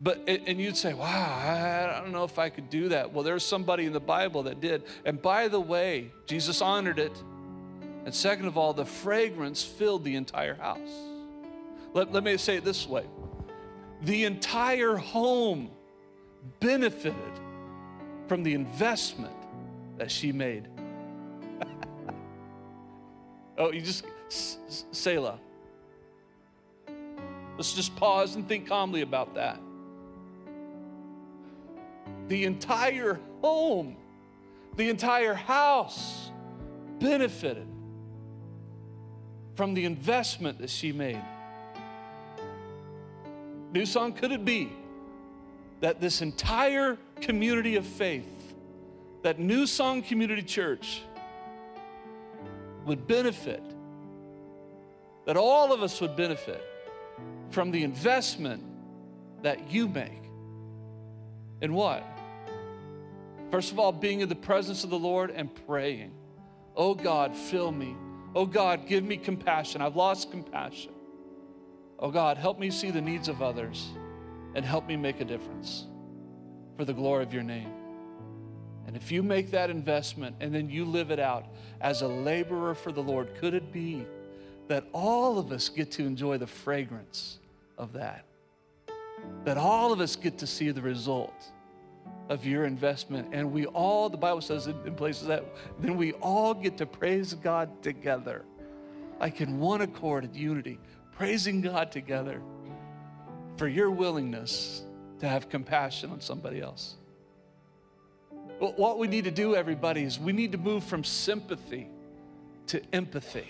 But, 0.00 0.24
and 0.26 0.60
you'd 0.60 0.76
say, 0.76 0.94
wow, 0.94 1.06
I 1.06 2.00
don't 2.00 2.10
know 2.10 2.24
if 2.24 2.40
I 2.40 2.48
could 2.48 2.70
do 2.70 2.88
that. 2.88 3.12
Well, 3.12 3.22
there's 3.22 3.44
somebody 3.44 3.84
in 3.84 3.92
the 3.92 4.00
Bible 4.00 4.42
that 4.42 4.60
did. 4.60 4.82
And 5.04 5.22
by 5.22 5.46
the 5.46 5.60
way, 5.60 6.10
Jesus 6.26 6.60
honored 6.60 6.98
it. 6.98 7.16
And 8.04 8.12
second 8.12 8.46
of 8.46 8.58
all, 8.58 8.72
the 8.72 8.84
fragrance 8.84 9.62
filled 9.62 10.02
the 10.02 10.16
entire 10.16 10.56
house. 10.56 10.90
Let, 11.92 12.10
let 12.12 12.24
me 12.24 12.36
say 12.36 12.56
it 12.56 12.64
this 12.64 12.84
way 12.88 13.04
the 14.02 14.24
entire 14.24 14.96
home 14.96 15.70
benefited 16.60 17.14
from 18.26 18.42
the 18.42 18.54
investment 18.54 19.34
that 19.98 20.10
she 20.10 20.32
made. 20.32 20.68
oh, 23.58 23.70
you 23.72 23.80
just, 23.80 24.04
Selah. 24.94 25.38
Let's 27.56 27.72
just 27.72 27.94
pause 27.94 28.34
and 28.34 28.48
think 28.48 28.66
calmly 28.66 29.02
about 29.02 29.34
that 29.34 29.60
the 32.28 32.44
entire 32.44 33.20
home, 33.42 33.96
the 34.76 34.88
entire 34.88 35.34
house 35.34 36.30
benefited 36.98 37.66
from 39.54 39.74
the 39.74 39.84
investment 39.84 40.58
that 40.58 40.70
she 40.70 40.92
made. 40.92 41.22
New 43.72 43.86
Song, 43.86 44.12
could 44.12 44.32
it 44.32 44.44
be 44.44 44.72
that 45.84 46.00
this 46.00 46.22
entire 46.22 46.96
community 47.20 47.76
of 47.76 47.84
faith, 47.84 48.54
that 49.20 49.38
New 49.38 49.66
Song 49.66 50.00
Community 50.00 50.40
Church, 50.40 51.02
would 52.86 53.06
benefit, 53.06 53.62
that 55.26 55.36
all 55.36 55.74
of 55.74 55.82
us 55.82 56.00
would 56.00 56.16
benefit 56.16 56.64
from 57.50 57.70
the 57.70 57.84
investment 57.84 58.64
that 59.42 59.70
you 59.70 59.86
make 59.86 60.22
in 61.60 61.74
what? 61.74 62.02
First 63.50 63.70
of 63.70 63.78
all, 63.78 63.92
being 63.92 64.20
in 64.20 64.30
the 64.30 64.34
presence 64.34 64.84
of 64.84 64.88
the 64.88 64.98
Lord 64.98 65.30
and 65.30 65.54
praying. 65.66 66.12
Oh 66.74 66.94
God, 66.94 67.36
fill 67.36 67.70
me. 67.70 67.94
Oh 68.34 68.46
God, 68.46 68.86
give 68.88 69.04
me 69.04 69.18
compassion. 69.18 69.82
I've 69.82 69.96
lost 69.96 70.30
compassion. 70.30 70.92
Oh 71.98 72.10
God, 72.10 72.38
help 72.38 72.58
me 72.58 72.70
see 72.70 72.90
the 72.90 73.02
needs 73.02 73.28
of 73.28 73.42
others 73.42 73.86
and 74.54 74.64
help 74.64 74.86
me 74.86 74.96
make 74.96 75.20
a 75.20 75.24
difference 75.24 75.86
for 76.76 76.84
the 76.84 76.92
glory 76.92 77.22
of 77.22 77.32
your 77.32 77.42
name. 77.42 77.70
And 78.86 78.96
if 78.96 79.10
you 79.10 79.22
make 79.22 79.50
that 79.50 79.70
investment 79.70 80.36
and 80.40 80.54
then 80.54 80.68
you 80.68 80.84
live 80.84 81.10
it 81.10 81.18
out 81.18 81.46
as 81.80 82.02
a 82.02 82.08
laborer 82.08 82.74
for 82.74 82.92
the 82.92 83.02
Lord, 83.02 83.34
could 83.36 83.54
it 83.54 83.72
be 83.72 84.06
that 84.68 84.86
all 84.92 85.38
of 85.38 85.52
us 85.52 85.68
get 85.68 85.90
to 85.92 86.04
enjoy 86.04 86.38
the 86.38 86.46
fragrance 86.46 87.38
of 87.78 87.92
that? 87.94 88.24
That 89.44 89.56
all 89.56 89.92
of 89.92 90.00
us 90.00 90.16
get 90.16 90.38
to 90.38 90.46
see 90.46 90.70
the 90.70 90.82
result 90.82 91.50
of 92.28 92.46
your 92.46 92.64
investment. 92.64 93.28
And 93.32 93.52
we 93.52 93.66
all, 93.66 94.08
the 94.08 94.16
Bible 94.16 94.40
says 94.40 94.66
in 94.66 94.94
places 94.94 95.26
that, 95.28 95.44
then 95.80 95.96
we 95.96 96.12
all 96.14 96.54
get 96.54 96.76
to 96.78 96.86
praise 96.86 97.34
God 97.34 97.82
together, 97.82 98.44
like 99.20 99.40
in 99.40 99.58
one 99.58 99.80
accord 99.80 100.24
and 100.24 100.34
unity, 100.36 100.78
praising 101.12 101.60
God 101.60 101.90
together 101.90 102.40
for 103.56 103.68
your 103.68 103.90
willingness 103.90 104.82
to 105.20 105.28
have 105.28 105.48
compassion 105.48 106.10
on 106.10 106.20
somebody 106.20 106.60
else. 106.60 106.96
But 108.60 108.78
what 108.78 108.98
we 108.98 109.08
need 109.08 109.24
to 109.24 109.30
do, 109.30 109.54
everybody, 109.54 110.02
is 110.02 110.18
we 110.18 110.32
need 110.32 110.52
to 110.52 110.58
move 110.58 110.84
from 110.84 111.04
sympathy 111.04 111.88
to 112.68 112.82
empathy. 112.92 113.48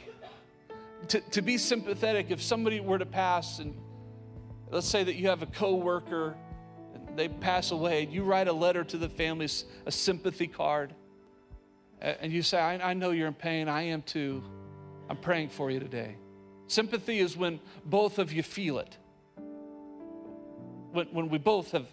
To, 1.09 1.21
to 1.21 1.43
be 1.43 1.59
sympathetic, 1.59 2.31
if 2.31 2.43
somebody 2.43 2.81
were 2.81 2.99
to 2.99 3.07
pass 3.07 3.59
and 3.59 3.75
let's 4.71 4.87
say 4.87 5.05
that 5.05 5.17
you 5.17 5.29
have 5.29 5.43
a 5.43 5.47
coworker 5.47 6.35
they 7.17 7.29
pass 7.29 7.71
away, 7.71 8.09
you 8.11 8.25
write 8.25 8.49
a 8.49 8.53
letter 8.53 8.83
to 8.83 8.99
the 8.99 9.09
family, 9.09 9.49
a 9.87 9.93
sympathy 9.93 10.47
card, 10.47 10.95
and 12.01 12.33
you 12.33 12.43
say, 12.43 12.59
I, 12.59 12.91
I 12.91 12.95
know 12.95 13.11
you're 13.11 13.29
in 13.29 13.35
pain. 13.35 13.69
I 13.69 13.83
am 13.83 14.03
too. 14.03 14.43
I'm 15.09 15.17
praying 15.17 15.51
for 15.51 15.71
you 15.71 15.81
today. 15.81 16.17
Sympathy 16.67 17.19
is 17.19 17.37
when 17.37 17.61
both 17.85 18.19
of 18.19 18.33
you 18.33 18.43
feel 18.43 18.79
it. 18.79 18.97
When, 20.95 21.09
when 21.09 21.29
we 21.29 21.39
both 21.39 21.73
have, 21.73 21.87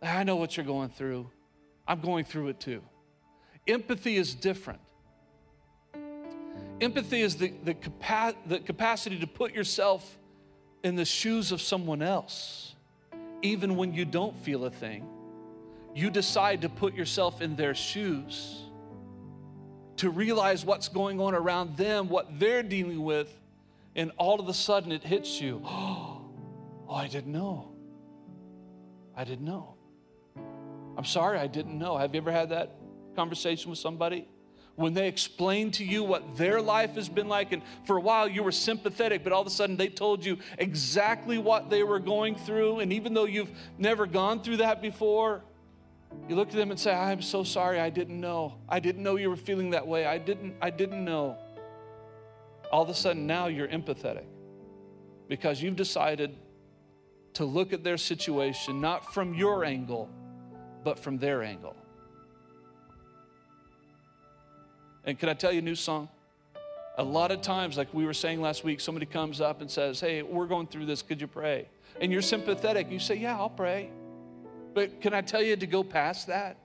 I 0.00 0.22
know 0.22 0.36
what 0.36 0.56
you're 0.56 0.64
going 0.64 0.88
through. 0.88 1.28
I'm 1.86 2.00
going 2.00 2.24
through 2.24 2.48
it 2.48 2.60
too. 2.60 2.80
Empathy 3.66 4.16
is 4.16 4.34
different. 4.34 4.80
Empathy 6.80 7.20
is 7.20 7.36
the, 7.36 7.52
the, 7.64 7.74
capa- 7.74 8.36
the 8.46 8.60
capacity 8.60 9.18
to 9.18 9.26
put 9.26 9.52
yourself 9.52 10.16
in 10.82 10.94
the 10.96 11.04
shoes 11.04 11.52
of 11.52 11.60
someone 11.60 12.00
else 12.00 12.74
even 13.42 13.76
when 13.76 13.92
you 13.92 14.04
don't 14.04 14.38
feel 14.38 14.64
a 14.64 14.70
thing. 14.70 15.06
You 15.94 16.10
decide 16.10 16.62
to 16.62 16.68
put 16.68 16.94
yourself 16.94 17.40
in 17.40 17.56
their 17.56 17.74
shoes, 17.74 18.62
to 19.96 20.10
realize 20.10 20.64
what's 20.64 20.88
going 20.88 21.20
on 21.20 21.34
around 21.34 21.76
them, 21.76 22.08
what 22.08 22.38
they're 22.38 22.62
dealing 22.62 23.02
with, 23.02 23.34
and 23.96 24.12
all 24.16 24.40
of 24.40 24.48
a 24.48 24.54
sudden 24.54 24.92
it 24.92 25.02
hits 25.02 25.40
you. 25.40 25.62
Oh, 26.92 26.96
I 26.96 27.06
didn't 27.06 27.30
know. 27.30 27.69
I 29.16 29.24
didn't 29.24 29.44
know. 29.44 29.74
I'm 30.96 31.04
sorry, 31.04 31.38
I 31.38 31.46
didn't 31.46 31.78
know. 31.78 31.96
Have 31.96 32.14
you 32.14 32.20
ever 32.20 32.32
had 32.32 32.50
that 32.50 32.74
conversation 33.16 33.70
with 33.70 33.78
somebody? 33.78 34.28
When 34.76 34.94
they 34.94 35.08
explain 35.08 35.72
to 35.72 35.84
you 35.84 36.02
what 36.04 36.36
their 36.36 36.60
life 36.60 36.94
has 36.94 37.08
been 37.08 37.28
like, 37.28 37.52
and 37.52 37.62
for 37.86 37.96
a 37.96 38.00
while 38.00 38.28
you 38.28 38.42
were 38.42 38.52
sympathetic, 38.52 39.22
but 39.24 39.32
all 39.32 39.40
of 39.40 39.46
a 39.46 39.50
sudden 39.50 39.76
they 39.76 39.88
told 39.88 40.24
you 40.24 40.38
exactly 40.58 41.38
what 41.38 41.70
they 41.70 41.82
were 41.82 41.98
going 41.98 42.34
through, 42.34 42.80
and 42.80 42.92
even 42.92 43.12
though 43.12 43.24
you've 43.26 43.50
never 43.78 44.06
gone 44.06 44.42
through 44.42 44.58
that 44.58 44.80
before, 44.80 45.42
you 46.28 46.36
look 46.36 46.48
at 46.48 46.54
them 46.54 46.70
and 46.70 46.80
say, 46.80 46.94
I'm 46.94 47.22
so 47.22 47.44
sorry, 47.44 47.78
I 47.80 47.90
didn't 47.90 48.20
know. 48.20 48.56
I 48.68 48.80
didn't 48.80 49.02
know 49.02 49.16
you 49.16 49.30
were 49.30 49.36
feeling 49.36 49.70
that 49.70 49.86
way. 49.86 50.06
I 50.06 50.18
didn't, 50.18 50.54
I 50.60 50.70
didn't 50.70 51.04
know. 51.04 51.36
All 52.72 52.82
of 52.82 52.88
a 52.88 52.94
sudden 52.94 53.26
now 53.26 53.46
you're 53.46 53.68
empathetic 53.68 54.24
because 55.28 55.62
you've 55.62 55.76
decided 55.76 56.36
to 57.34 57.44
look 57.44 57.72
at 57.72 57.84
their 57.84 57.96
situation 57.96 58.80
not 58.80 59.12
from 59.12 59.34
your 59.34 59.64
angle, 59.64 60.08
but 60.84 60.98
from 60.98 61.18
their 61.18 61.42
angle. 61.42 61.76
And 65.04 65.18
can 65.18 65.28
I 65.28 65.34
tell 65.34 65.52
you 65.52 65.60
a 65.60 65.62
new 65.62 65.74
song? 65.74 66.08
A 66.98 67.04
lot 67.04 67.30
of 67.30 67.40
times, 67.40 67.78
like 67.78 67.92
we 67.94 68.04
were 68.04 68.12
saying 68.12 68.40
last 68.40 68.64
week, 68.64 68.80
somebody 68.80 69.06
comes 69.06 69.40
up 69.40 69.60
and 69.60 69.70
says, 69.70 70.00
Hey, 70.00 70.22
we're 70.22 70.46
going 70.46 70.66
through 70.66 70.86
this, 70.86 71.02
could 71.02 71.20
you 71.20 71.26
pray? 71.26 71.66
And 72.00 72.12
you're 72.12 72.22
sympathetic. 72.22 72.90
You 72.90 72.98
say, 72.98 73.16
Yeah, 73.16 73.38
I'll 73.38 73.48
pray. 73.48 73.90
But 74.74 75.00
can 75.00 75.14
I 75.14 75.20
tell 75.20 75.42
you 75.42 75.56
to 75.56 75.66
go 75.66 75.82
past 75.82 76.26
that? 76.26 76.56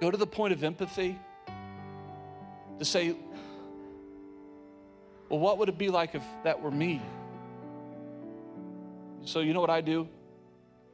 Go 0.00 0.10
to 0.10 0.16
the 0.16 0.26
point 0.26 0.52
of 0.52 0.62
empathy. 0.62 1.18
To 2.78 2.84
say, 2.84 3.16
Well, 5.28 5.40
what 5.40 5.58
would 5.58 5.68
it 5.68 5.78
be 5.78 5.88
like 5.88 6.14
if 6.14 6.24
that 6.42 6.60
were 6.60 6.70
me? 6.70 7.00
So, 9.24 9.40
you 9.40 9.52
know 9.52 9.60
what 9.60 9.70
I 9.70 9.80
do? 9.80 10.08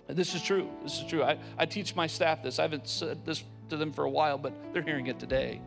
This 0.08 0.34
is 0.34 0.42
true. 0.42 0.68
This 0.82 0.98
is 0.98 1.04
true. 1.06 1.22
I, 1.22 1.38
I 1.58 1.66
teach 1.66 1.94
my 1.94 2.06
staff 2.06 2.42
this. 2.42 2.58
I 2.58 2.62
haven't 2.62 2.88
said 2.88 3.24
this 3.24 3.44
to 3.68 3.76
them 3.76 3.92
for 3.92 4.04
a 4.04 4.10
while, 4.10 4.38
but 4.38 4.52
they're 4.72 4.82
hearing 4.82 5.06
it 5.06 5.18
today. 5.18 5.60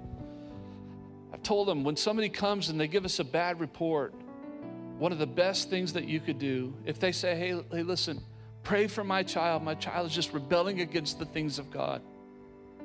I've 1.33 1.43
told 1.43 1.67
them 1.67 1.83
when 1.83 1.95
somebody 1.95 2.29
comes 2.29 2.69
and 2.69 2.79
they 2.79 2.87
give 2.87 3.05
us 3.05 3.19
a 3.19 3.23
bad 3.23 3.59
report, 3.59 4.13
one 4.99 5.11
of 5.11 5.17
the 5.17 5.27
best 5.27 5.69
things 5.69 5.93
that 5.93 6.05
you 6.05 6.19
could 6.19 6.39
do, 6.39 6.73
if 6.85 6.99
they 6.99 7.11
say, 7.11 7.35
hey, 7.35 7.61
hey, 7.71 7.83
listen, 7.83 8.21
pray 8.63 8.87
for 8.87 9.03
my 9.03 9.23
child. 9.23 9.63
My 9.63 9.75
child 9.75 10.07
is 10.07 10.13
just 10.13 10.33
rebelling 10.33 10.81
against 10.81 11.19
the 11.19 11.25
things 11.25 11.57
of 11.57 11.71
God. 11.71 12.01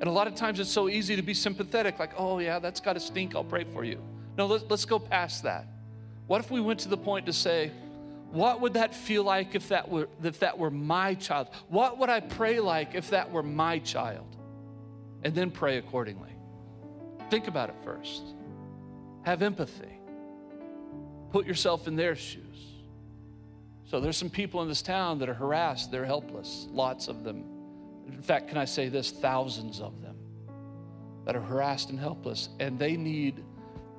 And 0.01 0.09
a 0.09 0.13
lot 0.13 0.29
of 0.29 0.35
times 0.37 0.61
it's 0.61 0.71
so 0.71 0.89
easy 0.89 1.17
to 1.17 1.23
be 1.23 1.35
sympathetic, 1.35 1.99
like, 1.99 2.13
oh, 2.17 2.39
yeah, 2.39 2.61
that's 2.61 2.81
got 2.81 2.93
to 2.93 3.01
stink. 3.01 3.35
I'll 3.35 3.43
pray 3.45 3.65
for 3.65 3.85
you. 3.85 4.01
No, 4.37 4.47
let's, 4.47 4.65
let's 4.69 4.85
go 4.85 4.99
past 5.01 5.43
that. 5.43 5.67
What 6.29 6.41
if 6.41 6.51
we 6.51 6.61
went 6.61 6.81
to 6.81 6.89
the 6.89 6.97
point 6.97 7.27
to 7.27 7.33
say, 7.33 7.73
what 8.31 8.61
would 8.61 8.75
that 8.75 8.95
feel 8.95 9.25
like 9.25 9.55
if 9.55 9.69
that 9.69 9.89
were 9.89 10.09
if 10.23 10.41
that 10.41 10.59
were 10.59 10.71
my 10.71 11.15
child? 11.15 11.49
What 11.69 11.99
would 11.99 12.11
I 12.11 12.21
pray 12.21 12.61
like 12.61 12.95
if 12.95 13.11
that 13.11 13.31
were 13.31 13.43
my 13.43 13.79
child? 13.79 14.37
And 15.23 15.35
then 15.35 15.51
pray 15.51 15.79
accordingly. 15.79 16.33
Think 17.31 17.49
about 17.49 17.71
it 17.71 17.77
first. 17.85 18.23
Have 19.23 19.43
empathy. 19.43 19.99
Put 21.31 21.47
yourself 21.47 21.89
in 21.89 21.97
their 21.97 22.15
shoes. 22.15 22.45
So 23.85 24.01
there's 24.01 24.17
some 24.17 24.31
people 24.31 24.63
in 24.63 24.69
this 24.69 24.83
town 24.83 25.19
that 25.21 25.29
are 25.29 25.35
harassed, 25.35 25.91
they're 25.91 26.05
helpless, 26.05 26.67
lots 26.71 27.09
of 27.09 27.25
them. 27.25 27.45
In 28.07 28.23
fact, 28.23 28.49
can 28.49 28.59
I 28.59 28.67
say 28.67 28.89
this? 28.89 29.11
Thousands 29.11 29.81
of 29.81 30.03
them 30.03 30.17
that 31.25 31.35
are 31.37 31.41
harassed 31.41 31.91
and 31.91 31.99
helpless, 31.99 32.51
and 32.61 32.79
they 32.79 32.97
need 32.97 33.43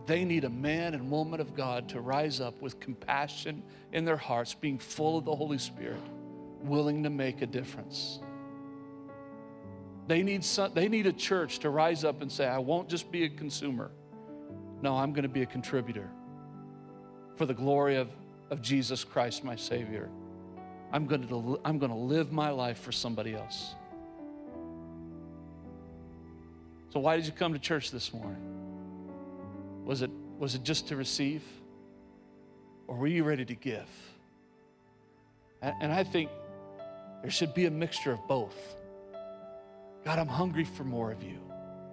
they 0.10 0.26
need 0.26 0.44
a 0.44 0.50
man 0.50 0.96
and 0.96 1.12
woman 1.12 1.40
of 1.40 1.54
God 1.54 1.88
to 1.90 2.02
rise 2.02 2.42
up 2.42 2.60
with 2.64 2.80
compassion 2.80 3.62
in 3.94 4.06
their 4.06 4.18
hearts, 4.18 4.56
being 4.56 4.80
full 4.80 5.20
of 5.20 5.24
the 5.24 5.36
Holy 5.36 5.60
Spirit, 5.60 6.02
willing 6.64 7.04
to 7.04 7.12
make 7.12 7.44
a 7.44 7.46
difference. 7.46 8.20
They 10.08 10.24
need, 10.24 10.44
some, 10.44 10.74
they 10.74 10.90
need 10.90 11.06
a 11.06 11.14
church 11.14 11.60
to 11.60 11.70
rise 11.70 12.04
up 12.04 12.24
and 12.24 12.32
say, 12.32 12.48
I 12.48 12.58
won't 12.58 12.90
just 12.90 13.12
be 13.12 13.26
a 13.26 13.30
consumer. 13.30 13.92
No, 14.82 14.96
I'm 14.96 15.14
going 15.14 15.24
to 15.24 15.30
be 15.30 15.44
a 15.44 15.46
contributor 15.46 16.10
for 17.36 17.46
the 17.46 17.54
glory 17.54 17.98
of, 17.98 18.10
of 18.50 18.64
Jesus 18.64 19.04
Christ, 19.04 19.44
my 19.44 19.56
Savior. 19.56 20.10
I'm 20.92 21.06
going, 21.06 21.28
to, 21.28 21.62
I'm 21.64 21.78
going 21.78 21.92
to 21.92 21.98
live 21.98 22.32
my 22.32 22.50
life 22.50 22.80
for 22.80 22.92
somebody 22.92 23.36
else. 23.36 23.76
So, 26.90 27.00
why 27.00 27.16
did 27.16 27.28
you 27.28 27.32
come 27.32 27.54
to 27.54 27.60
church 27.60 27.92
this 27.92 28.12
morning? 28.12 28.49
Was 29.86 30.02
it, 30.02 30.12
was 30.38 30.56
it 30.56 30.64
just 30.64 30.88
to 30.90 30.96
receive? 30.96 31.44
Or 32.88 32.96
were 32.96 33.08
you 33.08 33.24
ready 33.24 33.46
to 33.46 33.56
give? 33.56 33.88
And, 35.62 35.76
and 35.82 35.92
I 35.92 36.04
think 36.04 36.30
there 37.22 37.32
should 37.32 37.54
be 37.54 37.66
a 37.66 37.72
mixture 37.72 38.12
of 38.12 38.28
both. 38.28 38.58
God, 40.06 40.20
I'm 40.20 40.28
hungry 40.28 40.64
for 40.64 40.84
more 40.84 41.12
of 41.12 41.22
you. 41.24 41.40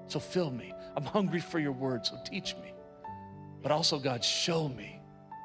So 0.07 0.21
fill 0.21 0.51
me. 0.51 0.73
I'm 0.97 1.05
hungry 1.05 1.41
for 1.41 1.59
your 1.59 1.73
word, 1.73 2.07
so 2.07 2.19
teach 2.25 2.55
me. 2.57 2.73
But 3.63 3.73
also, 3.73 3.99
God, 3.99 4.25
show 4.25 4.69
me 4.69 5.01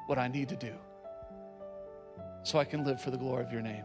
what 0.06 0.18
I 0.18 0.28
need 0.28 0.48
to 0.50 0.56
do 0.56 0.72
so 2.44 2.58
I 2.58 2.64
can 2.64 2.84
live 2.84 3.00
for 3.00 3.10
the 3.10 3.16
glory 3.16 3.44
of 3.44 3.52
your 3.52 3.62
name. 3.62 3.84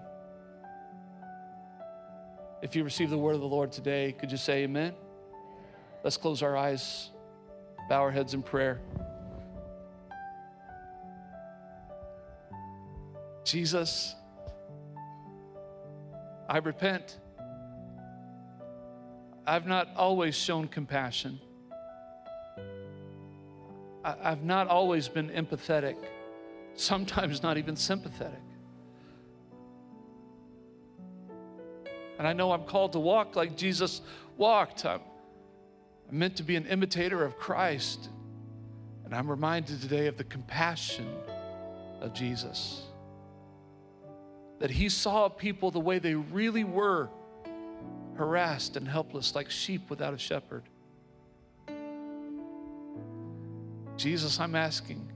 If 2.62 2.76
you 2.76 2.84
receive 2.84 3.10
the 3.10 3.18
word 3.18 3.36
of 3.36 3.42
the 3.42 3.48
Lord 3.48 3.72
today, 3.72 4.16
could 4.18 4.32
you 4.32 4.38
say 4.38 4.64
amen? 4.64 4.94
Let's 6.04 6.18
close 6.18 6.42
our 6.42 6.58
eyes 6.58 7.10
bow 7.90 8.02
our 8.02 8.12
heads 8.12 8.34
in 8.34 8.42
prayer. 8.44 8.80
Jesus, 13.44 14.14
I 16.50 16.58
repent. 16.58 17.18
I've 19.46 19.66
not 19.66 19.88
always 19.96 20.36
shown 20.36 20.68
compassion. 20.68 21.40
I've 24.04 24.44
not 24.44 24.68
always 24.68 25.08
been 25.08 25.30
empathetic, 25.30 25.96
sometimes 26.76 27.44
not 27.44 27.58
even 27.58 27.76
sympathetic. 27.76 28.42
And 32.18 32.28
I 32.28 32.34
know 32.34 32.52
I'm 32.52 32.64
called 32.64 32.94
to 32.94 33.00
walk 33.00 33.36
like 33.36 33.56
Jesus 33.56 34.02
walked. 34.38 34.86
I'm, 34.86 35.02
I'm 36.10 36.20
meant 36.20 36.38
to 36.38 36.44
be 36.44 36.56
an 36.56 36.66
imitator 36.66 37.24
of 37.24 37.38
Christ. 37.38 38.10
And 39.06 39.16
I'm 39.16 39.30
reminded 39.30 39.82
today 39.82 40.08
of 40.08 40.18
the 40.18 40.24
compassion 40.24 41.08
of 42.02 42.14
Jesus. 42.14 42.82
That 44.60 44.72
he 44.72 44.90
saw 44.90 45.30
people 45.30 45.72
the 45.72 45.80
way 45.80 46.00
they 46.00 46.16
really 46.16 46.64
were 46.64 47.10
harassed 48.16 48.76
and 48.76 48.88
helpless, 48.88 49.36
like 49.36 49.50
sheep 49.50 49.90
without 49.90 50.14
a 50.14 50.18
shepherd. 50.18 50.64
Jesus, 53.96 54.40
I'm 54.40 54.56
asking. 54.56 55.12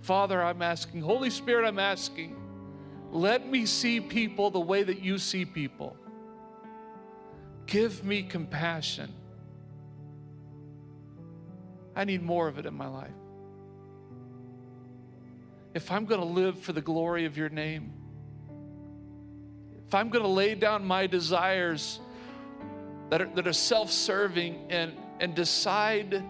Father, 0.00 0.42
I'm 0.42 0.62
asking. 0.62 1.02
Holy 1.02 1.30
Spirit, 1.30 1.66
I'm 1.66 1.78
asking. 1.78 2.36
Let 3.10 3.48
me 3.48 3.66
see 3.66 4.00
people 4.00 4.50
the 4.50 4.60
way 4.60 4.82
that 4.82 5.02
you 5.02 5.18
see 5.18 5.44
people. 5.44 5.96
Give 7.66 8.04
me 8.04 8.22
compassion. 8.22 9.12
I 11.98 12.04
need 12.04 12.22
more 12.22 12.46
of 12.46 12.58
it 12.60 12.64
in 12.64 12.74
my 12.74 12.86
life. 12.86 13.10
If 15.74 15.90
I'm 15.90 16.04
going 16.04 16.20
to 16.20 16.26
live 16.26 16.56
for 16.60 16.72
the 16.72 16.80
glory 16.80 17.24
of 17.24 17.36
your 17.36 17.48
name, 17.48 17.92
if 19.84 19.92
I'm 19.92 20.08
going 20.08 20.22
to 20.22 20.30
lay 20.30 20.54
down 20.54 20.84
my 20.84 21.08
desires 21.08 21.98
that 23.10 23.20
are, 23.20 23.26
that 23.34 23.48
are 23.48 23.52
self 23.52 23.90
serving 23.90 24.66
and, 24.70 24.92
and 25.18 25.34
decide 25.34 26.22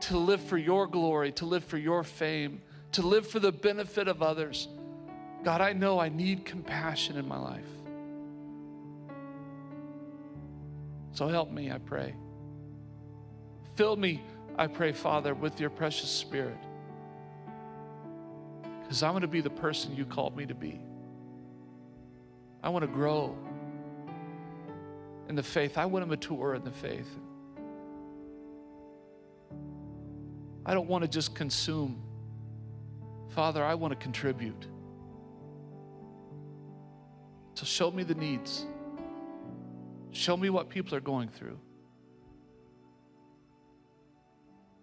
to 0.00 0.16
live 0.16 0.40
for 0.40 0.56
your 0.56 0.86
glory, 0.86 1.32
to 1.32 1.44
live 1.44 1.64
for 1.64 1.76
your 1.76 2.02
fame, 2.02 2.62
to 2.92 3.02
live 3.02 3.28
for 3.28 3.40
the 3.40 3.52
benefit 3.52 4.08
of 4.08 4.22
others, 4.22 4.68
God, 5.42 5.60
I 5.60 5.74
know 5.74 5.98
I 5.98 6.08
need 6.08 6.46
compassion 6.46 7.18
in 7.18 7.28
my 7.28 7.38
life. 7.38 7.62
So 11.12 11.28
help 11.28 11.50
me, 11.50 11.70
I 11.70 11.76
pray. 11.76 12.14
Fill 13.76 13.96
me 13.96 14.22
I 14.56 14.66
pray, 14.68 14.92
Father, 14.92 15.34
with 15.34 15.60
your 15.60 15.70
precious 15.70 16.10
spirit. 16.10 16.58
Because 18.82 19.02
I 19.02 19.10
want 19.10 19.22
to 19.22 19.28
be 19.28 19.40
the 19.40 19.50
person 19.50 19.96
you 19.96 20.04
called 20.04 20.36
me 20.36 20.46
to 20.46 20.54
be. 20.54 20.80
I 22.62 22.68
want 22.68 22.82
to 22.82 22.90
grow 22.90 23.36
in 25.28 25.34
the 25.34 25.42
faith. 25.42 25.76
I 25.76 25.86
want 25.86 26.04
to 26.04 26.06
mature 26.08 26.54
in 26.54 26.64
the 26.64 26.70
faith. 26.70 27.08
I 30.66 30.72
don't 30.72 30.88
want 30.88 31.02
to 31.02 31.08
just 31.08 31.34
consume. 31.34 32.02
Father, 33.30 33.62
I 33.64 33.74
want 33.74 33.92
to 33.92 33.96
contribute. 33.96 34.66
So 37.54 37.64
show 37.64 37.90
me 37.90 38.02
the 38.02 38.14
needs. 38.14 38.64
Show 40.12 40.36
me 40.36 40.48
what 40.50 40.68
people 40.68 40.94
are 40.94 41.00
going 41.00 41.28
through. 41.28 41.58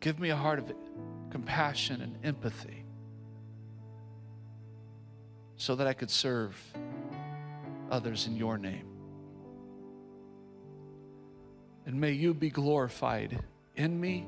Give 0.01 0.19
me 0.19 0.31
a 0.31 0.35
heart 0.35 0.59
of 0.59 0.73
compassion 1.29 2.01
and 2.01 2.17
empathy 2.25 2.83
so 5.55 5.75
that 5.75 5.87
I 5.87 5.93
could 5.93 6.09
serve 6.09 6.59
others 7.89 8.27
in 8.27 8.35
your 8.35 8.57
name. 8.57 8.87
And 11.85 12.01
may 12.01 12.11
you 12.11 12.33
be 12.33 12.49
glorified 12.49 13.43
in 13.75 13.99
me 13.99 14.27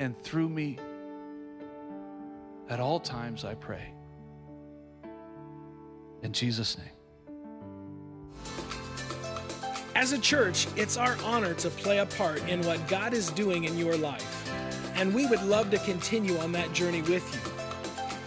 and 0.00 0.20
through 0.22 0.48
me 0.48 0.78
at 2.68 2.80
all 2.80 3.00
times, 3.00 3.44
I 3.44 3.54
pray. 3.54 3.92
In 6.22 6.32
Jesus' 6.32 6.76
name. 6.78 6.86
As 9.94 10.12
a 10.12 10.18
church, 10.18 10.68
it's 10.76 10.96
our 10.96 11.16
honor 11.24 11.54
to 11.54 11.70
play 11.70 11.98
a 11.98 12.06
part 12.06 12.46
in 12.48 12.62
what 12.62 12.86
God 12.88 13.14
is 13.14 13.30
doing 13.30 13.64
in 13.64 13.76
your 13.76 13.96
life, 13.96 14.37
and 14.98 15.14
we 15.14 15.26
would 15.26 15.42
love 15.44 15.70
to 15.70 15.78
continue 15.78 16.36
on 16.38 16.50
that 16.52 16.72
journey 16.72 17.02
with 17.02 17.34
you. 17.34 17.40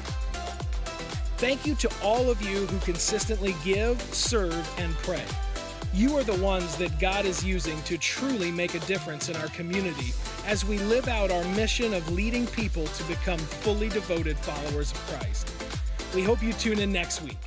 Thank 1.38 1.66
you 1.66 1.76
to 1.76 1.90
all 2.04 2.30
of 2.30 2.42
you 2.42 2.66
who 2.66 2.78
consistently 2.80 3.56
give, 3.64 4.02
serve, 4.14 4.70
and 4.78 4.94
pray. 4.96 5.24
You 5.94 6.18
are 6.18 6.24
the 6.24 6.36
ones 6.36 6.76
that 6.76 7.00
God 7.00 7.24
is 7.26 7.42
using 7.44 7.82
to 7.84 7.98
truly 7.98 8.52
make 8.52 8.76
a 8.76 8.80
difference 8.80 9.30
in 9.30 9.38
our 9.38 9.48
community 9.48 10.12
as 10.46 10.66
we 10.66 10.78
live 10.80 11.08
out 11.08 11.32
our 11.32 11.44
mission 11.56 11.94
of 11.94 12.12
leading 12.12 12.48
people 12.48 12.86
to 12.86 13.04
become 13.04 13.40
fully 13.40 13.90
devoted 13.90 14.38
followers 14.38 14.92
of 14.92 14.98
Christ. 15.08 15.52
We 16.16 16.24
hope 16.24 16.42
you 16.42 16.54
tune 16.54 16.80
in 16.80 16.92
next 16.92 17.22
week. 17.22 17.38